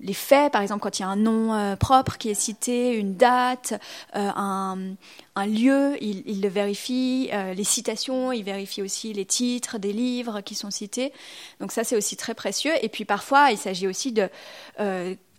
[0.07, 2.95] les faits, par exemple, quand il y a un nom euh, propre qui est cité,
[2.95, 3.75] une date,
[4.15, 9.93] euh, un, lieu, il, le vérifie, euh, les citations, il vérifie aussi les titres des
[9.93, 11.13] livres qui sont cités.
[11.61, 12.73] Donc ça, c'est aussi très précieux.
[12.83, 14.29] Et puis parfois, il s'agit aussi de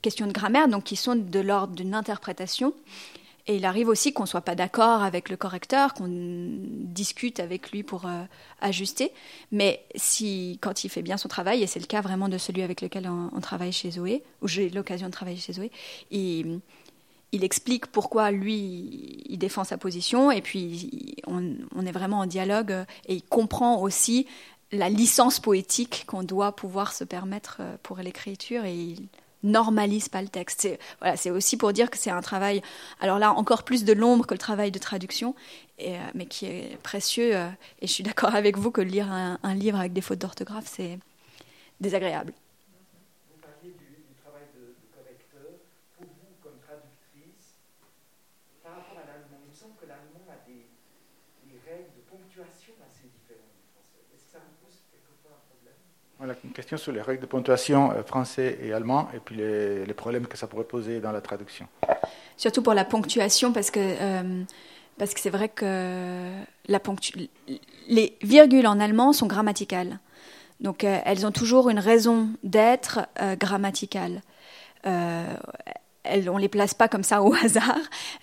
[0.01, 2.73] questions de grammaire, donc qui sont de l'ordre d'une interprétation.
[3.47, 7.71] Et il arrive aussi qu'on ne soit pas d'accord avec le correcteur, qu'on discute avec
[7.71, 8.23] lui pour euh,
[8.59, 9.13] ajuster.
[9.53, 12.61] Mais si, quand il fait bien son travail, et c'est le cas vraiment de celui
[12.61, 15.71] avec lequel on, on travaille chez Zoé, où j'ai l'occasion de travailler chez Zoé,
[16.11, 16.59] il,
[17.31, 22.73] explique pourquoi lui, il défend sa position, et puis on, est vraiment en dialogue,
[23.07, 24.27] et il comprend aussi
[24.73, 28.95] la licence poétique qu'on doit pouvoir se permettre euh, pour l'écriture, et
[29.47, 30.67] normalise pas le texte.
[31.15, 32.61] C'est aussi pour dire que c'est un travail,
[32.99, 35.35] alors là encore plus de l'ombre que le travail de traduction,
[35.81, 37.35] euh, mais qui est précieux.
[37.35, 37.49] euh,
[37.81, 40.99] et je suis d'accord avec vous que lire un, livre avec des fautes d'orthographe, c'est
[41.79, 42.33] désagréable.
[42.33, 45.53] Vous parliez du, travail de, de correcteur.
[45.97, 47.61] Pour vous, comme traductrice,
[48.63, 50.65] par rapport à l'allemand, il me semble que l'allemand a des
[51.67, 53.99] règles de ponctuation assez différentes du français.
[54.15, 55.96] Est-ce que ça vous pose quelquefois un problème?
[56.19, 59.93] Voilà, une question sur les règles de ponctuation euh, français et allemand, et puis les,
[59.93, 61.67] problèmes que ça pourrait poser dans la traduction.
[62.37, 64.43] Surtout pour la ponctuation, parce que euh,
[65.15, 66.31] c'est vrai que
[67.87, 69.99] les virgules en allemand sont grammaticales.
[70.59, 74.21] Donc euh, elles ont toujours une raison d'être euh, grammaticale.
[74.85, 77.77] On les place pas comme ça au hasard,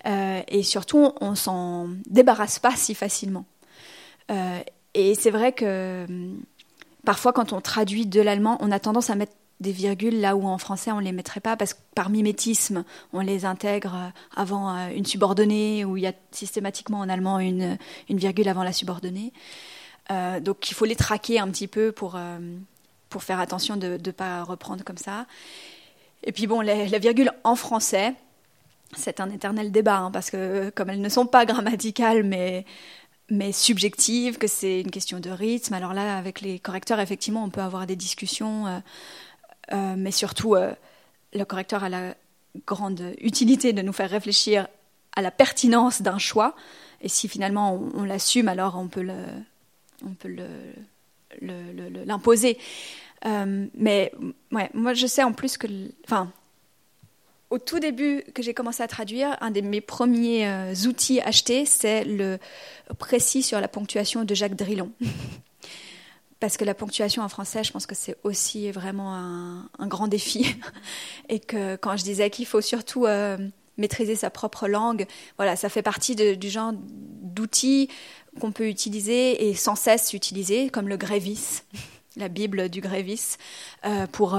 [0.05, 3.45] et surtout on s'en débarrasse pas si facilement.
[4.95, 6.07] Et c'est vrai que
[7.05, 10.45] parfois quand on traduit de l'allemand, on a tendance à mettre des virgules là où
[10.47, 12.83] en français on les mettrait pas parce que par mimétisme
[13.13, 17.39] on les intègre euh, avant euh, une subordonnée où il y a systématiquement en allemand
[17.39, 17.77] une,
[18.09, 19.31] une virgule avant la subordonnée.
[20.11, 22.37] Euh, donc il faut les traquer un petit peu pour, euh,
[23.09, 25.25] pour faire attention de ne pas reprendre comme ça.
[26.23, 28.13] Et puis bon, les, la virgule en français,
[28.95, 32.65] c'est un éternel débat hein, parce que comme elles ne sont pas grammaticales mais
[33.29, 35.73] mais subjectives, que c'est une question de rythme.
[35.73, 38.79] Alors là, avec les correcteurs, effectivement, on peut avoir des discussions, euh,
[39.73, 40.73] euh, mais surtout, euh,
[41.33, 42.15] le correcteur a la
[42.67, 44.67] grande utilité de nous faire réfléchir
[45.15, 46.55] à la pertinence d'un choix.
[47.01, 49.05] Et si finalement on, l'assume, alors on peut
[50.05, 50.35] on peut
[51.41, 52.57] l'imposer.
[53.23, 54.11] Mais
[54.51, 55.67] ouais, moi, je sais en plus que,
[56.05, 56.31] enfin,
[57.55, 61.65] au tout début que j'ai commencé à traduire, un de mes premiers euh, outils achetés,
[61.65, 62.37] c'est le
[62.99, 64.91] précis sur la ponctuation de Jacques Drillon.
[66.41, 70.57] Parce que la ponctuation en français, je pense que c'est aussi vraiment un, grand défi.
[71.29, 73.37] Et que quand je disais qu'il faut surtout euh,
[73.77, 75.05] maîtriser sa propre langue,
[75.37, 77.87] voilà, ça fait partie du genre d'outils
[78.41, 81.61] qu'on peut utiliser et sans cesse utiliser, comme le Grévis,
[82.17, 83.37] la Bible du Grévis,
[83.85, 84.37] euh, pour,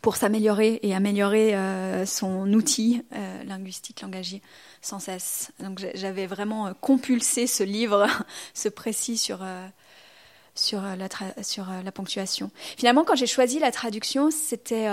[0.00, 4.42] pour s'améliorer et améliorer euh, son outil euh, linguistique, langagier,
[4.80, 5.52] sans cesse.
[5.60, 8.06] Donc j'avais vraiment euh, compulsé ce livre,
[8.54, 9.40] ce précis sur,
[10.54, 11.08] sur, la,
[11.42, 12.50] sur la ponctuation.
[12.76, 14.88] Finalement, quand j'ai choisi la traduction, c'était...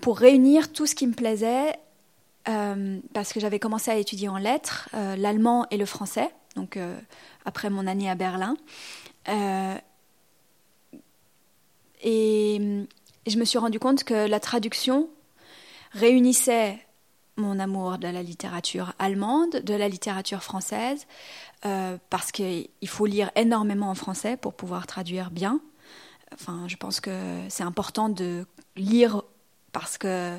[0.00, 1.78] pour réunir tout ce qui me plaisait,
[2.44, 6.78] parce que j'avais commencé à étudier en lettres l'allemand et le français, donc
[7.44, 8.56] après mon année à Berlin.
[12.02, 12.86] et
[13.26, 15.08] je me suis rendu compte que la traduction
[15.92, 16.78] réunissait
[17.36, 21.06] mon amour de la littérature allemande, de la littérature française,
[21.62, 25.60] parce qu'il faut lire énormément en français pour pouvoir traduire bien.
[26.32, 28.46] Enfin, je pense que c'est important de
[28.76, 29.22] lire
[29.72, 30.38] parce que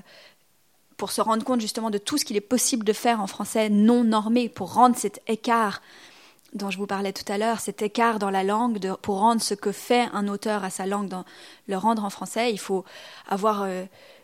[0.98, 3.70] pour se rendre compte justement de tout ce qu'il est possible de faire en français
[3.70, 5.82] non normé, pour rendre cet écart
[6.56, 9.54] dont je vous parlais tout à l'heure, cet écart dans la langue, pour rendre ce
[9.54, 11.26] que fait un auteur à sa langue, dans,
[11.68, 12.86] le rendre en français, il faut
[13.28, 13.84] avoir euh,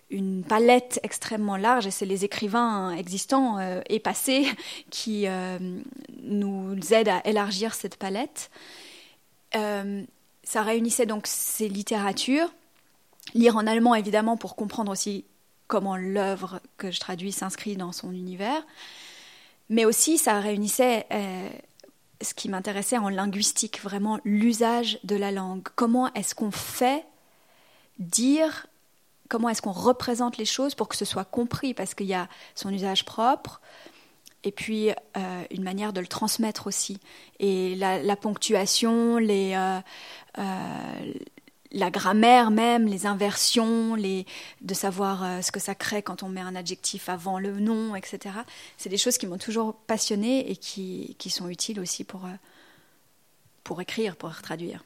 [0.10, 4.48] une palette extrêmement large, et c'est les écrivains existants euh, et passés
[4.90, 5.60] qui euh,
[6.24, 8.49] nous aident à élargir cette palette.
[9.53, 12.52] ça réunissait donc ces littératures,
[13.34, 15.26] lire en allemand évidemment pour comprendre aussi
[15.68, 18.66] comment l'œuvre que je traduis s'inscrit dans son univers,
[19.70, 21.06] mais aussi ça réunissait
[22.22, 25.64] ce qui m'intéressait en linguistique, vraiment l'usage de la langue.
[25.76, 27.06] Comment est-ce qu'on fait
[27.99, 28.68] dire,
[29.30, 32.27] comment est-ce qu'on représente les choses pour que ce soit compris, parce qu'il y a
[32.56, 33.61] son usage propre,
[34.43, 36.99] et puis euh, une manière de le transmettre aussi.
[37.39, 39.80] Et la, ponctuation, les, euh,
[41.72, 44.26] la grammaire même, les inversions, les,
[44.61, 47.95] de savoir euh, ce que ça crée quand on met un adjectif avant le nom,
[47.95, 48.35] etc.
[48.77, 52.35] C'est des choses qui m'ont toujours passionnée et qui, qui, sont utiles aussi pour, euh,
[53.64, 54.84] pour écrire, pour traduire.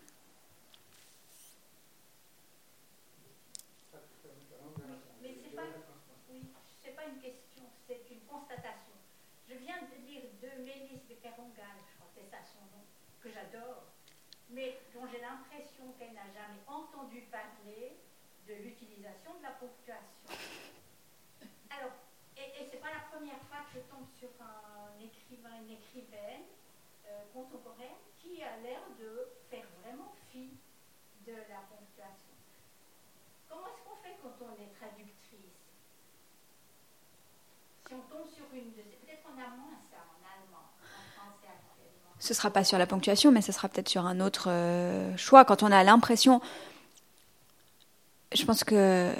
[27.35, 30.49] Contemporaine qui a l'air de faire vraiment fi
[31.27, 32.33] de la ponctuation.
[33.49, 35.59] Comment est-ce qu'on fait quand on est traductrice?
[37.87, 38.95] Si on tombe sur une de ces...
[39.05, 42.11] Peut-être qu'on a moins ça en allemand, en français actuellement.
[42.19, 45.43] Ce sera pas sur la ponctuation, mais ce sera peut-être sur un autre euh, choix.
[45.45, 46.41] Quand on a l'impression...
[48.33, 49.13] Je pense que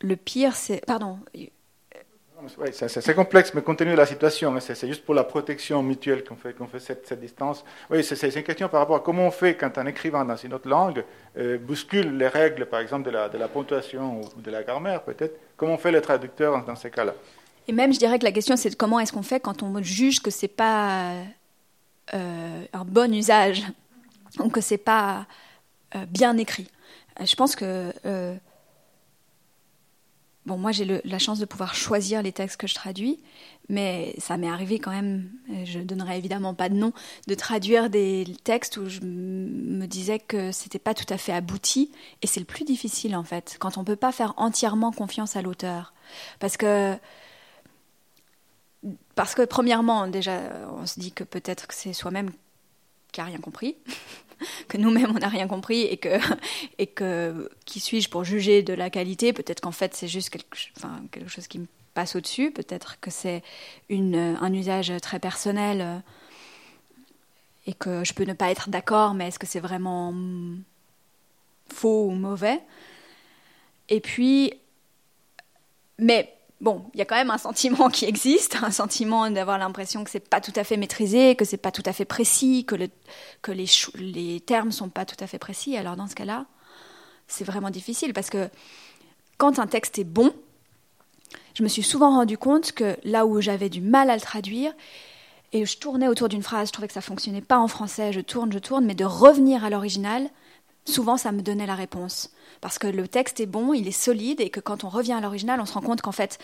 [0.00, 0.84] le pire, c'est...
[0.86, 1.18] Pardon,
[2.56, 5.82] oui, c'est complexe, mais compte tenu de la situation, hein, c'est juste pour la protection
[5.82, 7.64] mutuelle qu'on fait, cette, distance.
[7.90, 10.54] Oui, c'est une question par rapport à comment on fait quand un écrivain dans une
[10.54, 11.04] autre langue
[11.36, 15.02] euh, bouscule les règles, par exemple, de la, de la ponctuation ou de la grammaire,
[15.02, 15.36] peut-être.
[15.56, 17.14] Comment on fait le traducteur dans ces cas-là?
[17.66, 20.20] Et même, je dirais que la question, c'est comment est-ce qu'on fait quand on juge
[20.20, 21.14] que c'est pas
[22.14, 23.64] euh, un bon usage
[24.38, 25.26] ou que c'est pas
[25.96, 26.68] euh, bien écrit.
[27.20, 27.92] Je pense que
[30.48, 33.20] Bon, moi j'ai la chance de pouvoir choisir les textes que je traduis,
[33.68, 35.28] mais ça m'est arrivé quand même,
[35.64, 36.94] je donnerai évidemment pas de nom,
[37.26, 41.92] de traduire des textes où je me disais que c'était pas tout à fait abouti,
[42.22, 45.42] et c'est le plus difficile en fait, quand on peut pas faire entièrement confiance à
[45.42, 45.92] l'auteur.
[46.40, 46.96] Parce que
[49.14, 52.30] parce que premièrement, déjà, on se dit que peut-être que c'est soi-même
[53.12, 53.76] qui a rien compris.
[54.68, 56.18] Que nous-mêmes on n'a rien compris et que
[56.78, 59.32] et que qui suis-je pour juger de la qualité?
[59.32, 60.56] Peut-être qu'en fait c'est juste quelque,
[61.10, 62.50] quelque chose qui me passe au-dessus.
[62.50, 63.42] Peut-être que c'est
[63.90, 65.98] un usage très personnel euh,
[67.66, 70.14] et que je peux ne pas être d'accord, mais est-ce que c'est vraiment
[71.68, 72.60] faux ou mauvais?
[73.88, 74.54] Et puis,
[75.98, 80.04] mais bon, il y a quand même un sentiment qui existe, un sentiment d'avoir l'impression
[80.04, 82.74] que c'est pas tout à fait maîtrisé, que c'est pas tout à fait précis, que,
[82.74, 82.88] le,
[83.42, 83.66] que les,
[83.96, 85.76] les termes sont pas tout à fait précis.
[85.76, 86.46] Alors dans ce cas-là,
[87.26, 88.48] c'est vraiment difficile parce que
[89.36, 90.32] quand un texte est bon,
[91.54, 94.72] je me suis souvent rendu compte que là où j'avais du mal à le traduire,
[95.52, 98.20] et je tournais autour d'une phrase, je trouvais que ça fonctionnait pas en français, je
[98.20, 100.28] tourne, je tourne, mais de revenir à l'original,
[100.84, 102.30] souvent ça me donnait la réponse.
[102.60, 105.20] Parce que le texte est bon, il est solide, et que quand on revient à
[105.20, 106.38] l'original, on se rend compte qu'en fait,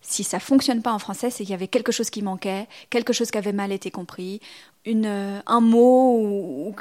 [0.00, 3.12] si ça fonctionne pas en français, c'est qu'il y avait quelque chose qui manquait, quelque
[3.12, 4.40] chose qui avait mal été compris,
[4.86, 6.74] euh, un mot ou,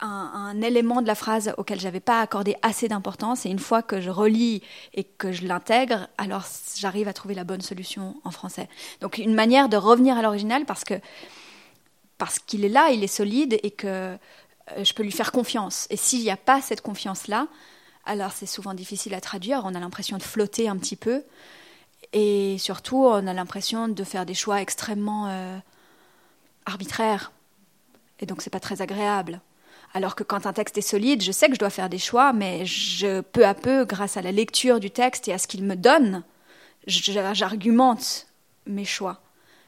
[0.00, 3.46] un, élément de la phrase auquel j'avais pas accordé assez d'importance.
[3.46, 4.62] Et une fois que je relis
[4.94, 6.44] et que je l'intègre, alors
[6.76, 8.68] j'arrive à trouver la bonne solution en français.
[9.00, 10.94] Donc une manière de revenir à l'original parce que
[12.18, 14.16] parce qu'il est là, il est solide et que euh,
[14.84, 15.86] je peux lui faire confiance.
[15.88, 17.46] Et s'il n'y a pas cette confiance-là,
[18.08, 19.62] alors c'est souvent difficile à traduire.
[19.64, 21.22] On a l'impression de flotter un petit peu.
[22.14, 25.58] Et surtout, on a l'impression de faire des choix extrêmement euh,
[26.64, 27.32] arbitraires.
[28.20, 29.40] Et donc, c'est pas très agréable.
[29.92, 32.32] Alors que quand un texte est solide, je sais que je dois faire des choix,
[32.32, 35.64] mais je, peu à peu, grâce à la lecture du texte et à ce qu'il
[35.64, 36.24] me donne,
[36.86, 38.26] j'argumente
[38.66, 39.20] mes choix.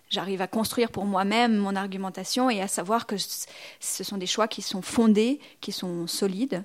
[0.08, 4.48] J'arrive à construire pour moi-même mon argumentation et à savoir que ce sont des choix
[4.48, 6.64] qui sont fondés, qui sont solides,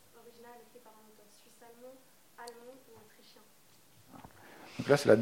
[4.81, 5.15] Donc là, c'est la,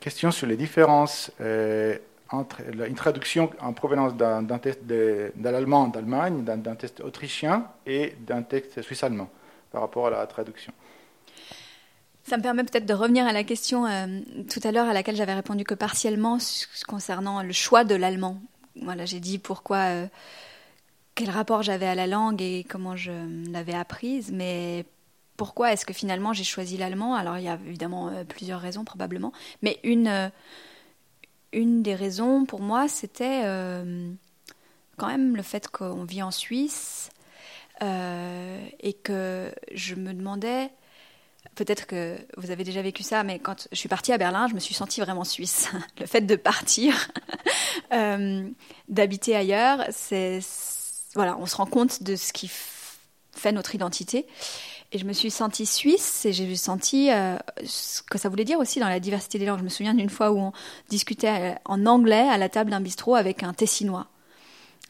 [0.00, 1.96] question sur les différences euh,
[2.30, 8.42] entre une traduction en provenance d'un texte de, l'allemand d'Allemagne, d'un texte autrichien et d'un
[8.42, 9.30] texte suisse-allemand
[9.70, 10.72] par rapport à la traduction.
[12.24, 14.06] Ça me permet peut-être de revenir à la question euh,
[14.50, 16.38] tout à l'heure à laquelle j'avais répondu que partiellement
[16.88, 18.38] concernant le choix de l'allemand.
[18.80, 20.06] Voilà, j'ai dit pourquoi, euh,
[21.14, 23.12] quel rapport j'avais à la langue et comment je
[23.50, 24.86] l'avais apprise, mais
[25.36, 27.14] pourquoi est-ce que finalement j'ai choisi l'allemand?
[27.14, 30.28] Alors il y a évidemment euh, plusieurs raisons probablement, mais une, euh,
[31.52, 34.10] une des raisons pour moi c'était euh,
[34.96, 37.10] quand même le fait qu'on vit en Suisse
[37.80, 40.70] et que je me demandais,
[41.56, 44.54] peut-être que vous avez déjà vécu ça, mais quand je suis partie à Berlin, je
[44.54, 45.68] me suis sentie vraiment suisse.
[45.98, 46.94] le fait de partir,
[48.88, 50.38] d'habiter ailleurs, c'est
[51.14, 52.50] voilà, on se rend compte de ce qui
[53.34, 54.26] fait notre identité.
[54.92, 58.58] Et je me suis sentie suisse et j'ai senti euh, ce que ça voulait dire
[58.58, 59.60] aussi dans la diversité des langues.
[59.60, 60.52] Je me souviens d'une fois où on
[60.90, 64.08] discutait euh, en anglais à la table d'un bistrot avec un tessinois.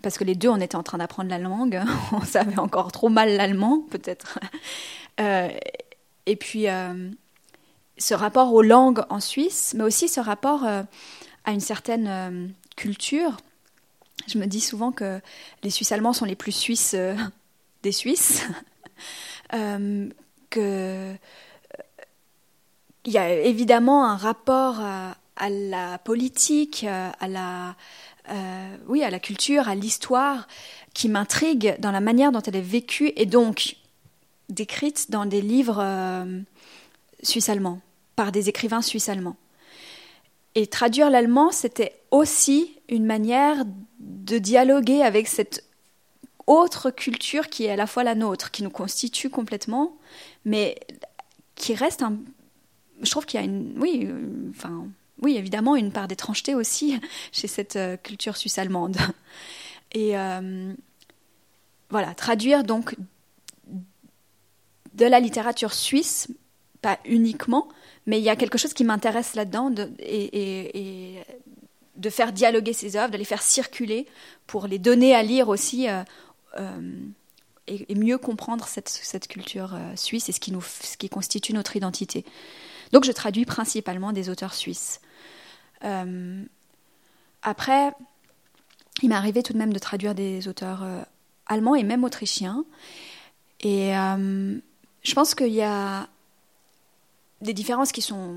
[0.02, 1.80] Parce que les deux, on était en train d'apprendre la langue.
[2.12, 4.38] on savait encore trop mal l'allemand, peut-être.
[5.20, 5.50] Euh,
[6.24, 6.64] et puis,
[7.98, 13.36] ce rapport aux langues en Suisse, mais aussi ce rapport à une certaine culture.
[14.26, 15.20] Je me dis souvent que
[15.62, 16.96] les Suisses allemands sont les plus Suisses
[17.82, 18.44] des Suisses.
[19.54, 20.08] Euh,
[20.56, 21.14] euh,
[23.04, 27.74] il y a évidemment un rapport à, la politique, à la,
[28.30, 30.48] euh, oui, à la culture, à l'histoire,
[30.94, 33.76] qui m'intrigue dans la manière dont elle est vécue et donc
[34.48, 35.84] décrite dans des livres
[37.22, 37.80] suisses-allemands,
[38.16, 39.36] par des écrivains suisses-allemands.
[40.54, 43.64] Et traduire l'allemand, c'était aussi une manière
[43.98, 45.64] de dialoguer avec cette
[46.46, 49.96] autre culture qui est à la fois la nôtre, qui nous constitue complètement,
[50.44, 50.78] mais
[51.54, 52.18] qui reste un.
[53.00, 53.74] Je trouve qu'il y a une.
[53.78, 54.08] Oui,
[54.50, 54.86] enfin.
[55.22, 57.00] Oui, évidemment, une part d'étrangeté aussi
[57.32, 58.96] chez cette euh, culture suisse-allemande.
[59.92, 60.74] Et euh,
[61.90, 62.96] voilà, traduire donc
[64.94, 66.28] de la littérature suisse,
[66.80, 67.68] pas uniquement,
[68.06, 71.22] mais il y a quelque chose qui m'intéresse là-dedans et,
[71.96, 74.06] de faire dialoguer ces œuvres, de les faire circuler
[74.46, 76.02] pour les donner à lire aussi euh,
[76.58, 77.00] euh,
[77.68, 81.76] et, mieux comprendre cette, culture euh, suisse et ce qui, nous, ce qui constitue notre
[81.76, 82.24] identité.
[82.92, 85.00] Donc je traduis principalement des auteurs suisses.
[87.42, 87.92] Après,
[89.02, 90.84] il m'est arrivé tout de même de traduire des auteurs
[91.46, 92.64] allemands et même autrichiens.
[93.60, 96.08] Et je pense qu'il y a
[97.43, 98.36] des différences qui sont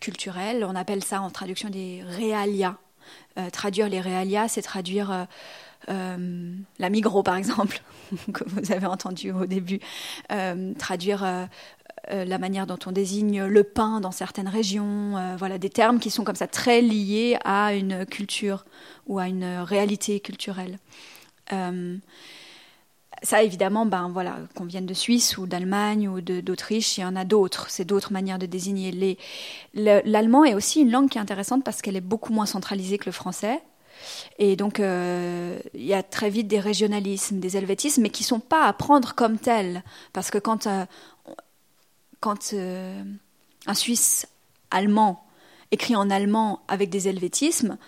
[0.00, 0.64] culturelles.
[0.64, 2.78] On appelle ça en traduction des realia.
[3.52, 5.26] traduire les realia, c'est traduire
[5.88, 7.80] euh, la Migros, par exemple,
[8.32, 9.80] que vous avez entendu au début,
[10.32, 11.46] euh, traduire euh,
[12.10, 16.22] la manière dont on désigne le pain dans certaines régions, voilà, des termes qui sont
[16.22, 18.66] comme ça très liés à une culture
[19.06, 20.78] ou à une réalité culturelle.
[23.24, 27.16] Ça, évidemment, ben voilà, qu'on vienne de Suisse ou d'Allemagne ou d'Autriche, il y en
[27.16, 27.70] a d'autres.
[27.70, 29.18] C'est d'autres manières de désigner.
[29.74, 33.06] L'allemand est aussi une langue qui est intéressante parce qu'elle est beaucoup moins centralisée que
[33.06, 33.62] le français.
[34.38, 38.28] Et donc, euh, il y a très vite des régionalismes, des helvétismes, mais qui ne
[38.28, 39.82] sont pas à prendre comme tels.
[40.12, 40.84] Parce que quand, euh,
[42.52, 43.02] euh,
[43.66, 44.28] un Suisse
[44.70, 45.24] allemand
[45.70, 47.78] écrit en allemand avec des helvétismes,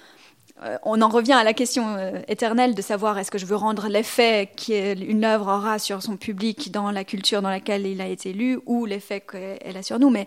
[0.85, 1.97] on en revient à la question
[2.29, 6.71] éternelle de savoir est-ce que je veux rendre l'effet qu'une œuvre aura sur son public
[6.71, 10.09] dans la culture dans laquelle il a été lu ou l'effet qu'elle a sur nous.
[10.09, 10.27] Mais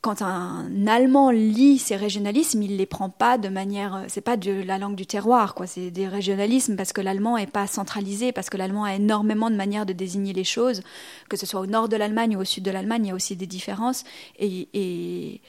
[0.00, 4.36] quand un Allemand lit ces régionalismes, il les prend pas de manière, euh, c'est pas
[4.36, 5.66] de la langue du terroir, quoi.
[5.66, 9.56] C'est des régionalismes parce que l'allemand est pas centralisé, parce que l'allemand a énormément de
[9.56, 10.82] manières de désigner les choses,
[11.28, 13.14] que ce soit au nord de l'Allemagne ou au sud de l'Allemagne, il y a
[13.14, 14.04] aussi des différences.
[14.38, 15.40] Et,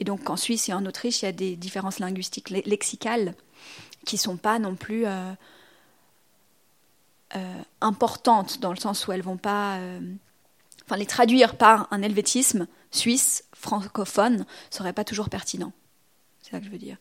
[0.00, 3.34] donc en Suisse et en Autriche, il y a des différences linguistiques lexicales
[4.04, 5.32] qui sont pas non plus euh,
[7.80, 9.78] importantes dans le sens où elles vont pas,
[10.84, 15.72] enfin les traduire par un helvétisme suisse francophone serait pas toujours pertinent.
[16.42, 16.96] C'est ça que je veux dire.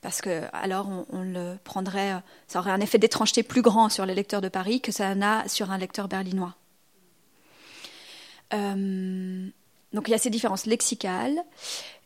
[0.00, 4.14] Parce que alors on, le prendrait, ça aurait un effet d'étrangeté plus grand sur les
[4.14, 6.54] lecteurs de Paris que ça n'a sur un lecteur berlinois.
[8.54, 9.48] Euh,
[9.96, 11.42] donc il y a ces différences lexicales.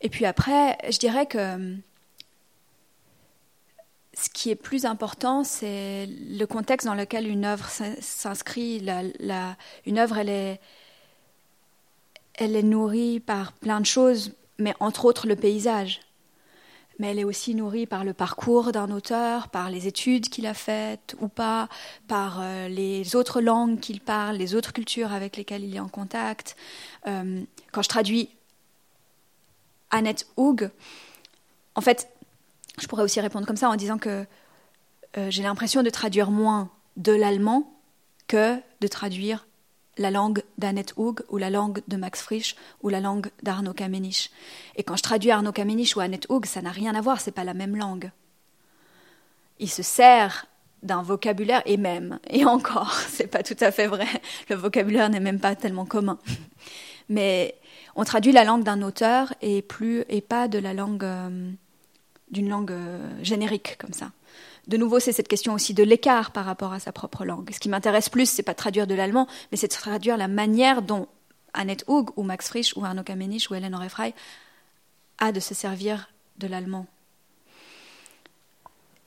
[0.01, 1.77] Et puis après, je dirais que
[4.15, 7.69] ce qui est plus important, c'est le contexte dans lequel une œuvre
[8.01, 8.87] s'inscrit.
[9.87, 10.61] une œuvre, elle est,
[12.35, 16.01] elle est nourrie par plein de choses, mais entre autres le paysage.
[17.01, 20.55] Mais elle est aussi nourrie par le parcours d'un auteur, par les études qu'il a
[20.55, 21.69] faites ou pas,
[22.09, 25.89] par euh, les autres langues qu'il parle, les autres cultures avec lesquelles il est en
[25.89, 26.57] contact.
[27.07, 27.43] Euh,
[27.73, 28.29] quand je traduis
[29.91, 30.71] Annette Hoog,
[31.75, 32.09] en fait,
[32.79, 34.27] je pourrais aussi répondre comme ça en disant que
[35.17, 37.73] euh, j'ai l'impression de traduire moins de l'allemand
[38.29, 39.47] que de traduire
[39.99, 44.31] la langue d'Annette Hoog ou la langue de Max Frisch ou la langue d'Arnaud Kamenich.
[44.77, 47.33] Et quand je traduis Arnaud Kamenich ou Annette Hoog, ça n'a rien à voir, c'est
[47.33, 48.11] pas la même langue.
[49.59, 50.47] Il se sert
[50.83, 54.09] d'un vocabulaire et même, et encore, c'est pas tout à fait vrai,
[54.49, 56.19] le vocabulaire n'est même pas tellement commun.
[57.09, 57.57] Mais
[57.97, 61.51] on traduit la langue d'un auteur et pas de la langue euh,
[62.31, 64.13] d'une langue euh, générique comme ça.
[64.69, 67.51] De nouveau, c'est cette question aussi de l'écart par rapport à sa propre langue.
[67.53, 70.29] Ce qui m'intéresse plus, c'est pas de traduire de l'allemand, mais c'est de traduire la
[70.29, 71.09] manière dont
[71.55, 74.15] Annette Hug ou Max Frisch ou Arno Kamenich ou Hélène Orefrey
[75.19, 76.87] a de se servir de l'allemand.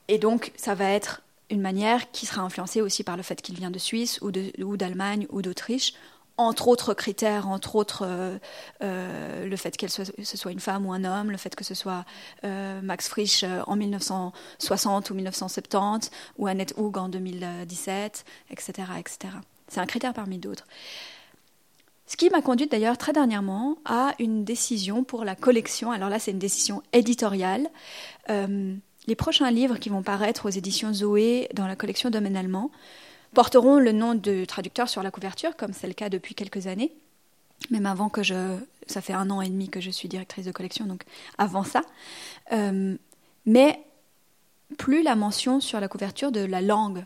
[0.10, 3.56] Et donc, ça va être une manière qui sera influencée aussi par le fait qu'il
[3.56, 4.32] vient de Suisse ou
[4.78, 5.94] d'Allemagne ou d'Autriche,
[6.38, 8.38] entre autres critères, entre autres euh,
[8.82, 11.76] euh, le fait que ce soit une femme ou un homme, le fait que ce
[11.76, 12.06] soit
[12.44, 18.74] euh, Max Frisch en 1960 ou 1970 ou Annette Hoog en 2017, etc.
[19.00, 19.34] etc.
[19.68, 20.66] C'est un critère parmi d'autres.
[22.08, 25.92] Ce qui m'a conduite d'ailleurs très dernièrement à une décision pour la collection.
[25.92, 27.70] Alors là, c'est une décision éditoriale.
[28.28, 32.72] les prochains livres qui vont paraître aux éditions Zoé dans la collection Domaine allemand
[33.34, 36.94] porteront le nom de traducteur sur la couverture, comme c'est le cas depuis quelques années,
[37.70, 38.58] même avant que je...
[38.88, 41.04] Ça fait un an et demi que je suis directrice de collection, donc
[41.38, 41.82] avant ça.
[42.52, 42.96] Euh,
[43.46, 43.80] mais
[44.78, 47.06] plus la mention sur la couverture de la langue.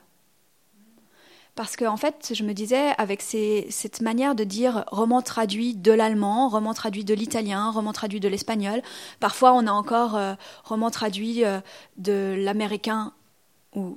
[1.58, 5.92] Parce qu'en en fait, je me disais, avec cette manière de dire roman traduit de
[5.92, 8.84] l'allemand, roman traduit de l'italien, roman traduit de l'espagnol,
[9.20, 11.60] parfois on a encore euh, roman traduit euh,
[11.98, 13.12] de l'américain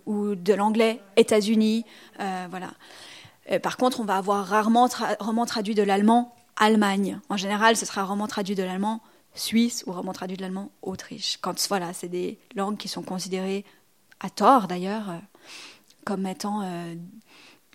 [0.06, 1.84] ou, de l'anglais États-Unis,
[2.20, 2.72] euh, voilà.
[3.50, 7.20] Euh, par contre, on va avoir rarement un roman traduit de l'allemand Allemagne.
[7.28, 9.00] En général, ce sera roman traduit de l'allemand
[9.34, 11.38] Suisse ou roman traduit de l'allemand Autriche.
[11.40, 13.64] Quand voilà, c'est des langues qui sont considérées
[14.18, 15.18] à tort d'ailleurs euh,
[16.04, 16.62] comme étant,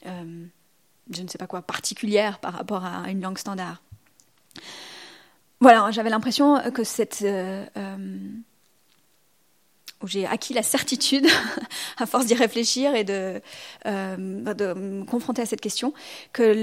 [0.03, 3.81] je ne sais pas quoi, particulières par rapport à une langue standard.
[5.61, 7.23] Voilà, j'avais l'impression que cette
[10.05, 11.25] où j'ai acquis la certitude,
[11.97, 13.41] à force d'y réfléchir et de,
[13.87, 15.93] euh, de, me confronter à cette question,
[16.31, 16.53] que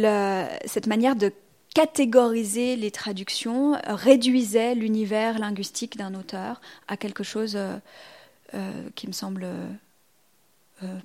[0.64, 1.32] cette manière de
[1.74, 7.76] catégoriser les traductions réduisait l'univers linguistique d'un auteur à quelque chose euh,
[8.54, 9.46] euh, qui me semble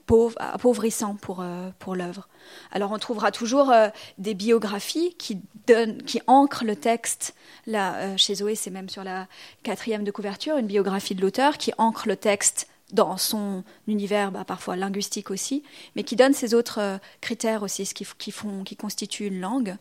[0.05, 2.27] pauvre, appauvrissant pour, euh, pour l'œuvre.
[2.71, 7.35] Alors on trouvera toujours euh, des biographies qui, donnent, qui ancrent le texte.
[7.65, 9.27] Là, chez Zoé, c'est même sur la
[9.63, 14.45] quatrième de couverture, une biographie de l'auteur qui ancre le texte dans son univers, bah,
[14.45, 15.63] parfois linguistique aussi,
[15.95, 19.75] mais qui donne ces autres critères aussi, ce qui, qui, font, qui constituent une langue,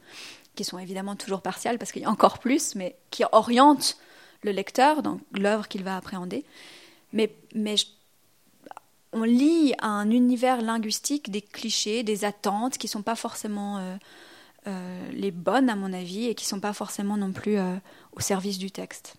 [0.56, 3.96] qui sont évidemment toujours partiales parce qu'il y a encore plus, mais qui orientent
[4.42, 6.44] le lecteur dans l'œuvre qu'il va appréhender.
[7.12, 7.76] Mais, mais
[9.12, 13.78] on lit à un univers linguistique des clichés, des attentes qui ne sont pas forcément
[13.78, 13.96] euh,
[14.66, 17.76] euh, les bonnes, à mon avis, et qui ne sont pas forcément non plus euh,
[18.12, 19.16] au service du texte.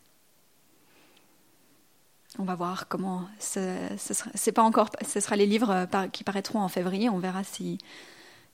[2.39, 3.27] On va voir comment.
[3.39, 3.75] Ce,
[4.35, 4.89] c'est pas encore.
[5.07, 7.09] Ce sera les livres qui paraîtront en février.
[7.09, 7.79] On verra si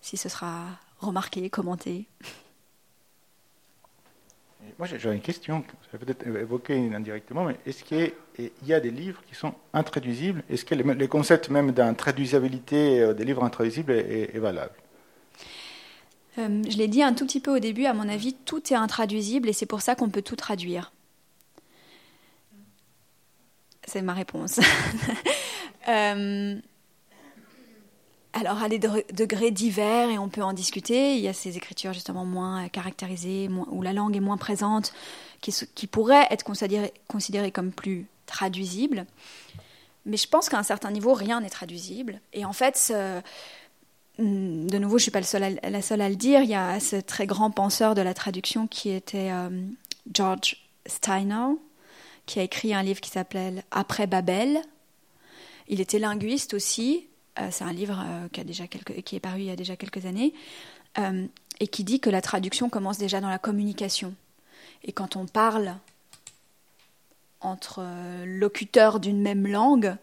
[0.02, 0.68] ce sera
[1.00, 2.08] remarqué, commenté.
[4.80, 8.12] Moi, j'ai une question, ça peut-être évoqué indirectement, mais est-ce qu'il
[8.66, 10.44] y a des livres qui sont intraduisibles?
[10.50, 14.74] Est-ce que le concept même d'intraduisabilité euh, des livres intraduisibles est, valable?
[16.40, 18.76] Euh, Je l'ai dit un tout petit peu au début, à mon avis, tout est
[18.76, 20.92] intraduisible et c'est pour ça qu'on peut tout traduire.
[23.86, 24.60] C'est ma réponse.
[25.88, 26.56] euh,
[28.34, 31.16] alors à des degrés divers et on peut en discuter.
[31.16, 34.94] Il y a ces écritures justement moins caractérisées, où la langue est moins présente,
[35.42, 39.06] qui, pourraient être considérées, comme plus traduisibles.
[40.06, 42.20] Mais je pense qu'à un certain niveau, rien n'est traduisible.
[42.34, 42.94] Et en fait,
[44.18, 46.42] mm, de nouveau, je suis pas la seule à le dire.
[46.42, 49.50] Il y a ce très grand penseur de la traduction qui était euh,
[50.12, 50.58] George
[50.88, 51.56] Steiner,
[52.26, 54.62] qui a écrit un livre qui s'appelle Après Babel.
[55.68, 57.08] Il était linguiste aussi.
[57.40, 58.04] Euh, c'est un livre
[58.46, 60.34] déjà qui est paru il y a déjà quelques années
[61.60, 64.14] et qui dit que la traduction commence déjà dans la communication.
[64.84, 65.76] Et quand on parle
[67.42, 69.96] entre euh, locuteurs d'une même langue,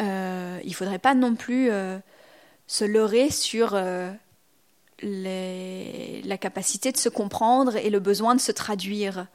[0.00, 1.98] euh, il ne faudrait pas non plus euh,
[2.66, 3.78] se leurrer sur
[5.02, 9.26] la capacité de se comprendre et le besoin de se traduire.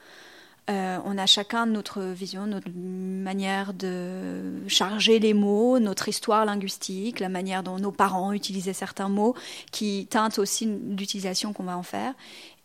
[0.70, 7.30] On a chacun notre vision, notre manière de charger les mots, notre histoire linguistique, la
[7.30, 9.36] manière dont nos parents utilisaient certains mots,
[9.72, 12.14] qui teintent aussi l'utilisation qu'on va en faire.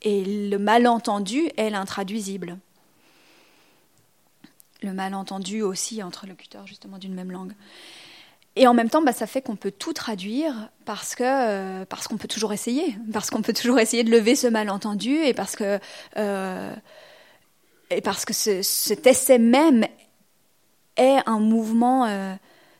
[0.02, 2.58] Et le malentendu est l'intraduisible
[4.82, 7.52] le malentendu aussi entre locuteurs justement d'une même langue.
[8.54, 12.06] Et en même temps, bah, ça fait qu'on peut tout traduire parce que euh, parce
[12.06, 15.56] qu'on peut toujours essayer, parce qu'on peut toujours essayer de lever ce malentendu et parce
[15.56, 15.78] que
[16.18, 16.74] euh,
[17.96, 19.86] et parce que ce, cet essai même
[20.96, 22.06] est un mouvement.
[22.06, 22.34] Euh,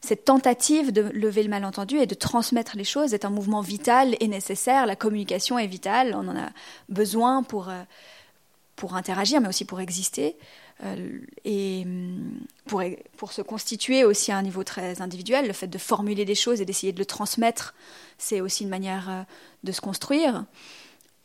[0.04, 4.16] cette tentative de lever le malentendu et de transmettre les choses est un mouvement vital
[4.18, 4.84] et nécessaire.
[4.84, 6.48] La communication est vitale, on en a
[6.88, 7.70] besoin pour
[8.82, 10.36] pour interagir, mais aussi pour exister.
[10.84, 12.82] Euh, et mm, pour,
[13.16, 16.60] pour se constituer aussi à un niveau très individuel, le fait de formuler des choses
[16.60, 17.74] et d'essayer de le transmettre,
[18.18, 19.22] c'est aussi une manière euh,
[19.62, 20.44] de se construire.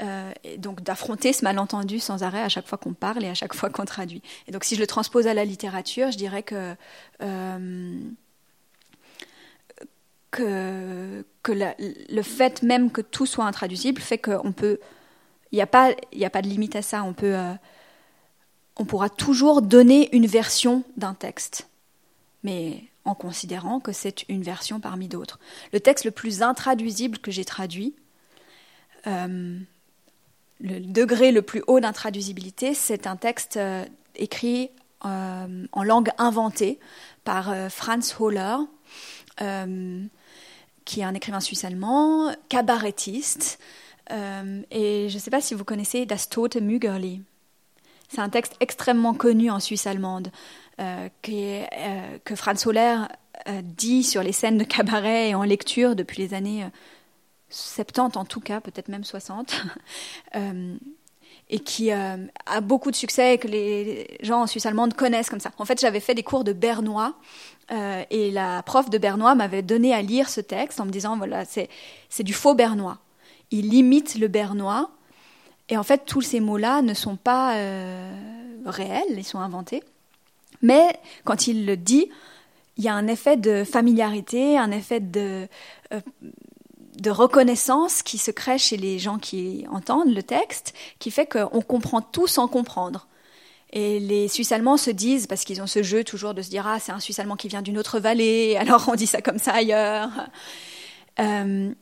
[0.03, 3.33] Euh, et donc d'affronter ce malentendu sans arrêt à chaque fois qu'on parle et à
[3.33, 4.21] chaque fois qu'on traduit.
[4.47, 6.75] Et donc si je le transpose à la littérature, je dirais que
[10.29, 14.79] que, que le fait même que tout soit intraduisible fait qu'on peut
[15.51, 17.03] il n'y a pas a pas de limite à ça.
[17.03, 17.35] On peut
[18.77, 21.67] on pourra toujours donner une version d'un texte,
[22.43, 25.39] mais en considérant que c'est une version parmi d'autres.
[25.73, 27.95] Le texte le plus intraduisible que j'ai traduit,
[29.07, 29.57] euh,
[30.59, 33.85] le degré le plus haut d'intraduisibilité, c'est un texte euh,
[34.15, 34.69] écrit
[35.05, 36.79] euh, en langue inventée
[37.23, 38.55] par Franz Holler,
[40.85, 43.59] qui est un écrivain suisse-allemand, cabarettiste.
[44.09, 47.21] et je ne sais pas si vous connaissez Das Tote Mügerli.
[48.09, 50.29] C'est un texte extrêmement connu en Suisse allemande
[50.79, 52.97] euh, euh, que Franz Holler
[53.47, 56.65] euh, dit sur les scènes de cabaret et en lecture depuis les années
[57.49, 59.53] 70 en tout cas, peut-être même 60.
[61.49, 62.17] et qui a
[62.61, 65.51] beaucoup de succès et que les gens en Suisse allemande connaissent comme ça.
[65.57, 67.13] En fait, j'avais fait des cours de bernois
[67.71, 71.45] et la prof de bernois m'avait donné à lire ce texte en me disant voilà,
[71.45, 72.97] c'est du faux bernois.
[73.51, 74.89] Il imite le bernois
[75.69, 78.13] et en fait, tous ces mots-là ne sont pas euh,
[78.65, 79.83] réels, ils sont inventés.
[80.61, 82.09] Mais quand il le dit,
[82.77, 85.47] il y a un effet de familiarité, un effet de,
[85.93, 85.99] euh,
[86.97, 91.61] de reconnaissance qui se crée chez les gens qui entendent le texte, qui fait qu'on
[91.61, 93.07] comprend tout sans comprendre.
[93.73, 96.65] Et les Suisses allemands se disent, parce qu'ils ont ce jeu toujours de se dire
[96.65, 99.39] ah c'est un Suisse allemand qui vient d'une autre vallée, alors on dit ça comme
[99.39, 100.09] ça ailleurs.
[101.19, 101.73] Euh,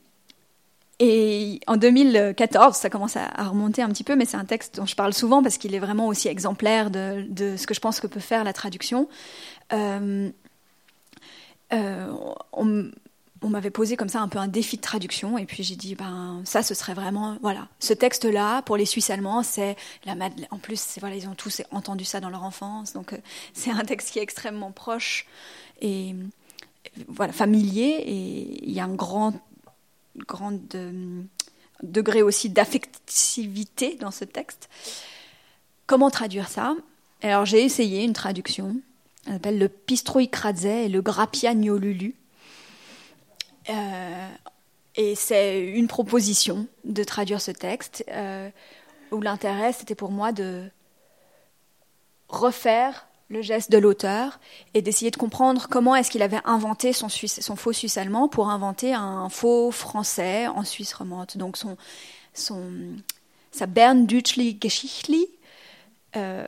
[0.98, 4.86] et en 2014, ça commence à, remonter un petit peu, mais c'est un texte dont
[4.86, 8.06] je parle souvent parce qu'il est vraiment aussi exemplaire de, ce que je pense que
[8.06, 9.08] peut faire la traduction.
[9.74, 10.30] Euh,
[11.72, 12.12] euh,
[13.44, 16.42] m'avait posé comme ça un peu un défi de traduction, et puis j'ai dit, ben
[16.44, 20.14] ça, ce serait vraiment, voilà, ce texte-là pour les Suisses allemands, c'est la
[20.50, 23.18] En plus, voilà, ils ont tous entendu ça dans leur enfance, donc euh,
[23.54, 25.26] c'est un texte qui est extrêmement proche
[25.80, 26.14] et
[27.08, 29.34] voilà familier, et il y a un grand
[30.26, 30.58] grand
[31.82, 34.68] degré aussi d'affectivité dans ce texte.
[35.86, 36.74] Comment traduire ça?
[37.22, 38.76] Alors j'ai essayé une traduction.
[39.26, 42.14] Elle s'appelle le Pistroikradze et le Grappia Lulu.
[43.68, 44.28] Euh,
[44.94, 48.48] et c'est une proposition de traduire ce texte euh,
[49.10, 50.70] où l'intérêt c'était pour moi de
[52.28, 54.38] refaire le geste de l'auteur
[54.74, 57.08] et d'essayer de comprendre comment est-ce qu'il avait inventé son,
[57.56, 61.32] faux suisse allemand pour inventer un faux français en Suisse romande.
[61.34, 61.76] Donc son,
[62.34, 62.70] son,
[63.50, 65.26] sa Bern Deutschli Geschichtli,
[66.14, 66.46] euh,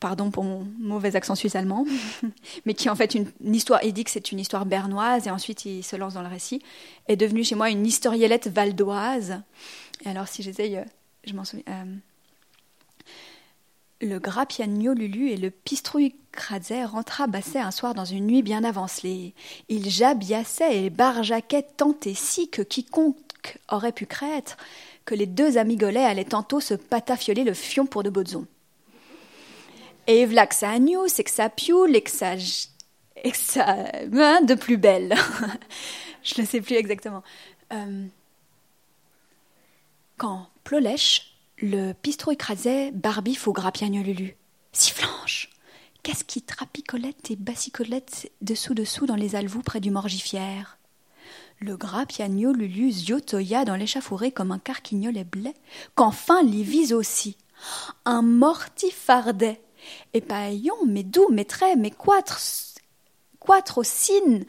[0.00, 1.84] pardon pour mon mauvais accent suisse allemand,
[2.66, 5.64] mais qui en fait une, histoire, il dit que c'est une histoire bernoise et ensuite
[5.66, 6.62] il se lance dans le récit,
[7.06, 9.40] est devenue chez moi une historiellette valdoise.
[10.04, 10.84] Et alors si j'essaye, euh,
[11.24, 11.64] je m'en souviens.
[11.68, 11.84] Euh,
[14.02, 18.64] le grappiagno Lulu et le pistrouille Kradze rentra Basset un soir dans une nuit bien
[18.64, 19.34] avancée.
[19.68, 24.56] Il jabiassait et barjaquait tant et si que quiconque aurait pu crêtre
[25.04, 28.46] que les deux amigolets allaient tantôt se patafioler le fion pour de bodzons.
[29.99, 29.99] Et v'là que ça c'est que ça pioule et que ça.
[33.22, 33.76] Et que ça.
[34.12, 35.14] Hein, de plus belle.
[36.24, 37.22] Je ne sais plus exactement.
[37.72, 38.06] Euh,
[40.16, 44.36] quand Plolèche, le pistro écrasait Barbie faux grapiagne Lulu.
[44.72, 45.48] Sifflanche
[46.02, 50.78] Qu'est-ce qui trapicolette et bassicolette dessous-dessous dans les alvous près du morgifière?
[51.60, 55.54] Le gras piagno lulu ziotoya dans l'échafouré comme un carquignolet blé,
[55.94, 57.36] qu'enfin l'y vise aussi.
[58.06, 59.60] Un mortifardet
[60.14, 62.40] Et paillon, mais doux, mais très, mais quatre,
[63.40, 64.44] quatre cine,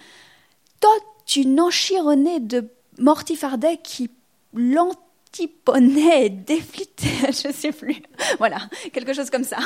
[0.79, 0.89] tot
[1.35, 4.11] une enchironnée de mortifardet qui
[4.53, 8.01] l'antiponnait et déflitait, je sais plus.
[8.37, 8.59] Voilà,
[8.91, 9.59] quelque chose comme ça.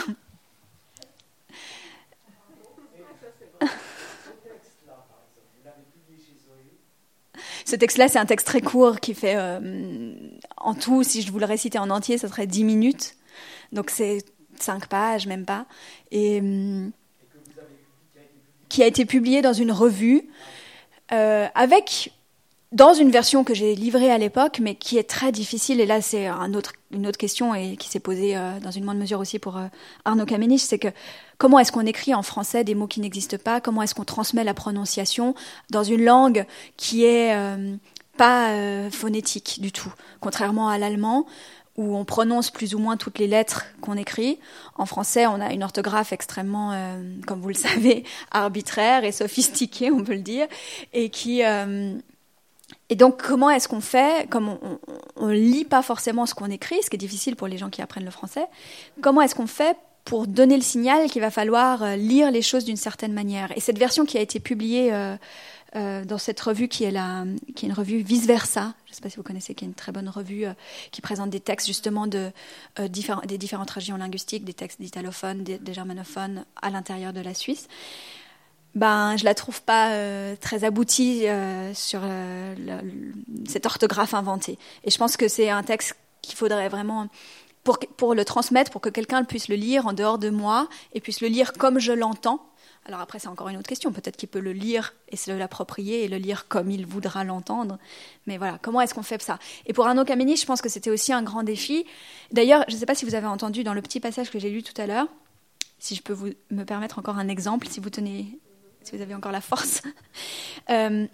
[7.66, 10.14] Ce texte-là, c'est un texte très court qui fait, euh,
[10.58, 13.16] en tout, si je vous le récitais en entier, ça serait 10 minutes.
[13.72, 14.24] Donc c'est
[14.61, 15.65] 5 pages, même pas.
[16.11, 16.88] Et euh,
[18.69, 20.27] qui a été publié dans une revue
[21.11, 22.11] euh, avec
[22.76, 26.02] dans une version que j'ai livrée à l'époque, mais qui est très difficile, et là
[26.02, 29.22] c'est un autre, une autre question et qui s'est posée euh, dans une moindre mesure
[29.22, 29.68] aussi pour euh,
[30.03, 30.90] Arnaud Kamenich, c'est que
[31.38, 33.61] comment est-ce qu'on écrit en français des mots qui n'existent pas?
[33.61, 35.36] Comment est-ce qu'on transmet la prononciation
[35.72, 36.45] dans une langue
[36.76, 37.76] qui est euh,
[38.18, 41.26] pas phonétique du tout, contrairement à l'allemand
[41.78, 44.40] où on prononce plus ou moins toutes les lettres qu'on écrit.
[44.78, 46.74] En français, on a une orthographe extrêmement,
[47.28, 50.48] comme vous le savez, arbitraire et sophistiquée, on peut le dire,
[50.94, 51.44] et qui
[52.90, 54.30] et donc, comment est-ce qu'on fait?
[54.30, 54.58] Comme
[55.16, 57.70] on ne lit pas forcément ce qu'on écrit, ce qui est difficile pour les gens
[57.70, 58.46] qui apprennent le français,
[59.02, 62.64] comment est-ce qu'on fait pour donner le signal qu'il va falloir euh, lire les choses
[62.64, 63.52] d'une certaine manière?
[63.58, 65.16] Et cette version qui a été publiée euh,
[65.76, 67.26] euh, dans cette revue qui est, la,
[67.56, 69.68] qui est une revue Vice Versa, je ne sais pas si vous connaissez, qui est
[69.68, 70.46] une très bonne revue
[70.92, 72.08] qui présente des textes justement
[72.90, 77.68] différents, des différentes régions linguistiques, des textes d'italophones, des, germanophones à l'intérieur de la Suisse
[78.76, 82.54] ben je la trouve pas euh, très aboutie euh, sur euh,
[83.48, 84.60] cette orthographe inventée.
[84.84, 87.08] Et je pense que c'est un texte qu'il faudrait vraiment
[87.98, 91.22] pour le transmettre, pour que quelqu'un puisse le lire en dehors de moi et puisse
[91.22, 92.46] le lire comme je l'entends.
[92.86, 93.91] Alors après, c'est encore une autre question.
[93.91, 97.80] Peut-être qu'il peut le lire et se l'approprier et le lire comme il voudra l'entendre.
[98.28, 99.40] Mais voilà, comment est-ce qu'on fait ça?
[99.66, 101.86] Et pour Arnaud Kameni, je pense que c'était aussi un grand défi.
[102.32, 104.49] D'ailleurs, je ne sais pas si vous avez entendu dans le petit passage que j'ai
[104.52, 105.07] lu tout à l'heure,
[105.80, 108.40] si je peux vous me permettre encore un exemple, si vous tenez
[108.86, 109.82] si vous avez encore la force.
[110.72, 111.06] Euh,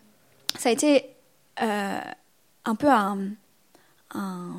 [0.57, 1.05] ça a été
[1.61, 1.99] euh,
[2.63, 3.17] un peu un,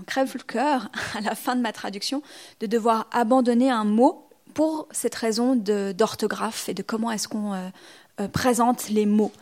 [0.06, 2.22] crève-cœur à la fin de ma traduction
[2.60, 8.29] de devoir abandonner un mot pour cette raison d'orthographe et de comment est-ce qu'on euh,
[8.29, 9.33] présente les mots.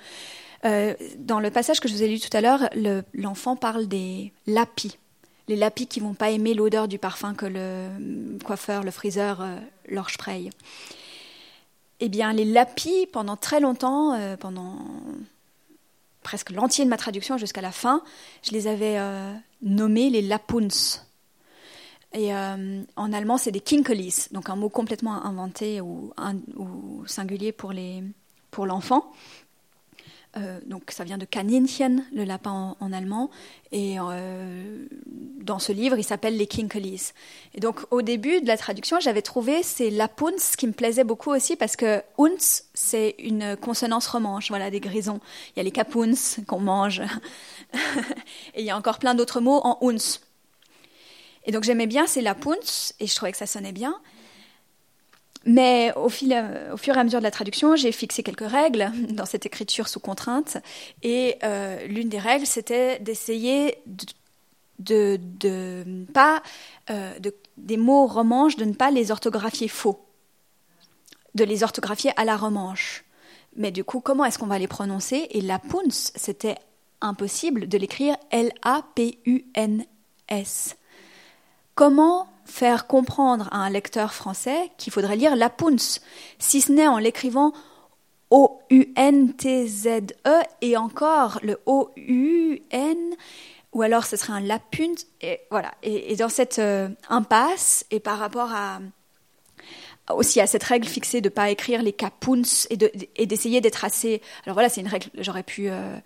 [0.62, 2.68] dans le passage que je vous ai lu tout à l'heure,
[3.14, 4.98] l'enfant parle des lapis.
[5.48, 9.44] Les lapis qui vont pas aimer l'odeur du parfum que le coiffeur, le friseur
[9.88, 10.50] leur spraye.
[12.00, 14.78] Eh bien, les lapis, pendant très longtemps, euh, pendant
[16.22, 18.02] presque l'entier de ma traduction jusqu'à la fin,
[18.42, 19.32] je les avais euh,
[19.62, 20.68] nommés les lapuns.
[22.12, 26.12] Et euh, en allemand, c'est des kinkelis, donc un mot complètement inventé ou,
[27.06, 29.12] singulier pour l'enfant.
[30.36, 33.30] Euh, donc ça vient de Kaninchen, le lapin en, allemand,
[33.72, 34.86] et euh,
[35.42, 37.12] dans ce livre, il s'appelle les Kinkelis.
[37.54, 41.30] Et donc au début de la traduction, j'avais trouvé ces lapuns qui me plaisaient beaucoup
[41.30, 45.20] aussi parce que uns c'est une consonance romanche, voilà des grisons.
[45.48, 46.14] Il y a les capuns
[46.46, 47.02] qu'on mange,
[48.54, 50.20] et il y a encore plein d'autres mots en uns.
[51.44, 52.54] Et donc j'aimais bien ces lapuns
[53.00, 54.00] et je trouvais que ça sonnait bien.
[55.46, 56.34] Mais au, fil,
[56.72, 59.88] au, fur et à mesure de la traduction, j'ai fixé quelques règles dans cette écriture
[59.88, 60.58] sous contrainte.
[61.02, 63.78] Et euh, l'une des règles, c'était d'essayer
[64.78, 66.42] de, de, pas
[66.90, 70.04] euh, de, des mots romanches, de ne pas les orthographier faux,
[71.34, 73.04] de les orthographier à la romanche.
[73.56, 75.26] Mais du coup, comment est-ce qu'on va les prononcer?
[75.30, 76.56] Et la punce, c'était
[77.00, 78.76] impossible de l'écrire L-A-P-U-N-S.
[81.80, 86.02] Comment faire comprendre à un lecteur français qu'il faudrait lire Lapunz,
[86.38, 87.54] si ce n'est en l'écrivant
[88.28, 90.02] O-U-N-T-Z-E
[90.60, 92.98] et encore le O-U-N,
[93.72, 95.72] ou alors ce serait un Lapunz, et voilà.
[95.82, 98.80] Et, dans cette euh, impasse, et par rapport à
[100.14, 102.42] aussi à cette règle fixée de ne pas écrire les capuns
[103.16, 104.20] et d'essayer d'être assez.
[104.44, 105.70] Alors voilà, c'est une règle, j'aurais pu.
[105.70, 105.98] Euh,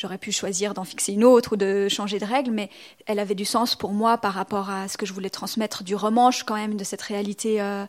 [0.00, 2.70] J'aurais pu choisir d'en fixer une autre ou de changer de règle, mais
[3.04, 5.94] elle avait du sens pour moi par rapport à ce que je voulais transmettre du
[5.94, 7.84] romanche quand même, de cette réalité euh,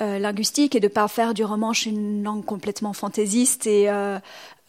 [0.00, 4.18] euh, linguistique et de pas faire du romanche une langue complètement fantaisiste et euh,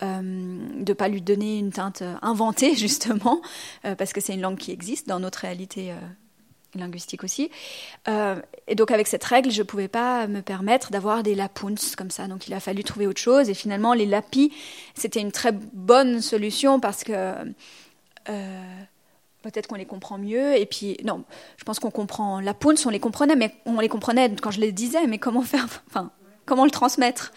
[0.02, 3.40] de pas lui donner une teinte inventée justement,
[3.98, 5.94] parce que c'est une langue qui existe dans notre réalité
[6.76, 7.50] linguistique aussi.
[8.08, 11.76] Euh, et donc avec cette règle, je ne pouvais pas me permettre d'avoir des lapuns
[11.98, 12.28] comme ça.
[12.28, 13.50] Donc il a fallu trouver autre chose.
[13.50, 14.52] Et finalement, les lapis,
[14.96, 17.14] c'était une très bonne solution parce que
[18.30, 18.84] euh,
[19.42, 20.58] peut-être qu'on les comprend mieux.
[20.58, 21.24] Et puis, non,
[21.58, 24.60] je pense qu'on comprend la Pounce, on les comprenait, mais on les comprenait quand je
[24.60, 26.12] les disais, mais comment faire, enfin,
[26.46, 27.32] comment le transmettre?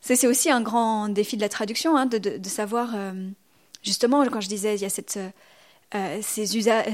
[0.00, 3.12] C'est aussi un grand défi de la traduction, hein, de, savoir, euh,
[3.82, 5.18] justement, quand je disais, il y a cette,
[6.22, 6.86] ces usages,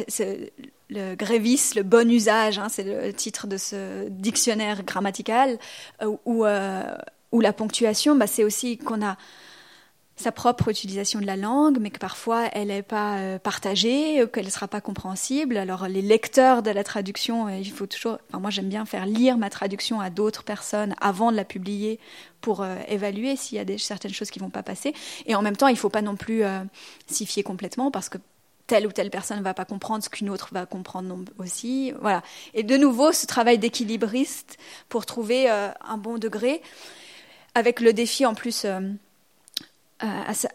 [0.93, 5.59] le grévis, le bon usage, hein, c'est le titre de ce dictionnaire grammatical,
[6.02, 6.44] euh, ou,
[7.32, 9.16] ou la ponctuation, bah, c'est aussi qu'on a
[10.16, 14.44] sa propre utilisation de la langue, mais que parfois elle n'est pas euh, partagée, qu'elle
[14.44, 15.56] ne sera pas compréhensible.
[15.56, 18.19] Alors les lecteurs de la traduction, euh, il faut toujours.
[18.28, 21.98] Enfin, moi j'aime bien faire lire ma traduction à d'autres personnes avant de la publier
[22.40, 24.94] pour euh, évaluer s'il y a des, certaines choses qui vont pas passer.
[25.27, 26.43] Et en même temps, il ne faut pas non plus
[27.06, 28.19] s'y fier complètement parce que
[28.66, 31.93] telle ou telle personne ne va pas comprendre ce qu'une autre va comprendre aussi.
[32.01, 32.22] Voilà.
[32.55, 34.59] Et de nouveau, ce travail d'équilibriste
[34.89, 36.62] pour trouver un bon degré,
[37.55, 38.66] avec le défi en plus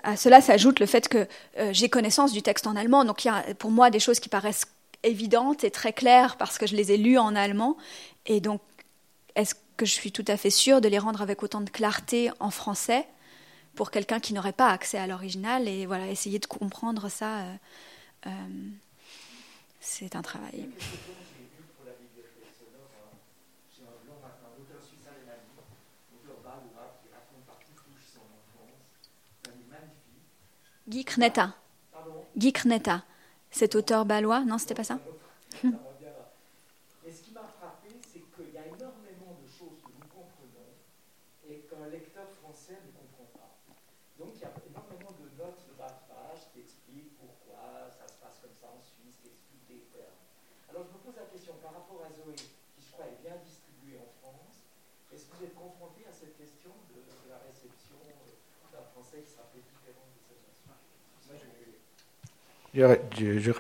[0.04, 1.28] à, cela s'ajoute le fait que
[1.58, 3.06] euh, j'ai connaissance du texte en allemand.
[3.06, 4.66] Donc il y a pour moi des choses qui paraissent
[5.04, 7.78] évidentes et très claires parce que je les ai lues en allemand.
[8.26, 8.62] Et donc,
[9.36, 12.30] est-ce que je suis tout à fait sûre de les rendre avec autant de clarté
[12.40, 13.06] en français
[13.76, 17.44] pour quelqu'un qui n'aurait pas accès à l'original Et voilà, essayer de comprendre ça,
[18.28, 18.70] euh,
[19.80, 20.70] c'est un travail.
[30.88, 31.52] Guy Kneta.
[32.38, 33.04] Guy Kneta.
[33.52, 35.00] Cet auteur balois, non, c'était pas ça
[35.60, 40.72] Et ce qui m'a frappé, c'est qu'il y a énormément de choses que nous comprenons
[41.44, 43.52] et qu'un lecteur français ne comprend pas.
[44.16, 48.08] Donc il y a énormément de notes de bas de page qui expliquent pourquoi ça
[48.08, 50.24] se passe comme ça en Suisse, qui expliquent des termes.
[50.72, 53.36] Alors je me pose la question par rapport à Zoé, qui je crois est bien
[53.44, 54.64] distribuée en France,
[55.12, 59.36] est-ce que vous êtes confronté à cette question de, la réception euh, d'un français qui
[59.36, 60.08] sera peut-être différent
[62.78, 63.52] je, je, je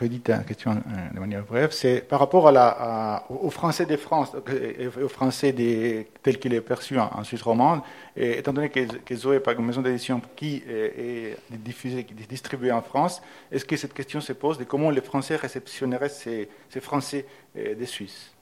[0.00, 1.70] redis ta question euh, de manière brève.
[1.70, 6.60] C'est par rapport à au français de France, euh, au français des, tel qu'il est
[6.60, 7.80] perçu en, Suisse romande,
[8.16, 13.22] et étant donné que, que Zoé, une maison d'édition qui est, diffusée, distribuée en France,
[13.52, 17.26] est-ce que cette question se pose de comment les Français réceptionneraient ces, ces Français
[17.56, 18.32] euh, des Suisses?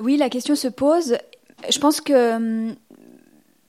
[0.00, 1.18] Oui, la question se pose.
[1.68, 2.76] Je pense que hum,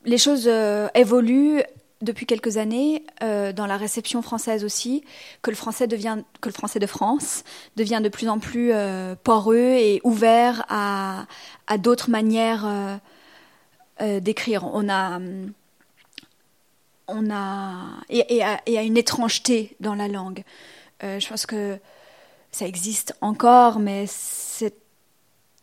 [0.06, 0.48] les choses
[0.94, 1.64] évoluent
[2.02, 5.04] depuis quelques années, euh, dans la réception française aussi,
[5.42, 7.44] que le français devient, que le français de France
[7.76, 11.26] devient de plus en plus euh, poreux et ouvert à,
[11.78, 12.66] d'autres manières
[14.02, 14.64] euh, d'écrire.
[14.74, 15.20] On a,
[17.08, 20.44] on a et, et, à, une étrangeté dans la langue.
[21.02, 21.78] Je pense que
[22.52, 24.74] ça existe encore, mais c'est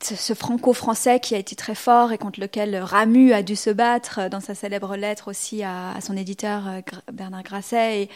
[0.02, 4.28] ce franco-français qui a été très fort et contre lequel Ramu a dû se battre
[4.28, 6.80] dans sa célèbre lettre aussi à, son éditeur euh,
[7.12, 8.02] Bernard Grasset.
[8.02, 8.10] Et,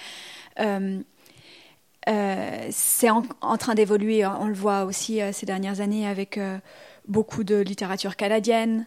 [0.60, 1.00] euh,
[2.08, 3.22] euh, c'est en,
[3.58, 6.40] train d'évoluer, on le voit aussi ces dernières années avec
[7.06, 8.86] beaucoup de littérature canadienne,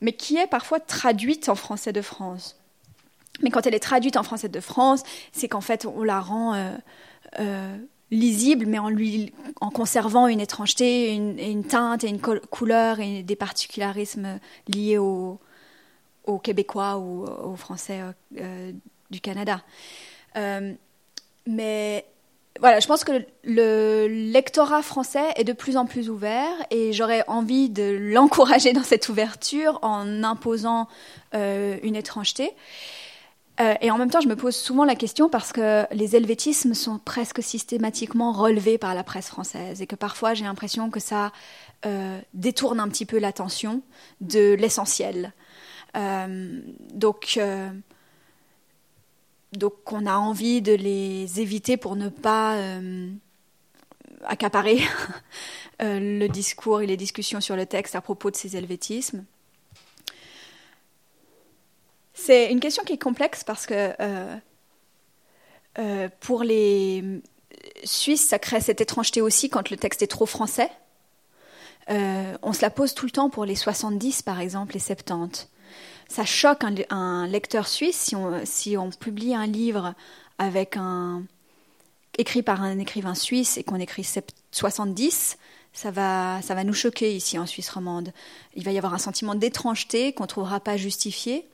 [0.00, 2.56] mais qui est parfois traduite en français de France.
[3.42, 6.76] Mais quand elle est traduite en français de France, c'est qu'en fait on la rend
[8.10, 13.36] lisible, mais en lui, en conservant une étrangeté, une, teinte et une couleur et des
[13.36, 15.38] particularismes liés aux
[16.42, 18.72] Québécois ou aux Français euh, euh,
[19.10, 19.62] du Canada.
[20.36, 20.72] Euh,
[21.46, 22.04] mais
[22.60, 27.24] voilà, je pense que le lectorat français est de plus en plus ouvert et j'aurais
[27.28, 30.88] envie de l'encourager dans cette ouverture en imposant
[31.32, 32.52] une étrangeté.
[33.60, 36.74] Euh, et en même temps, je me pose souvent la question parce que les helvétismes
[36.74, 41.32] sont presque systématiquement relevés par la presse française et que parfois j'ai l'impression que ça
[41.86, 43.82] euh, détourne un petit peu l'attention
[44.20, 45.32] de l'essentiel.
[45.96, 46.60] Euh,
[46.92, 47.40] donc,
[49.52, 52.56] donc, on a envie de les éviter pour ne pas
[54.24, 54.80] accaparer
[55.80, 59.24] le discours et les discussions sur le texte à propos de ces helvétismes.
[62.20, 64.36] C'est une question qui est complexe parce que euh,
[65.78, 67.22] euh, pour les
[67.84, 70.68] Suisses, ça crée cette étrangeté aussi quand le texte est trop français.
[71.90, 75.48] Euh, on se la pose tout le temps pour les 70, par exemple, les 70.
[76.08, 78.12] Ça choque un, lecteur suisse
[78.44, 79.94] si on, publie un livre
[82.18, 84.06] écrit par un écrivain suisse et qu'on écrit
[84.50, 85.38] 70,
[85.72, 88.12] ça va, ça va nous choquer ici en Suisse romande.
[88.54, 91.48] Il va y avoir un sentiment d'étrangeté qu'on ne trouvera pas justifié.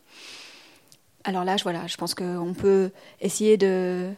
[1.24, 2.90] Alors là, je, pense qu'on peut
[3.20, 4.14] essayer de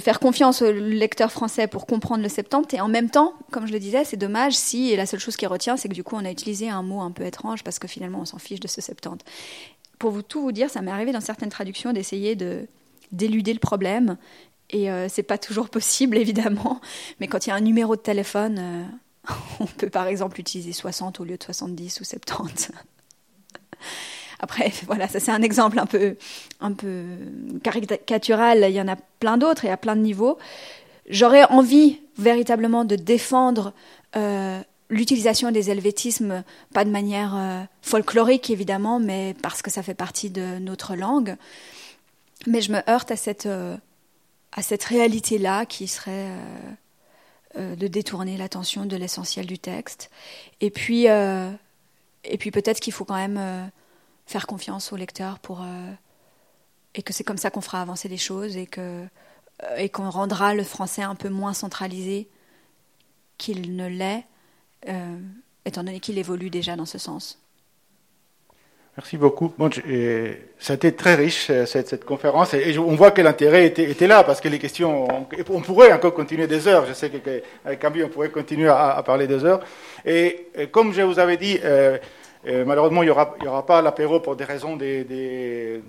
[0.00, 3.72] faire confiance au lecteur français pour comprendre le septante et en même temps, comme je
[3.72, 6.16] le disais, c'est dommage si et la seule chose qui retient, c'est que du coup
[6.16, 8.68] on a utilisé un mot un peu étrange parce que finalement on s'en fiche de
[8.68, 9.24] ce septante.
[10.00, 12.66] pour vous tout vous dire, ça m'est arrivé dans certaines traductions d'essayer de
[13.12, 14.16] d'éluder le problème.
[14.70, 16.80] Et euh, c'est pas toujours possible, évidemment.
[17.20, 20.72] Mais quand il y a un numéro de téléphone, euh, on peut par exemple utiliser
[20.72, 22.72] 60 au lieu de 70 ou 70.
[24.40, 26.16] Après, voilà, ça c'est un exemple un peu,
[26.60, 27.04] un peu
[27.62, 28.66] caricatural.
[28.68, 30.38] Il y en a plein d'autres et à plein de niveaux.
[31.08, 33.72] J'aurais envie véritablement de défendre
[34.16, 39.94] euh, l'utilisation des helvétismes, pas de manière euh, folklorique évidemment, mais parce que ça fait
[39.94, 41.36] partie de notre langue.
[42.46, 43.76] Mais je me heurte à cette, euh,
[44.52, 46.28] à cette réalité-là qui serait
[47.56, 50.10] de détourner l'attention de l'essentiel du texte.
[50.60, 51.06] Et puis,
[52.24, 53.70] et puis peut-être qu'il faut quand même
[54.26, 55.64] faire confiance au lecteur pour
[56.94, 59.06] et que c'est comme ça qu'on fera avancer les choses et que
[59.76, 62.28] et qu'on rendra le français un peu moins centralisé
[63.38, 64.24] qu'il ne l'est,
[64.88, 65.18] euh,
[65.64, 67.38] étant donné qu'il évolue déjà dans ce sens.
[68.96, 69.52] Merci beaucoup.
[69.58, 74.40] Bon, été très riche euh, cette, conférence et, on voit que l'intérêt était, là parce
[74.40, 76.86] que les questions, on, pourrait encore continuer des heures.
[76.86, 79.60] Je sais qu'avec Camille on pourrait continuer à, parler des heures.
[80.06, 81.98] Et, comme je vous avais dit, euh,
[82.46, 85.82] malheureusement il n'y aura, pas l'apéro pour des raisons des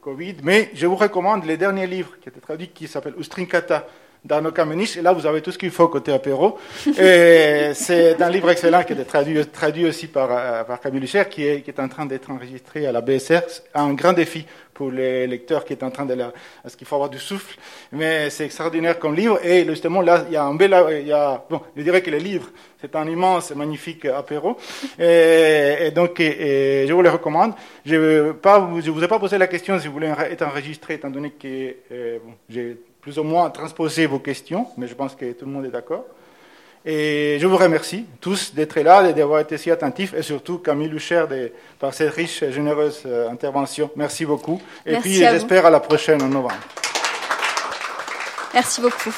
[0.00, 3.88] Covid, mais je vous recommande les derniers livres qui étaient traduits qui s'appellent Ustrinkata
[4.26, 6.58] dans Kamenish, et là vous avez tout ce qu'il faut côté apéro.
[6.98, 11.24] Et c'est un livre excellent qui est traduit, traduit aussi par, euh, par Camille Lucher,
[11.30, 13.42] qui est, qui est en train d'être enregistré à la BSR.
[13.74, 14.44] Un grand défi
[14.74, 16.32] pour les lecteurs qui est en train de la,
[16.62, 17.56] parce qu'il faut avoir du souffle,
[17.92, 19.38] mais c'est extraordinaire comme livre.
[19.44, 22.10] Et justement là, il y a un bel, il y a, bon, je dirais que
[22.10, 22.50] le livre,
[22.80, 24.56] c'est un immense, magnifique apéro.
[24.98, 27.54] Et, et donc, et, je vous le recommande.
[27.84, 31.30] Je je vous ai pas posé la question si vous voulez être enregistré, étant donné
[31.30, 32.76] que euh, bon, j'ai
[33.06, 36.04] plus ou moins transposer vos questions, mais je pense que tout le monde est d'accord.
[36.84, 41.22] Et je vous remercie tous d'être là, d'avoir été si attentifs, et surtout Camille Lucher
[41.30, 43.92] de, par cette riche et généreuse euh, intervention.
[43.94, 44.60] Merci beaucoup.
[44.84, 46.58] Et puis j'espère à la prochaine en novembre.
[48.52, 49.14] Merci beaucoup.